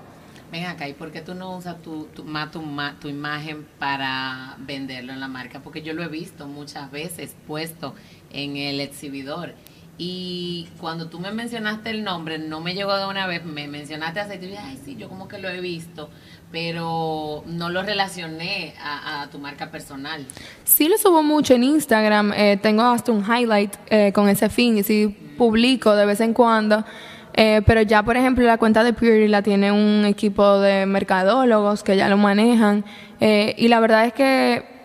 Ven 0.52 0.66
acá, 0.66 0.88
¿y 0.88 0.94
por 0.94 1.12
qué 1.12 1.22
tú 1.22 1.34
no 1.34 1.58
usas 1.58 1.82
tu, 1.82 2.06
tu, 2.16 2.24
tu, 2.24 2.64
tu, 3.02 3.10
imagen 3.10 3.68
para 3.80 4.56
venderlo 4.60 5.12
en 5.12 5.20
la 5.20 5.28
marca? 5.28 5.60
Porque 5.60 5.82
yo 5.82 5.94
lo 5.94 6.04
he 6.04 6.08
visto 6.08 6.48
muchas 6.48 6.90
veces 6.90 7.36
puesto 7.46 7.96
en 8.32 8.56
el 8.56 8.80
exhibidor 8.80 9.56
y 10.00 10.68
cuando 10.80 11.08
tú 11.08 11.20
me 11.20 11.32
mencionaste 11.32 11.90
el 11.90 12.04
nombre, 12.04 12.38
no 12.38 12.62
me 12.62 12.76
llegó 12.76 12.96
de 12.96 13.08
una 13.08 13.26
vez, 13.26 13.44
me 13.44 13.68
mencionaste 13.68 14.20
aceite 14.20 14.46
y 14.46 14.50
dije, 14.50 14.62
ay, 14.64 14.80
sí, 14.86 14.96
yo 14.96 15.10
como 15.10 15.28
que 15.28 15.40
lo 15.40 15.50
he 15.50 15.60
visto, 15.60 16.10
pero 16.52 17.44
no 17.48 17.70
lo 17.70 17.82
relacioné 17.82 18.76
a, 18.80 19.28
tu 19.32 19.40
marca 19.40 19.72
personal. 19.72 20.24
Sí 20.64 20.88
lo 20.88 20.98
subo 21.00 21.24
mucho 21.24 21.56
en 21.56 21.64
Instagram, 21.64 22.32
eh, 22.34 22.60
tengo 22.62 22.84
hasta 22.84 23.12
un 23.12 23.24
highlight 23.24 23.74
eh, 23.90 24.12
con 24.14 24.30
ese 24.30 24.50
fin 24.50 24.78
y 24.78 24.84
sí 24.84 25.08
publico 25.36 25.96
de 25.96 26.06
vez 26.06 26.22
en 26.22 26.34
cuando. 26.34 26.86
Eh, 27.34 27.62
pero 27.66 27.82
ya, 27.82 28.04
por 28.04 28.18
ejemplo, 28.18 28.44
la 28.46 28.58
cuenta 28.58 28.84
de 28.84 28.94
Purity 28.94 29.28
la 29.28 29.42
tiene 29.42 29.72
un 29.72 30.06
equipo 30.06 30.60
de 30.60 30.86
mercadólogos 30.86 31.84
que 31.84 31.96
ya 31.96 32.08
lo 32.08 32.18
manejan. 32.18 32.86
y 33.20 33.68
la 33.68 33.80
verdad 33.80 34.06
es 34.06 34.14
que 34.14 34.77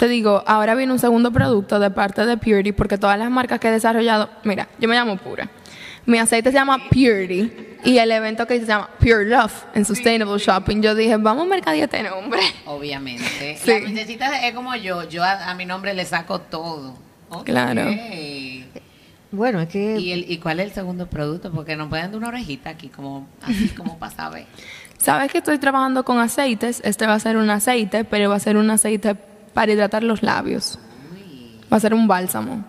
te 0.00 0.08
digo, 0.08 0.42
ahora 0.46 0.74
viene 0.74 0.94
un 0.94 0.98
segundo 0.98 1.30
producto 1.30 1.78
de 1.78 1.90
parte 1.90 2.24
de 2.24 2.38
Purity, 2.38 2.72
porque 2.72 2.96
todas 2.96 3.18
las 3.18 3.30
marcas 3.30 3.60
que 3.60 3.68
he 3.68 3.70
desarrollado, 3.70 4.30
mira, 4.44 4.66
yo 4.78 4.88
me 4.88 4.94
llamo 4.94 5.18
Pura. 5.18 5.50
Mi 6.06 6.16
aceite 6.16 6.50
se 6.50 6.56
llama 6.56 6.88
Purity 6.88 7.52
y 7.84 7.98
el 7.98 8.10
evento 8.10 8.46
que 8.46 8.58
se 8.60 8.64
llama 8.64 8.88
Pure 8.98 9.26
Love 9.26 9.52
en 9.74 9.84
Sustainable 9.84 10.38
Shopping. 10.38 10.80
Yo 10.80 10.94
dije, 10.94 11.18
vamos 11.18 11.44
a 11.44 11.48
mercadear 11.50 11.84
este 11.84 12.02
nombre. 12.02 12.40
Obviamente. 12.64 13.58
Sí. 13.62 13.78
La 13.78 13.88
muchachita 13.88 14.48
es 14.48 14.54
como 14.54 14.74
yo, 14.74 15.06
yo 15.06 15.22
a, 15.22 15.52
mi 15.52 15.66
nombre 15.66 15.92
le 15.92 16.06
saco 16.06 16.40
todo. 16.40 16.96
Claro. 17.44 17.84
Bueno, 19.32 19.60
es 19.60 19.68
que... 19.68 19.98
¿Y, 19.98 20.12
el, 20.12 20.30
¿Y 20.30 20.38
cuál 20.38 20.60
es 20.60 20.68
el 20.68 20.72
segundo 20.72 21.08
producto? 21.08 21.52
Porque 21.52 21.76
nos 21.76 21.90
pueden 21.90 22.06
dar 22.06 22.16
una 22.16 22.28
orejita 22.28 22.70
aquí, 22.70 22.88
como 22.88 23.28
así 23.42 23.68
como 23.68 23.98
para 23.98 24.16
saber. 24.16 24.46
Sabes 24.96 25.30
que 25.30 25.38
estoy 25.38 25.58
trabajando 25.58 26.06
con 26.06 26.18
aceites. 26.18 26.80
Este 26.84 27.06
va 27.06 27.14
a 27.14 27.20
ser 27.20 27.36
un 27.36 27.50
aceite, 27.50 28.04
pero 28.04 28.30
va 28.30 28.36
a 28.36 28.40
ser 28.40 28.56
un 28.56 28.70
aceite 28.70 29.16
para 29.54 29.72
hidratar 29.72 30.02
los 30.02 30.22
labios. 30.22 30.78
Va 31.72 31.76
a 31.76 31.80
ser 31.80 31.94
un 31.94 32.08
bálsamo. 32.08 32.64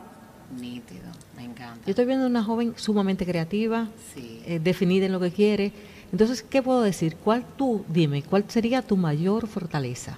Nítido, 0.59 1.09
me 1.35 1.43
encanta. 1.43 1.79
Yo 1.85 1.91
estoy 1.91 2.05
viendo 2.05 2.27
una 2.27 2.43
joven 2.43 2.73
sumamente 2.75 3.25
creativa, 3.25 3.87
eh, 4.15 4.59
definida 4.63 5.05
en 5.05 5.11
lo 5.11 5.19
que 5.19 5.31
quiere. 5.31 5.73
Entonces, 6.11 6.43
¿qué 6.43 6.61
puedo 6.61 6.81
decir? 6.81 7.15
¿Cuál 7.23 7.43
tú, 7.57 7.85
dime, 7.87 8.21
cuál 8.23 8.45
sería 8.47 8.81
tu 8.81 8.97
mayor 8.97 9.47
fortaleza? 9.47 10.17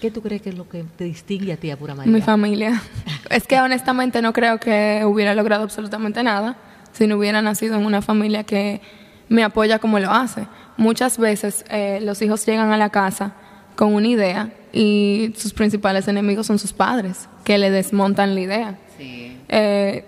¿Qué 0.00 0.10
tú 0.10 0.22
crees 0.22 0.42
que 0.42 0.50
es 0.50 0.56
lo 0.56 0.68
que 0.68 0.84
te 0.96 1.04
distingue 1.04 1.52
a 1.52 1.56
ti, 1.56 1.70
a 1.70 1.76
Pura 1.76 1.94
María? 1.94 2.12
Mi 2.12 2.20
familia. 2.20 2.80
es 3.30 3.46
que 3.46 3.60
honestamente 3.60 4.22
no 4.22 4.32
creo 4.32 4.58
que 4.58 5.02
hubiera 5.04 5.34
logrado 5.34 5.64
absolutamente 5.64 6.22
nada 6.22 6.56
si 6.92 7.06
no 7.06 7.16
hubiera 7.16 7.42
nacido 7.42 7.76
en 7.76 7.84
una 7.84 8.00
familia 8.00 8.44
que 8.44 8.80
me 9.28 9.44
apoya 9.44 9.78
como 9.78 9.98
lo 9.98 10.10
hace. 10.10 10.46
Muchas 10.76 11.18
veces 11.18 11.64
eh, 11.68 11.98
los 12.02 12.22
hijos 12.22 12.46
llegan 12.46 12.72
a 12.72 12.76
la 12.76 12.90
casa 12.90 13.34
con 13.78 13.94
una 13.94 14.08
idea 14.08 14.50
y 14.72 15.32
sus 15.36 15.52
principales 15.52 16.08
enemigos 16.08 16.48
son 16.48 16.58
sus 16.58 16.72
padres, 16.72 17.28
que 17.44 17.58
le 17.58 17.70
desmontan 17.70 18.34
la 18.34 18.40
idea. 18.40 18.78
Sí. 18.98 19.38
Eh, 19.48 20.04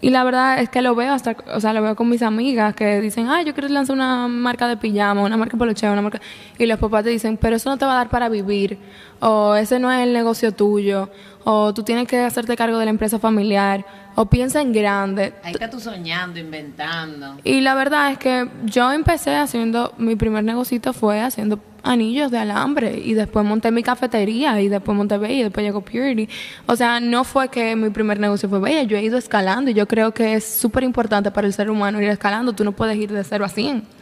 y 0.00 0.08
la 0.08 0.24
verdad 0.24 0.58
es 0.60 0.70
que 0.70 0.80
lo 0.80 0.94
veo 0.94 1.12
hasta, 1.12 1.36
o 1.52 1.60
sea, 1.60 1.74
lo 1.74 1.82
veo 1.82 1.94
con 1.94 2.08
mis 2.08 2.22
amigas 2.22 2.74
que 2.74 2.98
dicen, 3.02 3.28
ay, 3.28 3.44
yo 3.44 3.52
quiero 3.52 3.68
lanzar 3.68 3.94
una 3.94 4.26
marca 4.26 4.66
de 4.68 4.78
pijama, 4.78 5.20
una 5.20 5.36
marca 5.36 5.52
de 5.52 5.58
polocheo, 5.58 5.92
una 5.92 6.00
marca... 6.00 6.18
Y 6.58 6.64
los 6.64 6.78
papás 6.78 7.04
te 7.04 7.10
dicen, 7.10 7.36
pero 7.36 7.56
eso 7.56 7.68
no 7.68 7.76
te 7.76 7.84
va 7.84 7.92
a 7.92 7.96
dar 7.96 8.08
para 8.08 8.30
vivir, 8.30 8.78
o 9.20 9.54
ese 9.54 9.78
no 9.78 9.92
es 9.92 10.02
el 10.02 10.14
negocio 10.14 10.52
tuyo, 10.52 11.10
o 11.44 11.74
tú 11.74 11.82
tienes 11.82 12.08
que 12.08 12.18
hacerte 12.20 12.56
cargo 12.56 12.78
de 12.78 12.86
la 12.86 12.90
empresa 12.90 13.18
familiar, 13.18 13.84
o 14.20 14.26
piensa 14.26 14.60
en 14.60 14.70
grande. 14.74 15.32
Ahí 15.42 15.54
estás 15.54 15.70
tú 15.70 15.80
soñando, 15.80 16.38
inventando. 16.38 17.38
Y 17.42 17.62
la 17.62 17.74
verdad 17.74 18.12
es 18.12 18.18
que 18.18 18.50
yo 18.64 18.92
empecé 18.92 19.34
haciendo, 19.34 19.94
mi 19.96 20.14
primer 20.14 20.44
negocito 20.44 20.92
fue 20.92 21.22
haciendo 21.22 21.58
anillos 21.82 22.30
de 22.30 22.36
alambre 22.36 23.00
y 23.02 23.14
después 23.14 23.46
monté 23.46 23.70
mi 23.70 23.82
cafetería 23.82 24.60
y 24.60 24.68
después 24.68 24.94
monté 24.94 25.16
Bella 25.16 25.34
y 25.34 25.42
después 25.44 25.64
llegó 25.64 25.80
Purity. 25.80 26.28
O 26.66 26.76
sea, 26.76 27.00
no 27.00 27.24
fue 27.24 27.48
que 27.48 27.74
mi 27.76 27.88
primer 27.88 28.20
negocio 28.20 28.46
fue 28.46 28.60
Bella, 28.60 28.82
yo 28.82 28.98
he 28.98 29.02
ido 29.02 29.16
escalando 29.16 29.70
y 29.70 29.74
yo 29.74 29.88
creo 29.88 30.12
que 30.12 30.34
es 30.34 30.44
súper 30.44 30.84
importante 30.84 31.30
para 31.30 31.46
el 31.46 31.54
ser 31.54 31.70
humano 31.70 31.98
ir 32.02 32.10
escalando, 32.10 32.52
tú 32.52 32.62
no 32.62 32.72
puedes 32.72 32.98
ir 32.98 33.10
de 33.10 33.24
cero 33.24 33.46
a 33.46 33.48
100. 33.48 33.99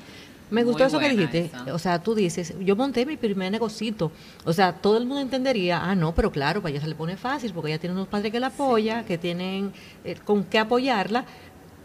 Me 0.51 0.65
gustó 0.65 0.85
eso 0.85 0.99
que 0.99 1.11
dijiste. 1.11 1.51
O 1.73 1.79
sea, 1.79 2.03
tú 2.03 2.15
dices, 2.15 2.55
yo 2.61 2.77
monté 2.77 3.05
mi 3.05 3.17
primer 3.17 3.53
negocito. 3.53 4.11
O 4.45 4.53
sea, 4.53 4.73
todo 4.73 4.97
el 4.97 5.07
mundo 5.07 5.21
entendería, 5.21 5.83
ah, 5.83 5.95
no, 5.95 6.15
pero 6.15 6.31
claro, 6.31 6.63
para 6.63 6.71
ella 6.71 6.81
se 6.81 6.89
le 6.89 6.95
pone 6.95 7.17
fácil 7.17 7.53
porque 7.53 7.71
ella 7.71 7.81
tiene 7.81 7.95
unos 7.95 8.09
padres 8.09 8.33
que 8.33 8.41
la 8.41 8.49
apoyan, 8.49 9.05
que 9.05 9.19
tienen 9.19 9.73
eh, 10.05 10.17
con 10.25 10.45
qué 10.45 10.59
apoyarla, 10.59 11.25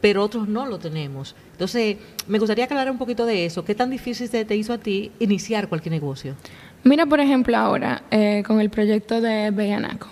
pero 0.02 0.24
otros 0.24 0.48
no 0.48 0.66
lo 0.66 0.80
tenemos. 0.80 1.36
Entonces, 1.52 1.98
me 2.28 2.40
gustaría 2.40 2.66
aclarar 2.66 2.92
un 2.92 2.98
poquito 2.98 3.26
de 3.26 3.46
eso. 3.46 3.64
¿Qué 3.64 3.76
tan 3.76 3.90
difícil 3.90 4.28
se 4.28 4.46
te 4.46 4.56
hizo 4.56 4.74
a 4.74 4.78
ti 4.78 5.12
iniciar 5.20 5.70
cualquier 5.70 5.94
negocio? 5.94 6.36
Mira, 6.84 7.06
por 7.06 7.20
ejemplo, 7.20 7.56
ahora 7.56 8.04
eh, 8.12 8.44
con 8.46 8.60
el 8.60 8.70
proyecto 8.70 9.22
de 9.22 9.52
Bellanaco. 9.52 10.08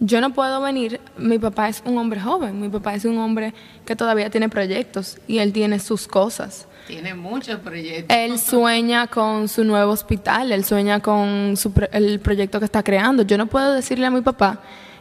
Yo 0.00 0.20
no 0.20 0.32
puedo 0.32 0.60
venir, 0.60 1.00
mi 1.16 1.38
papá 1.38 1.68
es 1.68 1.82
un 1.86 1.96
hombre 1.98 2.20
joven, 2.20 2.60
mi 2.60 2.68
papá 2.68 2.94
es 2.94 3.04
un 3.04 3.16
hombre 3.18 3.54
que 3.84 3.94
todavía 3.94 4.28
tiene 4.28 4.48
proyectos 4.48 5.18
y 5.28 5.38
él 5.38 5.52
tiene 5.52 5.78
sus 5.78 6.08
cosas. 6.08 6.66
Tiene 6.86 7.14
muchos 7.14 7.60
proyectos. 7.60 8.14
Él 8.14 8.38
sueña 8.38 9.06
con 9.06 9.48
su 9.48 9.64
nuevo 9.64 9.92
hospital, 9.92 10.52
él 10.52 10.64
sueña 10.64 11.00
con 11.00 11.54
el 11.92 12.20
proyecto 12.20 12.58
que 12.58 12.64
está 12.64 12.82
creando. 12.82 13.22
Yo 13.22 13.38
no 13.38 13.46
puedo 13.46 13.72
decirle 13.72 14.06
a 14.06 14.10
mi 14.10 14.20
papá 14.20 14.60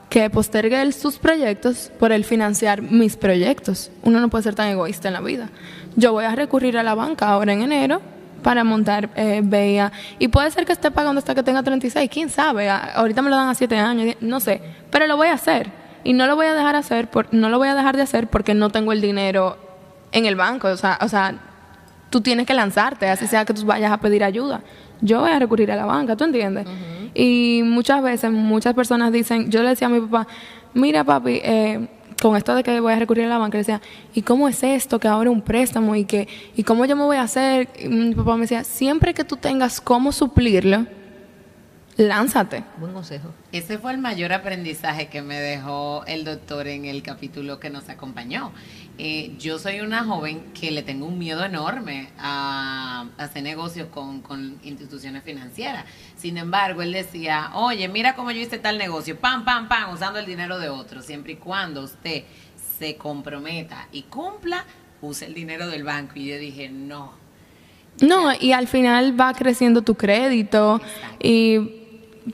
que 0.10 0.30
postergue 0.30 0.80
él 0.82 0.94
sus 0.94 1.18
proyectos 1.18 1.92
por 2.00 2.12
él 2.12 2.24
financiar 2.24 2.84
mis 2.84 3.18
proyectos. 3.18 3.90
Uno 4.04 4.22
no 4.22 4.30
puede 4.30 4.44
ser 4.44 4.56
tan 4.56 4.70
egoísta 4.70 5.08
en 5.08 5.16
la 5.16 5.22
vida. 5.22 5.50
Yo 5.96 6.14
voy 6.14 6.26
a 6.26 6.36
recurrir 6.36 6.78
a 6.78 6.84
la 6.84 6.94
banca 6.94 7.30
ahora 7.30 7.52
en 7.52 7.64
enero 7.64 8.13
para 8.44 8.64
montar 8.64 9.10
eh. 9.16 9.90
Y 10.20 10.28
puede 10.28 10.52
ser 10.52 10.66
que 10.66 10.74
esté 10.74 10.92
pagando 10.92 11.20
hasta 11.20 11.34
que 11.34 11.42
tenga 11.42 11.64
36, 11.64 12.10
quién 12.12 12.30
sabe. 12.30 12.70
Ahorita 12.70 13.22
me 13.22 13.30
lo 13.30 13.36
dan 13.36 13.50
a 13.50 13.56
7 13.56 13.76
años, 13.78 14.16
no 14.22 14.40
sé. 14.40 14.62
Pero 14.92 15.08
lo 15.08 15.18
voy 15.18 15.30
a 15.30 15.34
hacer. 15.34 15.72
Y 16.04 16.14
no 16.14 16.28
lo 16.28 16.36
voy 16.36 16.46
a 16.48 16.54
dejar 16.54 16.76
hacer, 16.76 17.10
por, 17.10 17.34
no 17.34 17.50
lo 17.50 17.58
voy 17.58 17.70
a 17.70 17.76
dejar 17.76 17.96
de 17.96 18.04
hacer 18.04 18.28
porque 18.28 18.54
no 18.54 18.70
tengo 18.70 18.92
el 18.92 19.02
dinero 19.02 19.58
en 20.12 20.26
el 20.26 20.36
banco. 20.36 20.68
O 20.68 20.78
sea, 20.78 21.00
o 21.02 21.08
sea 21.08 21.34
tú 22.14 22.22
tienes 22.22 22.46
que 22.46 22.54
lanzarte, 22.54 23.10
así 23.10 23.26
sea 23.26 23.44
que 23.44 23.56
tú 23.56 23.66
vayas 23.66 23.92
a 23.92 23.98
pedir 23.98 24.24
ayuda. 24.24 24.62
Yo 25.02 25.22
voy 25.22 25.32
a 25.32 25.40
recurrir 25.40 25.72
a 25.72 25.76
la 25.76 25.86
banca, 25.86 26.16
¿tú 26.16 26.26
entiendes? 26.26 26.68
Y 27.16 27.62
muchas 27.66 28.04
veces, 28.04 28.32
muchas 28.32 28.76
personas 28.76 29.12
dicen, 29.12 29.50
yo 29.50 29.64
le 29.64 29.70
decía 29.70 29.88
a 29.88 29.90
mi 29.90 30.00
papá, 30.00 30.28
mira 30.76 31.04
papi, 31.04 31.42
eh, 31.44 31.88
con 32.24 32.38
esto 32.38 32.56
de 32.56 32.64
que 32.64 32.80
voy 32.80 32.94
a 32.94 33.00
recurrir 33.00 33.26
a 33.26 33.28
la 33.28 33.38
banca, 33.38 33.58
le 33.58 33.64
decía, 33.64 33.82
¿y 34.14 34.22
cómo 34.22 34.48
es 34.48 34.64
esto 34.64 34.98
que 34.98 35.10
ahora 35.10 35.30
un 35.30 35.42
préstamo 35.42 35.94
y 35.94 36.06
que 36.06 36.30
y 36.56 36.64
cómo 36.64 36.86
yo 36.86 36.96
me 36.96 37.04
voy 37.04 37.18
a 37.18 37.24
hacer? 37.24 37.68
Y 37.78 37.90
mi 37.90 38.16
papá 38.16 38.36
me 38.36 38.44
decía, 38.44 38.64
siempre 38.64 39.14
que 39.14 39.26
tú 39.26 39.36
tengas 39.36 39.82
cómo 39.82 40.14
suplirlo, 40.14 40.86
lánzate. 41.98 42.64
Buen 42.78 42.94
consejo. 42.94 43.34
Ese 43.52 43.78
fue 43.78 43.92
el 43.92 43.98
mayor 43.98 44.34
aprendizaje 44.34 45.08
que 45.08 45.22
me 45.22 45.40
dejó 45.40 46.04
el 46.08 46.26
doctor 46.26 46.68
en 46.68 46.86
el 46.86 47.04
capítulo 47.04 47.60
que 47.60 47.70
nos 47.70 47.90
acompañó. 47.90 48.52
Eh, 48.98 49.36
yo 49.40 49.58
soy 49.58 49.82
una 49.82 50.04
joven 50.04 50.52
que 50.54 50.72
le 50.72 50.84
tengo 50.84 51.08
un 51.08 51.18
miedo 51.18 51.44
enorme 51.44 52.10
a, 52.20 53.08
hacer 53.18 53.44
negocios 53.44 53.88
con, 53.90 54.22
con, 54.22 54.60
instituciones 54.64 55.24
financieras. 55.24 55.86
Sin 56.16 56.38
embargo, 56.38 56.82
él 56.82 56.94
decía, 56.94 57.52
oye, 57.54 57.88
mira 57.88 58.16
cómo 58.16 58.32
yo 58.32 58.40
hice 58.42 58.60
tal 58.60 58.78
negocio, 58.78 59.20
pam, 59.20 59.46
pam, 59.46 59.68
pam, 59.68 59.94
usando 59.94 60.20
el 60.20 60.26
dinero 60.26 60.60
de 60.60 60.70
otros, 60.70 61.06
siempre 61.06 61.34
y 61.34 61.36
cuando 61.38 61.84
usted 61.84 62.24
se 62.78 62.96
comprometa 62.98 63.88
y 63.92 64.04
cumpla, 64.04 64.66
use 65.02 65.26
el 65.26 65.34
dinero 65.34 65.68
del 65.68 65.84
banco. 65.84 66.14
Y 66.16 66.28
yo 66.28 66.38
dije, 66.38 66.70
no. 66.70 67.24
No, 68.02 68.32
y 68.40 68.54
al 68.54 68.68
final 68.68 69.20
va 69.20 69.34
creciendo 69.34 69.82
tu 69.84 69.96
crédito 69.96 70.82
y 71.22 71.83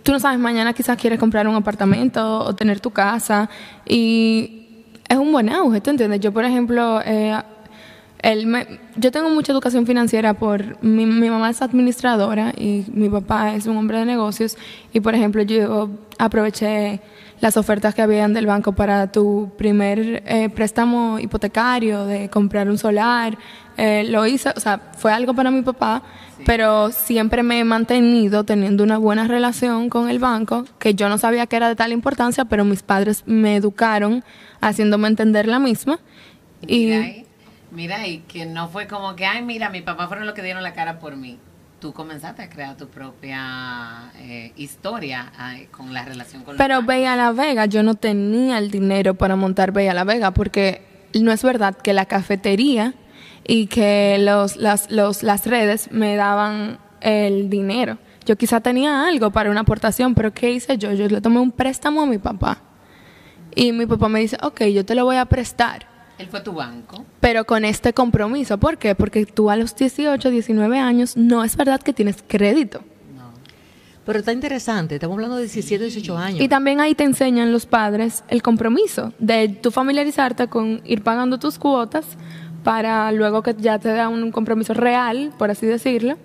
tú 0.04 0.12
no 0.12 0.20
sabes, 0.20 0.40
mañana 0.40 0.74
quizás 0.74 0.98
quieres 0.98 1.20
comprar 1.20 1.48
un 1.48 1.56
apartamento 1.56 2.40
o 2.40 2.56
tener 2.56 2.80
tu 2.80 2.92
casa 2.92 3.50
y 3.86 4.86
es 5.08 5.18
un 5.18 5.32
buen 5.32 5.50
auge, 5.50 5.82
¿tú 5.82 5.90
entiendes? 5.90 6.20
Yo, 6.20 6.32
por 6.32 6.46
ejemplo, 6.46 7.02
eh, 7.04 7.36
yo 8.98 9.12
tengo 9.12 9.30
mucha 9.30 9.52
educación 9.52 9.86
financiera 9.86 10.34
por 10.34 10.82
mi, 10.84 11.06
mamá 11.06 11.50
es 11.50 11.62
administradora 11.62 12.54
y 12.56 12.86
mi 12.92 13.10
papá 13.10 13.56
es 13.56 13.66
un 13.66 13.78
hombre 13.78 14.00
de 14.00 14.06
negocios 14.06 14.58
y, 14.94 15.00
por 15.00 15.16
ejemplo, 15.16 15.42
yo 15.42 15.90
aproveché 16.18 17.02
las 17.40 17.56
ofertas 17.56 17.96
que 17.96 18.02
habían 18.02 18.34
del 18.34 18.46
banco 18.46 18.74
para 18.74 19.12
tu 19.12 19.52
primer 19.58 20.22
eh, 20.26 20.50
préstamo 20.50 21.18
hipotecario, 21.18 22.06
de 22.06 22.30
comprar 22.30 22.70
un 22.70 22.78
solar. 22.78 23.38
Eh, 23.78 24.04
lo 24.10 24.26
hice, 24.26 24.50
o 24.56 24.60
sea, 24.60 24.80
fue 24.98 25.14
algo 25.14 25.34
para 25.34 25.50
mi 25.50 25.62
papá, 25.62 26.04
pero 26.46 26.92
siempre 26.92 27.44
me 27.44 27.60
he 27.60 27.64
mantenido 27.64 28.44
teniendo 28.44 28.84
una 28.84 28.98
buena 28.98 29.28
relación 29.28 29.90
con 29.90 30.10
el 30.10 30.20
banco, 30.20 30.66
que 30.80 30.96
yo 30.96 31.10
no 31.10 31.18
sabía 31.18 31.48
que 31.48 31.56
era 31.56 31.68
de 31.68 31.76
tal 31.76 31.92
importancia, 31.92 32.46
pero 32.46 32.66
mis 32.66 32.84
padres 32.84 33.24
me 33.26 33.56
educaron 33.56 34.24
haciéndome 34.62 35.08
entender 35.08 35.48
la 35.48 35.60
misma. 35.60 36.00
Y, 36.66 37.26
mira, 37.72 38.08
y 38.08 38.20
que 38.20 38.46
no 38.46 38.70
fue 38.70 38.88
como 38.88 39.16
que, 39.16 39.26
ay, 39.26 39.44
mira, 39.44 39.70
mi 39.70 39.82
papá 39.82 40.08
fueron 40.08 40.26
los 40.26 40.36
que 40.36 40.42
dieron 40.42 40.64
la 40.64 40.74
cara 40.74 41.00
por 41.00 41.16
mí 41.16 41.38
tú 41.80 41.94
comenzaste 41.94 42.42
a 42.42 42.50
crear 42.50 42.76
tu 42.76 42.88
propia 42.90 44.12
eh, 44.18 44.52
historia 44.58 45.32
con 45.72 45.94
la 45.94 46.04
relación 46.04 46.44
con 46.44 46.58
Pero 46.58 46.84
Bella 46.84 47.16
La 47.16 47.32
Vega, 47.32 47.66
yo 47.66 47.84
no 47.84 47.96
tenía 47.96 48.58
el 48.58 48.70
dinero 48.70 49.16
para 49.16 49.36
montar 49.36 49.72
Bella 49.72 49.94
La 49.94 50.04
Vega 50.04 50.32
porque 50.32 50.82
no 51.14 51.32
es 51.32 51.42
verdad 51.42 51.76
que 51.78 51.94
la 51.94 52.06
cafetería 52.06 52.94
y 53.50 53.66
que 53.66 54.18
los, 54.20 54.58
las, 54.58 54.92
los, 54.92 55.24
las 55.24 55.48
redes 55.48 55.92
me 55.92 56.16
daban 56.16 56.78
el 57.02 57.50
dinero. 57.50 57.98
Yo 58.26 58.38
quizá 58.38 58.62
tenía 58.62 59.08
algo 59.08 59.32
para 59.32 59.50
una 59.50 59.62
aportación, 59.62 60.14
pero 60.14 60.32
¿qué 60.32 60.52
hice 60.52 60.78
yo? 60.78 60.94
Yo 60.94 61.08
le 61.08 61.20
tomé 61.20 61.40
un 61.40 61.52
préstamo 61.52 62.04
a 62.04 62.06
mi 62.06 62.20
papá. 62.20 62.62
Y 63.56 63.72
mi 63.72 63.88
papá 63.88 64.08
me 64.08 64.20
dice, 64.20 64.38
ok, 64.44 64.66
yo 64.66 64.86
te 64.86 64.94
lo 64.94 65.04
voy 65.06 65.16
a 65.16 65.26
prestar 65.26 65.88
él 66.20 66.28
fue 66.28 66.42
tu 66.42 66.52
banco. 66.52 67.06
Pero 67.22 67.46
con 67.46 67.64
este 67.64 67.94
compromiso. 67.94 68.58
¿Por 68.58 68.78
qué? 68.78 68.94
Porque 68.94 69.26
tú 69.26 69.50
a 69.50 69.56
los 69.56 69.74
18, 69.74 70.30
19 70.30 70.78
años 70.78 71.16
no 71.16 71.46
es 71.46 71.56
verdad 71.56 71.82
que 71.82 71.94
tienes 71.94 72.18
crédito. 72.28 72.82
No. 73.16 73.32
Pero 74.06 74.20
está 74.20 74.34
interesante, 74.34 74.96
estamos 74.96 75.16
hablando 75.16 75.38
de 75.38 75.44
17, 75.44 75.86
18 75.86 76.18
años. 76.18 76.42
Y 76.42 76.50
también 76.50 76.82
ahí 76.82 76.94
te 76.94 77.06
enseñan 77.06 77.54
los 77.54 77.66
padres 77.66 78.26
el 78.28 78.42
compromiso 78.42 79.14
de 79.18 79.48
tú 79.48 79.72
familiarizarte 79.72 80.50
con 80.50 80.82
ir 80.84 81.04
pagando 81.04 81.40
tus 81.40 81.58
cuotas 81.58 82.06
para 82.70 83.12
luego 83.12 83.42
que 83.42 83.56
ya 83.58 83.80
te 83.80 83.90
da 83.90 84.10
un 84.10 84.32
compromiso 84.32 84.76
real, 84.76 85.34
por 85.40 85.50
así 85.50 85.66
decirlo, 85.66 86.18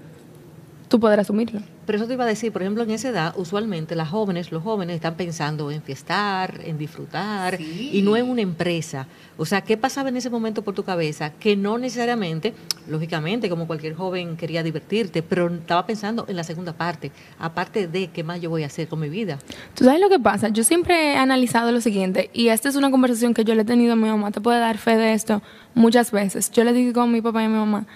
tú 0.89 1.01
poder 1.01 1.19
asumirlo. 1.19 1.63
Pero 1.87 1.99
eso 1.99 2.07
te 2.07 2.15
iba 2.15 2.25
a 2.25 2.27
decir, 2.27 2.53
por 2.53 2.63
ejemplo, 2.63 2.83
en 2.83 2.91
esa 2.91 3.09
edad, 3.09 3.35
usualmente 3.37 3.95
las 3.95 4.09
jóvenes, 4.09 4.53
los 4.53 4.63
jóvenes 4.63 4.97
están 4.97 5.15
pensando 5.15 5.71
en 5.71 5.83
fiestar, 5.83 6.61
en 6.65 6.79
disfrutar, 6.79 7.61
y 7.61 8.01
no 8.03 8.17
en 8.17 8.29
una 8.29 8.41
empresa. 8.41 9.07
O 9.37 9.45
sea, 9.45 9.63
¿qué 9.63 9.77
pasaba 9.77 10.09
en 10.09 10.17
ese 10.17 10.31
momento 10.31 10.63
por 10.63 10.75
tu 10.75 10.85
cabeza? 10.85 11.31
Que 11.31 11.57
no 11.57 11.77
necesariamente, 11.77 12.55
lógicamente, 12.89 13.49
como 13.51 13.67
cualquier 13.67 13.95
joven 13.95 14.37
quería 14.37 14.63
divertirte, 14.63 15.23
pero 15.23 15.49
estaba 15.49 15.87
pensando 15.87 16.25
en 16.29 16.37
la 16.37 16.45
segunda 16.45 16.73
parte, 16.73 17.11
aparte 17.39 17.89
de 17.89 18.09
qué 18.09 18.25
más 18.25 18.41
yo 18.41 18.51
voy 18.51 18.63
a 18.63 18.67
hacer 18.67 18.89
con 18.89 19.01
mi 19.01 19.09
vida. 19.09 19.39
¿Tú 19.75 19.85
sabes 19.85 20.01
lo 20.01 20.09
que 20.09 20.19
pasa? 20.19 20.49
Yo 20.49 20.65
siempre 20.65 21.13
he 21.13 21.17
analizado 21.17 21.73
lo 21.73 21.81
siguiente, 21.81 22.31
y 22.33 22.49
esta 22.49 22.69
es 22.69 22.77
una 22.77 22.91
conversación 22.91 23.35
que 23.35 23.45
yo 23.45 23.55
le 23.55 23.63
he 23.63 23.65
tenido 23.65 23.93
a 23.93 23.97
mi 23.97 24.09
mamá, 24.09 24.31
te 24.31 24.41
puede 24.41 24.59
dar 24.59 24.79
fe 24.79 24.97
de 24.97 25.13
esto 25.13 25.43
muchas 25.75 26.11
veces. 26.11 26.51
Yo 26.51 26.65
le 26.65 26.73
digo 26.73 27.01
a 27.03 27.07
mi 27.07 27.21
papá 27.21 27.43
y 27.43 27.47
a 27.47 27.49
mi 27.49 27.57
mamá, 27.57 27.87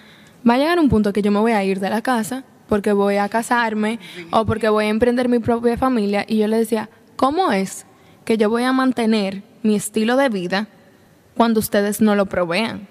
va 0.47 0.53
a 0.53 0.57
llegar 0.57 0.79
un 0.79 0.89
punto 0.89 1.13
que 1.13 1.21
yo 1.21 1.31
me 1.31 1.39
voy 1.39 1.53
a 1.53 1.63
ir 1.63 1.79
de 1.79 1.89
la 1.89 2.01
casa 2.01 2.43
porque 2.69 2.93
voy 2.93 3.17
a 3.17 3.27
casarme 3.27 3.99
o 4.31 4.45
porque 4.45 4.69
voy 4.69 4.85
a 4.85 4.89
emprender 4.89 5.27
mi 5.27 5.39
propia 5.39 5.75
familia. 5.75 6.23
Y 6.27 6.37
yo 6.37 6.47
le 6.47 6.57
decía, 6.57 6.89
¿cómo 7.17 7.51
es 7.51 7.85
que 8.23 8.37
yo 8.37 8.49
voy 8.49 8.63
a 8.63 8.71
mantener 8.71 9.43
mi 9.63 9.75
estilo 9.75 10.15
de 10.15 10.29
vida 10.29 10.67
cuando 11.35 11.59
ustedes 11.59 12.01
no 12.01 12.15
lo 12.15 12.25
provean. 12.27 12.87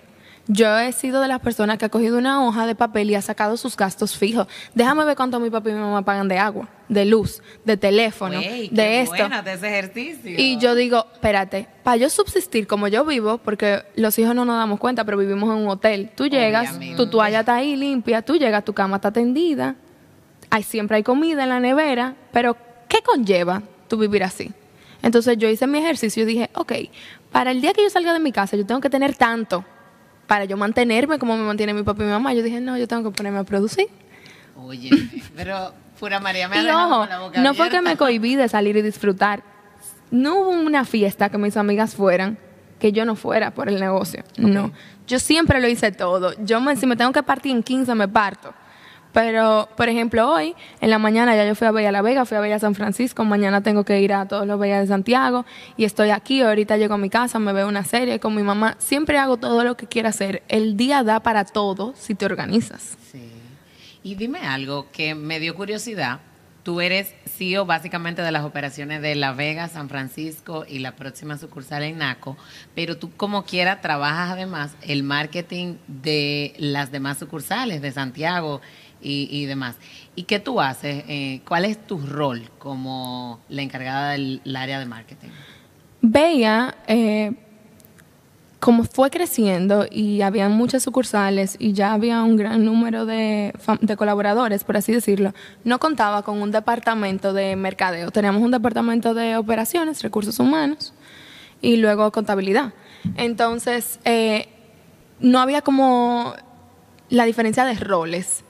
Yo 0.51 0.79
he 0.79 0.93
sido 0.93 1.21
de 1.21 1.29
las 1.29 1.41
personas 1.41 1.77
que 1.77 1.85
ha 1.85 1.89
cogido 1.91 2.17
una 2.17 2.43
hoja 2.43 2.67
de 2.67 2.75
papel 2.75 3.11
y 3.11 3.15
ha 3.15 3.21
sacado 3.21 3.59
sus 3.59 3.77
gastos 3.77 4.17
fijos. 4.17 4.47
Déjame 4.75 5.05
ver 5.05 5.15
cuánto 5.15 5.39
mi 5.41 5.51
papá 5.51 5.69
y 5.69 5.75
mi 5.75 5.79
mamá 5.79 6.01
pagan 6.01 6.27
de 6.27 6.39
agua, 6.39 6.71
de 6.89 7.05
luz, 7.05 7.43
de 7.67 7.77
teléfono, 7.77 8.41
de 8.41 8.71
qué 8.75 9.01
esto. 9.03 9.15
buena 9.15 9.43
de 9.43 9.53
ese 9.53 9.69
ejercicio. 9.69 10.35
Y 10.39 10.57
yo 10.57 10.75
digo, 10.75 11.07
espérate, 11.13 11.69
para 11.83 11.99
yo 11.99 12.09
subsistir 12.09 12.67
como 12.67 12.89
yo 12.89 13.05
vivo, 13.05 13.37
porque 13.37 13.83
los 13.95 14.19
hijos 14.19 14.35
no 14.35 14.47
nos 14.47 14.57
damos 14.57 14.81
cuenta, 14.81 15.05
pero 15.05 15.19
vivimos 15.19 15.55
en 15.55 15.65
un 15.65 15.69
hotel. 15.69 16.11
Tú 16.17 16.27
llegas, 16.29 16.71
Obviamente. 16.71 16.97
tu 16.97 17.11
toalla 17.11 17.41
está 17.41 17.57
ahí 17.57 17.77
limpia, 17.77 18.23
tú 18.23 18.37
llegas, 18.37 18.65
tu 18.65 18.73
cama 18.73 18.97
está 18.97 19.13
tendida, 19.13 19.77
hay, 20.49 20.63
siempre 20.63 20.97
hay 20.97 21.03
comida 21.03 21.43
en 21.43 21.51
la 21.51 21.61
nevera, 21.61 22.15
pero 22.33 22.57
¿qué 22.89 23.03
conlleva 23.03 23.63
tú 23.87 23.99
vivir 23.99 24.25
así? 24.25 24.51
Entonces 25.03 25.37
yo 25.37 25.47
hice 25.47 25.67
mi 25.67 25.79
ejercicio 25.79 26.23
y 26.23 26.27
dije, 26.27 26.51
ok, 26.55 26.73
para 27.31 27.51
el 27.51 27.61
día 27.61 27.75
que 27.75 27.83
yo 27.83 27.91
salga 27.91 28.15
de 28.15 28.19
mi 28.19 28.33
casa, 28.33 28.57
yo 28.57 28.65
tengo 28.65 28.81
que 28.81 28.89
tener 28.89 29.15
tanto 29.15 29.63
para 30.29 30.45
yo 30.45 30.57
mantenerme 30.57 31.19
como 31.19 31.37
me 31.37 31.43
mantiene 31.43 31.75
mi 31.75 31.83
papá 31.83 32.03
y 32.03 32.07
mi 32.07 32.13
mamá. 32.13 32.35
Yo 32.35 32.43
dije, 32.45 32.61
no, 32.61 32.77
yo 32.77 32.87
tengo 32.87 33.11
que 33.11 33.17
ponerme 33.17 33.41
a 33.41 33.45
producir. 33.45 33.89
Oye, 34.57 34.91
pero 35.35 35.73
pura 35.99 36.21
María 36.21 36.47
me 36.49 36.59
ha 36.59 36.63
Y 36.63 36.71
ojo, 36.71 36.99
con 37.01 37.09
la 37.09 37.19
boca 37.19 37.41
no 37.41 37.55
fue 37.55 37.71
que 37.71 37.81
me 37.81 37.97
cohibí 37.97 38.37
de 38.37 38.49
salir 38.49 38.77
y 38.77 38.83
disfrutar. 38.83 39.43
No 40.11 40.39
hubo 40.39 40.51
una 40.51 40.85
fiesta 40.85 41.31
que 41.31 41.39
mis 41.39 41.57
amigas 41.57 41.95
fueran 41.95 42.39
que 42.79 42.93
yo 42.93 43.05
no 43.05 43.17
fuera 43.17 43.53
por 43.53 43.69
el 43.69 43.81
negocio. 43.81 44.23
No. 44.37 44.71
Yo 45.07 45.19
siempre 45.19 45.61
lo 45.61 45.67
hice 45.67 45.93
todo. 45.93 46.35
Yo 46.45 46.61
me, 46.61 46.77
si 46.77 46.87
me 46.87 46.95
tengo 46.95 47.13
que 47.13 47.23
partir 47.23 47.53
en 47.53 47.63
15, 47.63 47.95
me 47.95 48.07
parto. 48.07 48.53
Pero, 49.21 49.69
por 49.77 49.89
ejemplo, 49.89 50.33
hoy, 50.33 50.55
en 50.81 50.91
la 50.91 50.99
mañana 51.01 51.35
ya 51.35 51.45
yo 51.45 51.57
fui 51.57 51.67
a 51.67 51.73
Bella 51.73 51.91
La 51.91 52.03
Vega, 52.03 52.25
fui 52.25 52.37
a 52.37 52.41
Bella 52.41 52.61
San 52.61 52.77
Francisco, 52.77 53.25
mañana 53.25 53.65
tengo 53.65 53.83
que 53.83 54.01
ir 54.01 54.13
a 54.13 54.29
todos 54.29 54.47
los 54.47 54.61
Bellas 54.61 54.83
de 54.83 54.87
Santiago 54.87 55.45
y 55.77 55.87
estoy 55.87 56.11
aquí, 56.11 56.41
ahorita 56.41 56.77
llego 56.77 56.95
a 56.95 56.99
mi 56.99 57.11
casa, 57.11 57.41
me 57.41 57.53
veo 57.53 57.67
una 57.67 57.83
serie 57.83 58.21
con 58.21 58.37
mi 58.37 58.45
mamá. 58.45 58.77
Siempre 58.79 59.19
hago 59.19 59.37
todo 59.37 59.65
lo 59.65 59.77
que 59.77 59.89
quiera 59.89 60.11
hacer. 60.11 60.45
El 60.47 60.77
día 60.77 61.03
da 61.03 61.19
para 61.19 61.45
todo 61.45 61.95
si 61.97 62.15
te 62.15 62.27
organizas. 62.27 62.97
Sí. 63.11 63.33
Y 64.05 64.15
dime 64.15 64.39
algo 64.39 64.87
que 64.93 65.17
me 65.17 65.41
dio 65.41 65.57
curiosidad. 65.57 66.21
Tú 66.63 66.81
eres 66.81 67.13
CEO 67.27 67.65
básicamente 67.65 68.23
de 68.23 68.31
las 68.31 68.45
operaciones 68.45 69.03
de 69.03 69.15
La 69.15 69.33
Vega, 69.33 69.69
San 69.69 69.89
Francisco 69.89 70.65
y 70.69 70.81
la 70.81 70.97
próxima 70.97 71.39
sucursal 71.39 71.83
en 71.83 71.99
Naco, 71.99 72.37
pero 72.75 72.99
tú 72.99 73.11
como 73.17 73.45
quiera 73.45 73.81
trabajas 73.81 74.33
además 74.33 74.77
el 74.83 75.03
marketing 75.03 75.77
de 75.87 76.55
las 76.59 76.93
demás 76.93 77.19
sucursales 77.19 77.81
de 77.81 77.91
Santiago 77.91 78.61
y, 79.01 79.29
y 79.31 79.47
demás. 79.47 79.77
¿Y 80.15 80.25
qué 80.25 80.39
tú 80.39 80.61
haces? 80.61 81.05
Eh, 81.09 81.41
¿Cuál 81.47 81.65
es 81.65 81.87
tu 81.87 81.99
rol 81.99 82.51
como 82.59 83.41
la 83.49 83.63
encargada 83.63 84.13
del 84.13 84.41
área 84.57 84.79
de 84.79 84.87
marketing? 84.87 85.29
veía 86.01 86.77
eh, 86.87 87.33
como 88.61 88.85
fue 88.85 89.11
creciendo 89.11 89.87
y 89.91 90.23
había 90.23 90.49
muchas 90.49 90.83
sucursales 90.83 91.57
y 91.59 91.73
ya 91.73 91.93
había 91.93 92.23
un 92.23 92.37
gran 92.37 92.65
número 92.65 93.07
de 93.07 93.53
colaboradores, 93.97 94.65
por 94.65 94.77
así 94.77 94.93
decirlo, 94.93 95.33
no 95.65 95.79
contaba 95.79 96.23
con 96.23 96.43
un 96.43 96.51
departamento 96.51 97.33
de 97.33 97.55
mercadeo. 97.55 98.11
Teníamos 98.11 98.43
un 98.43 98.51
departamento 98.51 99.15
de 99.15 99.37
operaciones, 99.37 100.03
recursos 100.03 100.41
humanos 100.41 100.93
y 101.61 101.77
luego 101.77 102.11
contabilidad. 102.11 102.73
Entonces, 103.17 104.01
eh, 104.05 104.49
no 105.21 105.39
había 105.39 105.63
como 105.63 106.35
la 107.11 107.25
diferencia 107.25 107.65
de 107.65 107.75
roles. 107.75 108.45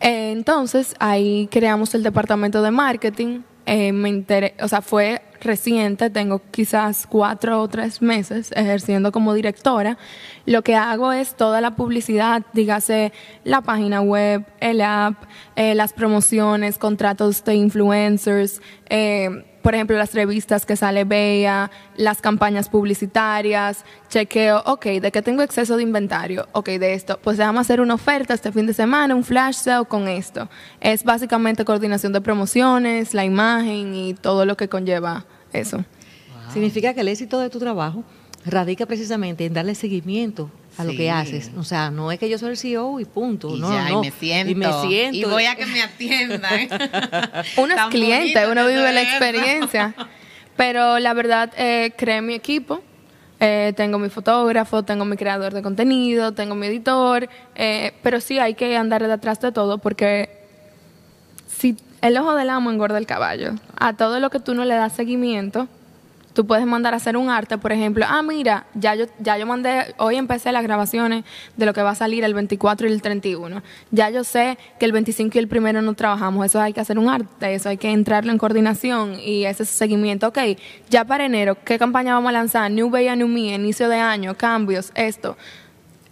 Eh, 0.00 0.32
entonces, 0.32 0.94
ahí 0.98 1.48
creamos 1.50 1.94
el 1.94 2.02
departamento 2.02 2.62
de 2.62 2.70
marketing. 2.70 3.40
Eh, 3.66 3.92
me 3.92 4.08
enteré, 4.08 4.54
o 4.62 4.68
sea, 4.68 4.80
fue 4.80 5.20
reciente, 5.40 6.10
tengo 6.10 6.40
quizás 6.50 7.06
cuatro 7.06 7.60
o 7.60 7.68
tres 7.68 8.00
meses 8.00 8.50
ejerciendo 8.56 9.12
como 9.12 9.34
directora. 9.34 9.98
Lo 10.46 10.62
que 10.62 10.74
hago 10.74 11.12
es 11.12 11.36
toda 11.36 11.60
la 11.60 11.76
publicidad, 11.76 12.42
dígase 12.52 13.12
la 13.44 13.60
página 13.60 14.00
web, 14.00 14.44
el 14.60 14.80
app, 14.80 15.24
eh, 15.56 15.74
las 15.74 15.92
promociones, 15.92 16.78
contratos 16.78 17.44
de 17.44 17.56
influencers, 17.56 18.62
eh, 18.88 19.44
por 19.62 19.74
ejemplo, 19.74 19.96
las 19.96 20.14
revistas 20.14 20.64
que 20.64 20.76
sale 20.76 21.04
Bella, 21.04 21.70
las 21.96 22.20
campañas 22.20 22.68
publicitarias, 22.68 23.84
chequeo, 24.08 24.62
ok, 24.66 24.86
de 25.00 25.10
que 25.10 25.22
tengo 25.22 25.42
exceso 25.42 25.76
de 25.76 25.82
inventario, 25.82 26.46
ok, 26.52 26.68
de 26.70 26.94
esto, 26.94 27.18
pues 27.22 27.36
déjame 27.36 27.60
hacer 27.60 27.80
una 27.80 27.94
oferta 27.94 28.34
este 28.34 28.52
fin 28.52 28.66
de 28.66 28.74
semana, 28.74 29.14
un 29.14 29.24
flash 29.24 29.56
sale 29.56 29.84
con 29.84 30.08
esto. 30.08 30.48
Es 30.80 31.04
básicamente 31.04 31.64
coordinación 31.64 32.12
de 32.12 32.20
promociones, 32.20 33.14
la 33.14 33.24
imagen 33.24 33.94
y 33.94 34.14
todo 34.14 34.44
lo 34.44 34.56
que 34.56 34.68
conlleva 34.68 35.26
eso. 35.52 35.84
Significa 36.52 36.94
que 36.94 37.00
el 37.00 37.08
éxito 37.08 37.40
de 37.40 37.50
tu 37.50 37.58
trabajo 37.58 38.04
radica 38.46 38.86
precisamente 38.86 39.44
en 39.44 39.54
darle 39.54 39.74
seguimiento 39.74 40.50
a 40.78 40.84
lo 40.84 40.90
Sí. 40.92 40.96
que 40.96 41.10
haces. 41.10 41.50
O 41.58 41.64
sea, 41.64 41.90
no 41.90 42.10
es 42.12 42.18
que 42.18 42.28
yo 42.28 42.38
soy 42.38 42.50
el 42.50 42.56
CEO 42.56 43.00
y 43.00 43.04
punto. 43.04 43.54
Y 43.54 43.60
no, 43.60 43.70
ya, 43.72 43.88
no. 43.88 43.98
y 43.98 44.06
me 44.06 44.10
siento. 44.12 44.50
Y 44.50 44.54
me 44.54 44.72
siento. 44.86 45.16
Y 45.18 45.24
voy 45.24 45.44
a 45.44 45.56
que 45.56 45.66
me 45.66 45.82
atiendan. 45.82 46.68
Uno 47.56 47.74
es 47.74 47.82
cliente, 47.90 48.46
uno 48.46 48.66
vive 48.66 48.92
la 48.92 49.02
experiencia. 49.02 49.94
Pero 50.56 50.98
la 50.98 51.12
verdad, 51.14 51.52
eh, 51.56 51.92
creé 51.96 52.22
mi 52.22 52.34
equipo. 52.34 52.80
Eh, 53.40 53.72
tengo 53.76 53.98
mi 54.00 54.08
fotógrafo, 54.08 54.82
tengo 54.82 55.04
mi 55.04 55.16
creador 55.16 55.54
de 55.54 55.62
contenido, 55.62 56.32
tengo 56.32 56.54
mi 56.56 56.66
editor. 56.66 57.28
eh, 57.54 57.92
pero 58.02 58.20
sí 58.20 58.38
hay 58.40 58.54
que 58.54 58.76
andar 58.76 59.06
detrás 59.06 59.40
de 59.40 59.52
todo 59.52 59.78
porque 59.78 60.28
si 61.46 61.76
el 62.02 62.16
ojo 62.18 62.34
del 62.34 62.50
amo 62.50 62.70
engorda 62.70 62.98
el 62.98 63.06
caballo, 63.06 63.52
a 63.78 63.96
todo 63.96 64.18
lo 64.20 64.30
que 64.30 64.40
tú 64.40 64.54
no 64.54 64.64
le 64.64 64.74
das 64.74 64.92
seguimiento, 64.94 65.68
tú 66.38 66.46
puedes 66.46 66.66
mandar 66.66 66.94
a 66.94 66.98
hacer 66.98 67.16
un 67.16 67.30
arte, 67.30 67.58
por 67.58 67.72
ejemplo, 67.72 68.06
ah, 68.08 68.22
mira, 68.22 68.64
ya 68.74 68.94
yo, 68.94 69.06
ya 69.18 69.36
yo 69.38 69.44
mandé, 69.44 69.92
hoy 69.98 70.14
empecé 70.14 70.52
las 70.52 70.62
grabaciones 70.62 71.24
de 71.56 71.66
lo 71.66 71.74
que 71.74 71.82
va 71.82 71.90
a 71.90 71.94
salir 71.96 72.22
el 72.22 72.32
24 72.32 72.86
y 72.88 72.92
el 72.92 73.02
31. 73.02 73.60
Ya 73.90 74.08
yo 74.10 74.22
sé 74.22 74.56
que 74.78 74.84
el 74.84 74.92
25 74.92 75.32
y 75.34 75.40
el 75.40 75.48
primero 75.48 75.82
no 75.82 75.94
trabajamos, 75.94 76.46
eso 76.46 76.60
hay 76.60 76.72
que 76.72 76.80
hacer 76.80 76.96
un 76.96 77.08
arte, 77.08 77.54
eso 77.54 77.70
hay 77.70 77.76
que 77.76 77.90
entrarlo 77.90 78.30
en 78.30 78.38
coordinación 78.38 79.18
y 79.18 79.46
ese 79.46 79.64
seguimiento. 79.64 80.28
Ok, 80.28 80.38
ya 80.88 81.04
para 81.04 81.26
enero, 81.26 81.56
¿qué 81.64 81.76
campaña 81.76 82.14
vamos 82.14 82.28
a 82.28 82.32
lanzar? 82.34 82.70
New 82.70 82.88
Bay, 82.88 83.08
New 83.16 83.26
Me, 83.26 83.56
inicio 83.56 83.88
de 83.88 83.96
año, 83.96 84.36
cambios, 84.36 84.92
esto. 84.94 85.36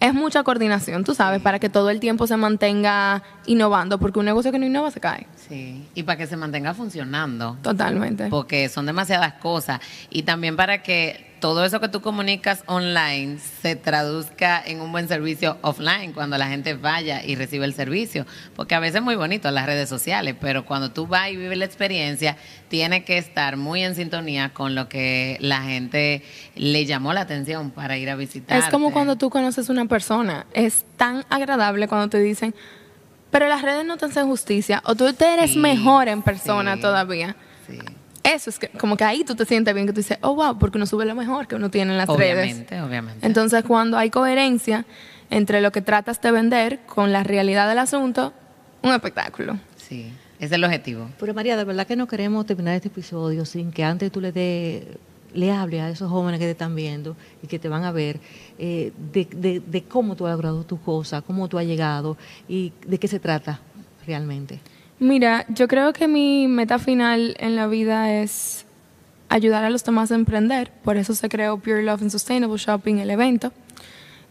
Es 0.00 0.12
mucha 0.12 0.42
coordinación, 0.42 1.04
tú 1.04 1.14
sabes, 1.14 1.40
para 1.40 1.60
que 1.60 1.68
todo 1.68 1.88
el 1.88 2.00
tiempo 2.00 2.26
se 2.26 2.36
mantenga 2.36 3.22
innovando, 3.46 3.98
porque 4.00 4.18
un 4.18 4.24
negocio 4.24 4.50
que 4.50 4.58
no 4.58 4.66
innova 4.66 4.90
se 4.90 4.98
cae. 4.98 5.28
Sí, 5.48 5.84
y 5.94 6.02
para 6.02 6.18
que 6.18 6.26
se 6.26 6.36
mantenga 6.36 6.74
funcionando. 6.74 7.56
Totalmente. 7.62 8.28
Porque 8.28 8.68
son 8.68 8.86
demasiadas 8.86 9.34
cosas. 9.34 9.80
Y 10.10 10.22
también 10.22 10.56
para 10.56 10.82
que 10.82 11.26
todo 11.40 11.64
eso 11.64 11.80
que 11.80 11.88
tú 11.88 12.00
comunicas 12.00 12.64
online 12.66 13.38
se 13.38 13.76
traduzca 13.76 14.62
en 14.64 14.80
un 14.80 14.90
buen 14.90 15.06
servicio 15.06 15.58
offline 15.60 16.12
cuando 16.12 16.38
la 16.38 16.48
gente 16.48 16.74
vaya 16.74 17.24
y 17.24 17.36
recibe 17.36 17.64
el 17.66 17.74
servicio. 17.74 18.26
Porque 18.54 18.74
a 18.74 18.80
veces 18.80 18.96
es 18.96 19.02
muy 19.02 19.16
bonito 19.16 19.50
las 19.50 19.66
redes 19.66 19.88
sociales, 19.88 20.34
pero 20.40 20.64
cuando 20.64 20.90
tú 20.90 21.06
vas 21.06 21.30
y 21.30 21.36
vives 21.36 21.58
la 21.58 21.64
experiencia, 21.64 22.36
tiene 22.68 23.04
que 23.04 23.18
estar 23.18 23.56
muy 23.56 23.84
en 23.84 23.94
sintonía 23.94 24.52
con 24.52 24.74
lo 24.74 24.88
que 24.88 25.36
la 25.40 25.62
gente 25.62 26.22
le 26.54 26.86
llamó 26.86 27.12
la 27.12 27.20
atención 27.20 27.70
para 27.70 27.96
ir 27.98 28.10
a 28.10 28.16
visitar. 28.16 28.58
Es 28.58 28.68
como 28.68 28.92
cuando 28.92 29.16
tú 29.16 29.30
conoces 29.30 29.68
una 29.68 29.86
persona. 29.86 30.46
Es 30.54 30.86
tan 30.96 31.24
agradable 31.28 31.86
cuando 31.86 32.08
te 32.08 32.18
dicen, 32.18 32.54
pero 33.38 33.48
las 33.50 33.60
redes 33.60 33.84
no 33.84 33.98
te 33.98 34.06
hacen 34.06 34.26
justicia 34.28 34.80
o 34.86 34.94
tú 34.94 35.12
te 35.12 35.34
eres 35.34 35.50
Sí, 35.52 35.58
mejor 35.58 36.08
en 36.08 36.22
persona 36.22 36.76
sí. 36.76 36.80
todavía. 36.80 37.36
Sí. 37.66 37.78
Eso 38.24 38.48
es 38.48 38.58
que, 38.58 38.68
como 38.70 38.96
que 38.96 39.04
ahí 39.04 39.24
tú 39.24 39.34
te 39.34 39.44
sientes 39.44 39.74
bien, 39.74 39.86
que 39.86 39.92
tú 39.92 39.98
dices, 40.00 40.16
oh, 40.22 40.34
wow, 40.34 40.58
porque 40.58 40.78
uno 40.78 40.86
sube 40.86 41.04
lo 41.04 41.14
mejor 41.14 41.46
que 41.46 41.54
uno 41.54 41.70
tiene 41.70 41.92
en 41.92 41.98
las 41.98 42.08
redes. 42.08 42.44
Obviamente, 42.44 42.80
obviamente. 42.80 43.26
Entonces, 43.26 43.62
cuando 43.62 43.98
hay 43.98 44.08
coherencia 44.08 44.86
entre 45.28 45.60
lo 45.60 45.70
que 45.70 45.82
tratas 45.82 46.18
de 46.22 46.30
vender 46.32 46.80
con 46.86 47.12
la 47.12 47.24
realidad 47.24 47.68
del 47.68 47.78
asunto, 47.78 48.32
un 48.82 48.94
espectáculo. 48.94 49.58
sí, 49.76 50.10
ese 50.38 50.46
es 50.46 50.52
el 50.52 50.64
objetivo. 50.64 51.10
Pero 51.20 51.34
María, 51.34 51.58
de 51.58 51.64
verdad 51.64 51.86
que 51.86 51.94
no 51.96 52.06
queremos 52.06 52.46
terminar 52.46 52.74
este 52.74 52.88
episodio 52.88 53.44
sin 53.44 53.70
que 53.70 53.84
antes 53.84 54.10
tú 54.10 54.22
le 54.22 54.32
dé 54.32 54.96
le 55.36 55.52
hables 55.52 55.80
a 55.82 55.90
esos 55.90 56.10
jóvenes 56.10 56.40
que 56.40 56.46
te 56.46 56.52
están 56.52 56.74
viendo 56.74 57.16
y 57.42 57.46
que 57.46 57.58
te 57.58 57.68
van 57.68 57.84
a 57.84 57.92
ver 57.92 58.18
eh, 58.58 58.92
de, 59.12 59.84
cómo 59.88 60.16
tú 60.16 60.26
has 60.26 60.32
logrado 60.32 60.64
tu 60.64 60.80
cosa, 60.80 61.22
cómo 61.22 61.48
tú 61.48 61.58
has 61.58 61.66
llegado 61.66 62.16
y 62.48 62.72
de 62.86 62.98
qué 62.98 63.08
se 63.08 63.20
trata 63.20 63.60
realmente. 64.06 64.60
Mira, 64.98 65.44
yo 65.48 65.68
creo 65.68 65.92
que 65.92 66.08
mi 66.08 66.48
meta 66.48 66.78
final 66.78 67.36
en 67.38 67.54
la 67.54 67.66
vida 67.66 68.14
es 68.14 68.64
ayudar 69.28 69.64
a 69.64 69.70
los 69.70 69.84
demás 69.84 70.10
a 70.10 70.14
emprender. 70.14 70.72
Por 70.82 70.96
eso 70.96 71.14
se 71.14 71.28
creó 71.28 71.58
Pure 71.58 71.82
Love 71.82 72.02
and 72.02 72.10
Sustainable 72.10 72.56
Shopping, 72.56 72.96
el 72.96 73.10
evento. 73.10 73.52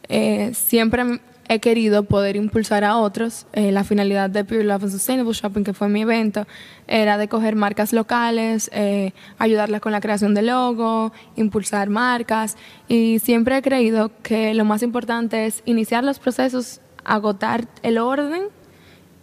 Eh, 0.07 0.51
siempre 0.53 1.19
he 1.47 1.59
querido 1.59 2.03
poder 2.03 2.35
impulsar 2.35 2.83
a 2.83 2.97
otros. 2.97 3.45
Eh, 3.53 3.71
la 3.71 3.83
finalidad 3.83 4.29
de 4.29 4.43
Pure 4.43 4.63
Love 4.63 4.83
and 4.83 4.91
Sustainable 4.91 5.33
Shopping, 5.33 5.63
que 5.63 5.73
fue 5.73 5.89
mi 5.89 6.01
evento, 6.01 6.47
era 6.87 7.17
de 7.17 7.27
coger 7.27 7.55
marcas 7.55 7.93
locales, 7.93 8.69
eh, 8.73 9.13
ayudarlas 9.37 9.81
con 9.81 9.91
la 9.91 10.01
creación 10.01 10.33
de 10.33 10.41
logo, 10.41 11.11
impulsar 11.35 11.89
marcas. 11.89 12.57
Y 12.87 13.19
siempre 13.19 13.57
he 13.57 13.61
creído 13.61 14.11
que 14.23 14.53
lo 14.53 14.65
más 14.65 14.83
importante 14.83 15.45
es 15.45 15.61
iniciar 15.65 16.03
los 16.03 16.19
procesos, 16.19 16.81
agotar 17.03 17.67
el 17.83 17.97
orden 17.97 18.43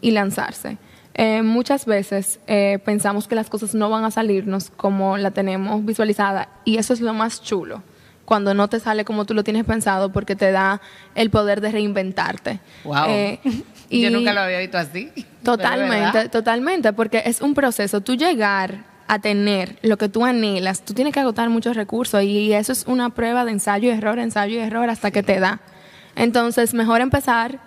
y 0.00 0.12
lanzarse. 0.12 0.78
Eh, 1.14 1.42
muchas 1.42 1.84
veces 1.84 2.40
eh, 2.46 2.78
pensamos 2.84 3.28
que 3.28 3.34
las 3.34 3.50
cosas 3.50 3.74
no 3.74 3.90
van 3.90 4.04
a 4.04 4.10
salirnos 4.10 4.70
como 4.70 5.18
la 5.18 5.30
tenemos 5.30 5.84
visualizada 5.84 6.48
y 6.64 6.78
eso 6.78 6.94
es 6.94 7.00
lo 7.00 7.12
más 7.12 7.42
chulo. 7.42 7.82
Cuando 8.32 8.54
no 8.54 8.66
te 8.66 8.80
sale 8.80 9.04
como 9.04 9.26
tú 9.26 9.34
lo 9.34 9.44
tienes 9.44 9.66
pensado 9.66 10.10
porque 10.10 10.34
te 10.34 10.52
da 10.52 10.80
el 11.14 11.28
poder 11.28 11.60
de 11.60 11.70
reinventarte. 11.70 12.60
Wow. 12.82 13.04
Eh, 13.08 13.40
Yo 13.90 14.08
nunca 14.08 14.32
lo 14.32 14.40
había 14.40 14.58
visto 14.58 14.78
así. 14.78 15.12
Totalmente, 15.44 16.30
totalmente, 16.30 16.94
porque 16.94 17.24
es 17.26 17.42
un 17.42 17.52
proceso. 17.52 18.00
Tú 18.00 18.14
llegar 18.14 18.84
a 19.06 19.18
tener 19.18 19.76
lo 19.82 19.98
que 19.98 20.08
tú 20.08 20.24
anhelas, 20.24 20.82
tú 20.82 20.94
tienes 20.94 21.12
que 21.12 21.20
agotar 21.20 21.50
muchos 21.50 21.76
recursos 21.76 22.22
y 22.22 22.54
eso 22.54 22.72
es 22.72 22.86
una 22.86 23.10
prueba 23.10 23.44
de 23.44 23.50
ensayo 23.50 23.90
y 23.90 23.92
error, 23.92 24.18
ensayo 24.18 24.54
y 24.54 24.60
error 24.60 24.88
hasta 24.88 25.10
que 25.10 25.22
te 25.22 25.38
da. 25.38 25.60
Entonces, 26.16 26.72
mejor 26.72 27.02
empezar 27.02 27.58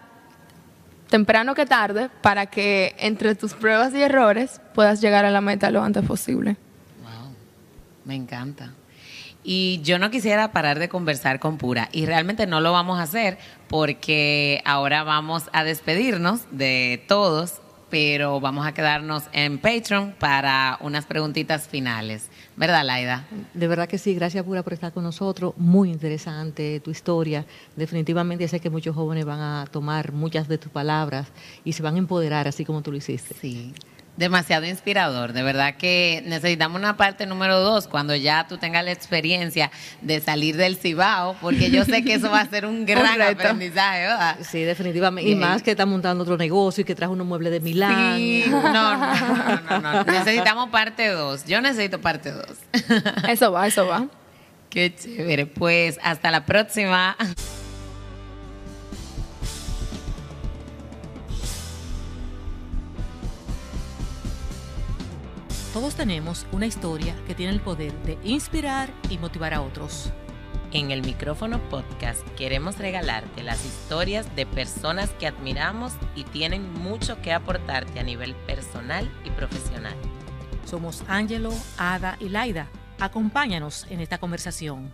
temprano 1.12 1.54
que 1.54 1.68
tarde 1.68 2.10
para 2.24 2.48
que 2.48 2.96
entre 2.98 3.36
tus 3.36 3.54
pruebas 3.54 3.94
y 3.94 4.02
errores 4.02 4.62
puedas 4.74 5.00
llegar 5.00 5.26
a 5.26 5.30
la 5.30 5.42
meta 5.42 5.70
lo 5.70 5.84
antes 5.84 6.04
posible. 6.04 6.58
Wow, 7.04 7.36
me 8.06 8.16
encanta. 8.16 8.72
Y 9.48 9.80
yo 9.84 10.00
no 10.00 10.10
quisiera 10.10 10.52
parar 10.52 10.80
de 10.80 10.90
conversar 10.90 11.40
con 11.40 11.58
Pura 11.58 11.88
y 11.92 12.08
realmente 12.08 12.48
no 12.48 12.62
lo 12.62 12.72
vamos 12.72 12.98
a 13.00 13.04
hacer 13.04 13.38
porque 13.68 14.60
ahora 14.66 15.04
vamos 15.04 15.50
a 15.54 15.64
despedirnos 15.64 16.42
de 16.50 17.04
todos 17.08 17.62
pero 17.90 18.40
vamos 18.42 18.66
a 18.66 18.74
quedarnos 18.74 19.26
en 19.32 19.60
Patreon 19.60 20.16
para 20.20 20.78
unas 20.82 21.06
preguntitas 21.06 21.68
finales. 21.68 22.30
¿Verdad, 22.58 22.84
Laida? 22.84 23.26
De 23.54 23.68
verdad 23.68 23.88
que 23.88 23.98
sí, 23.98 24.16
gracias 24.16 24.44
Pura 24.44 24.64
por 24.64 24.74
estar 24.74 24.92
con 24.92 25.04
nosotros. 25.04 25.54
Muy 25.58 25.92
interesante 25.92 26.80
tu 26.80 26.92
historia. 26.92 27.46
Definitivamente 27.76 28.48
sé 28.48 28.60
que 28.60 28.70
muchos 28.70 28.96
jóvenes 28.96 29.26
van 29.26 29.40
a 29.40 29.68
tomar 29.72 30.12
muchas 30.12 30.48
de 30.48 30.58
tus 30.58 30.72
palabras 30.72 31.28
y 31.64 31.74
se 31.74 31.84
van 31.84 31.96
a 31.96 32.00
empoderar 32.00 32.48
así 32.48 32.66
como 32.66 32.82
tú 32.82 32.92
lo 32.92 32.98
hiciste. 32.98 33.36
Sí 33.40 33.74
demasiado 34.18 34.66
inspirador. 34.66 35.34
De 35.34 35.44
verdad 35.44 35.76
que 35.76 36.24
necesitamos 36.26 36.80
una 36.80 36.98
parte 36.98 37.26
número 37.26 37.60
dos 37.60 37.88
cuando 37.88 38.16
ya 38.16 38.48
tú 38.48 38.58
tengas 38.58 38.86
la 38.86 38.92
experiencia 38.92 39.72
de 40.02 40.22
salir 40.22 40.56
del 40.56 40.78
Cibao, 40.78 41.36
porque 41.42 41.70
yo 41.72 41.84
sé 41.86 42.04
que 42.04 42.16
eso 42.16 42.30
va 42.30 42.42
a 42.42 42.50
ser 42.50 42.66
un 42.66 42.86
gran 42.86 43.22
aprendizaje. 43.22 44.02
¿verdad? 44.02 44.38
Sí, 44.42 44.62
definitivamente. 44.62 45.30
Y 45.30 45.36
más 45.36 45.62
que 45.64 45.72
está 45.72 45.86
montando 45.86 46.24
otro 46.24 46.38
negocio 46.38 46.82
y 46.82 46.86
que 46.86 46.96
trajo 46.96 47.14
unos 47.14 47.28
muebles 47.28 47.52
de 47.52 47.60
Milán. 47.60 48.18
Sí, 48.18 48.46
no, 48.50 48.62
no, 48.62 49.62
no, 49.70 49.80
no, 49.82 50.04
Necesitamos 50.12 50.70
parte 50.70 51.10
dos. 51.10 51.46
Yo 51.46 51.62
necesito 51.62 52.00
parte 52.00 52.32
dos. 52.32 52.58
Eso 53.28 53.52
va, 53.52 53.68
eso 53.68 53.86
va. 53.88 54.08
Qué 54.70 54.94
chévere. 54.94 55.46
Pues 55.46 56.00
hasta 56.04 56.32
la 56.32 56.46
próxima. 56.46 57.16
Todos 65.76 65.96
tenemos 65.96 66.48
una 66.54 66.68
historia 66.68 67.14
que 67.28 67.36
tiene 67.36 67.52
el 67.52 67.60
poder 67.60 67.92
de 68.04 68.18
inspirar 68.24 68.90
y 69.10 69.18
motivar 69.18 69.54
a 69.54 69.60
otros. 69.60 70.10
En 70.72 70.90
el 70.90 71.02
micrófono 71.02 71.60
podcast 71.70 72.26
queremos 72.38 72.78
regalarte 72.78 73.44
las 73.44 73.66
historias 73.66 74.34
de 74.38 74.46
personas 74.46 75.10
que 75.20 75.28
admiramos 75.28 75.92
y 76.16 76.24
tienen 76.24 76.72
mucho 76.76 77.22
que 77.22 77.34
aportarte 77.34 78.00
a 78.00 78.04
nivel 78.04 78.36
personal 78.48 79.12
y 79.26 79.32
profesional. 79.32 79.96
Somos 80.64 81.04
Angelo, 81.10 81.52
Ada 81.78 82.16
y 82.22 82.30
Laida. 82.30 82.70
Acompáñanos 82.98 83.86
en 83.90 84.00
esta 84.00 84.18
conversación. 84.18 84.94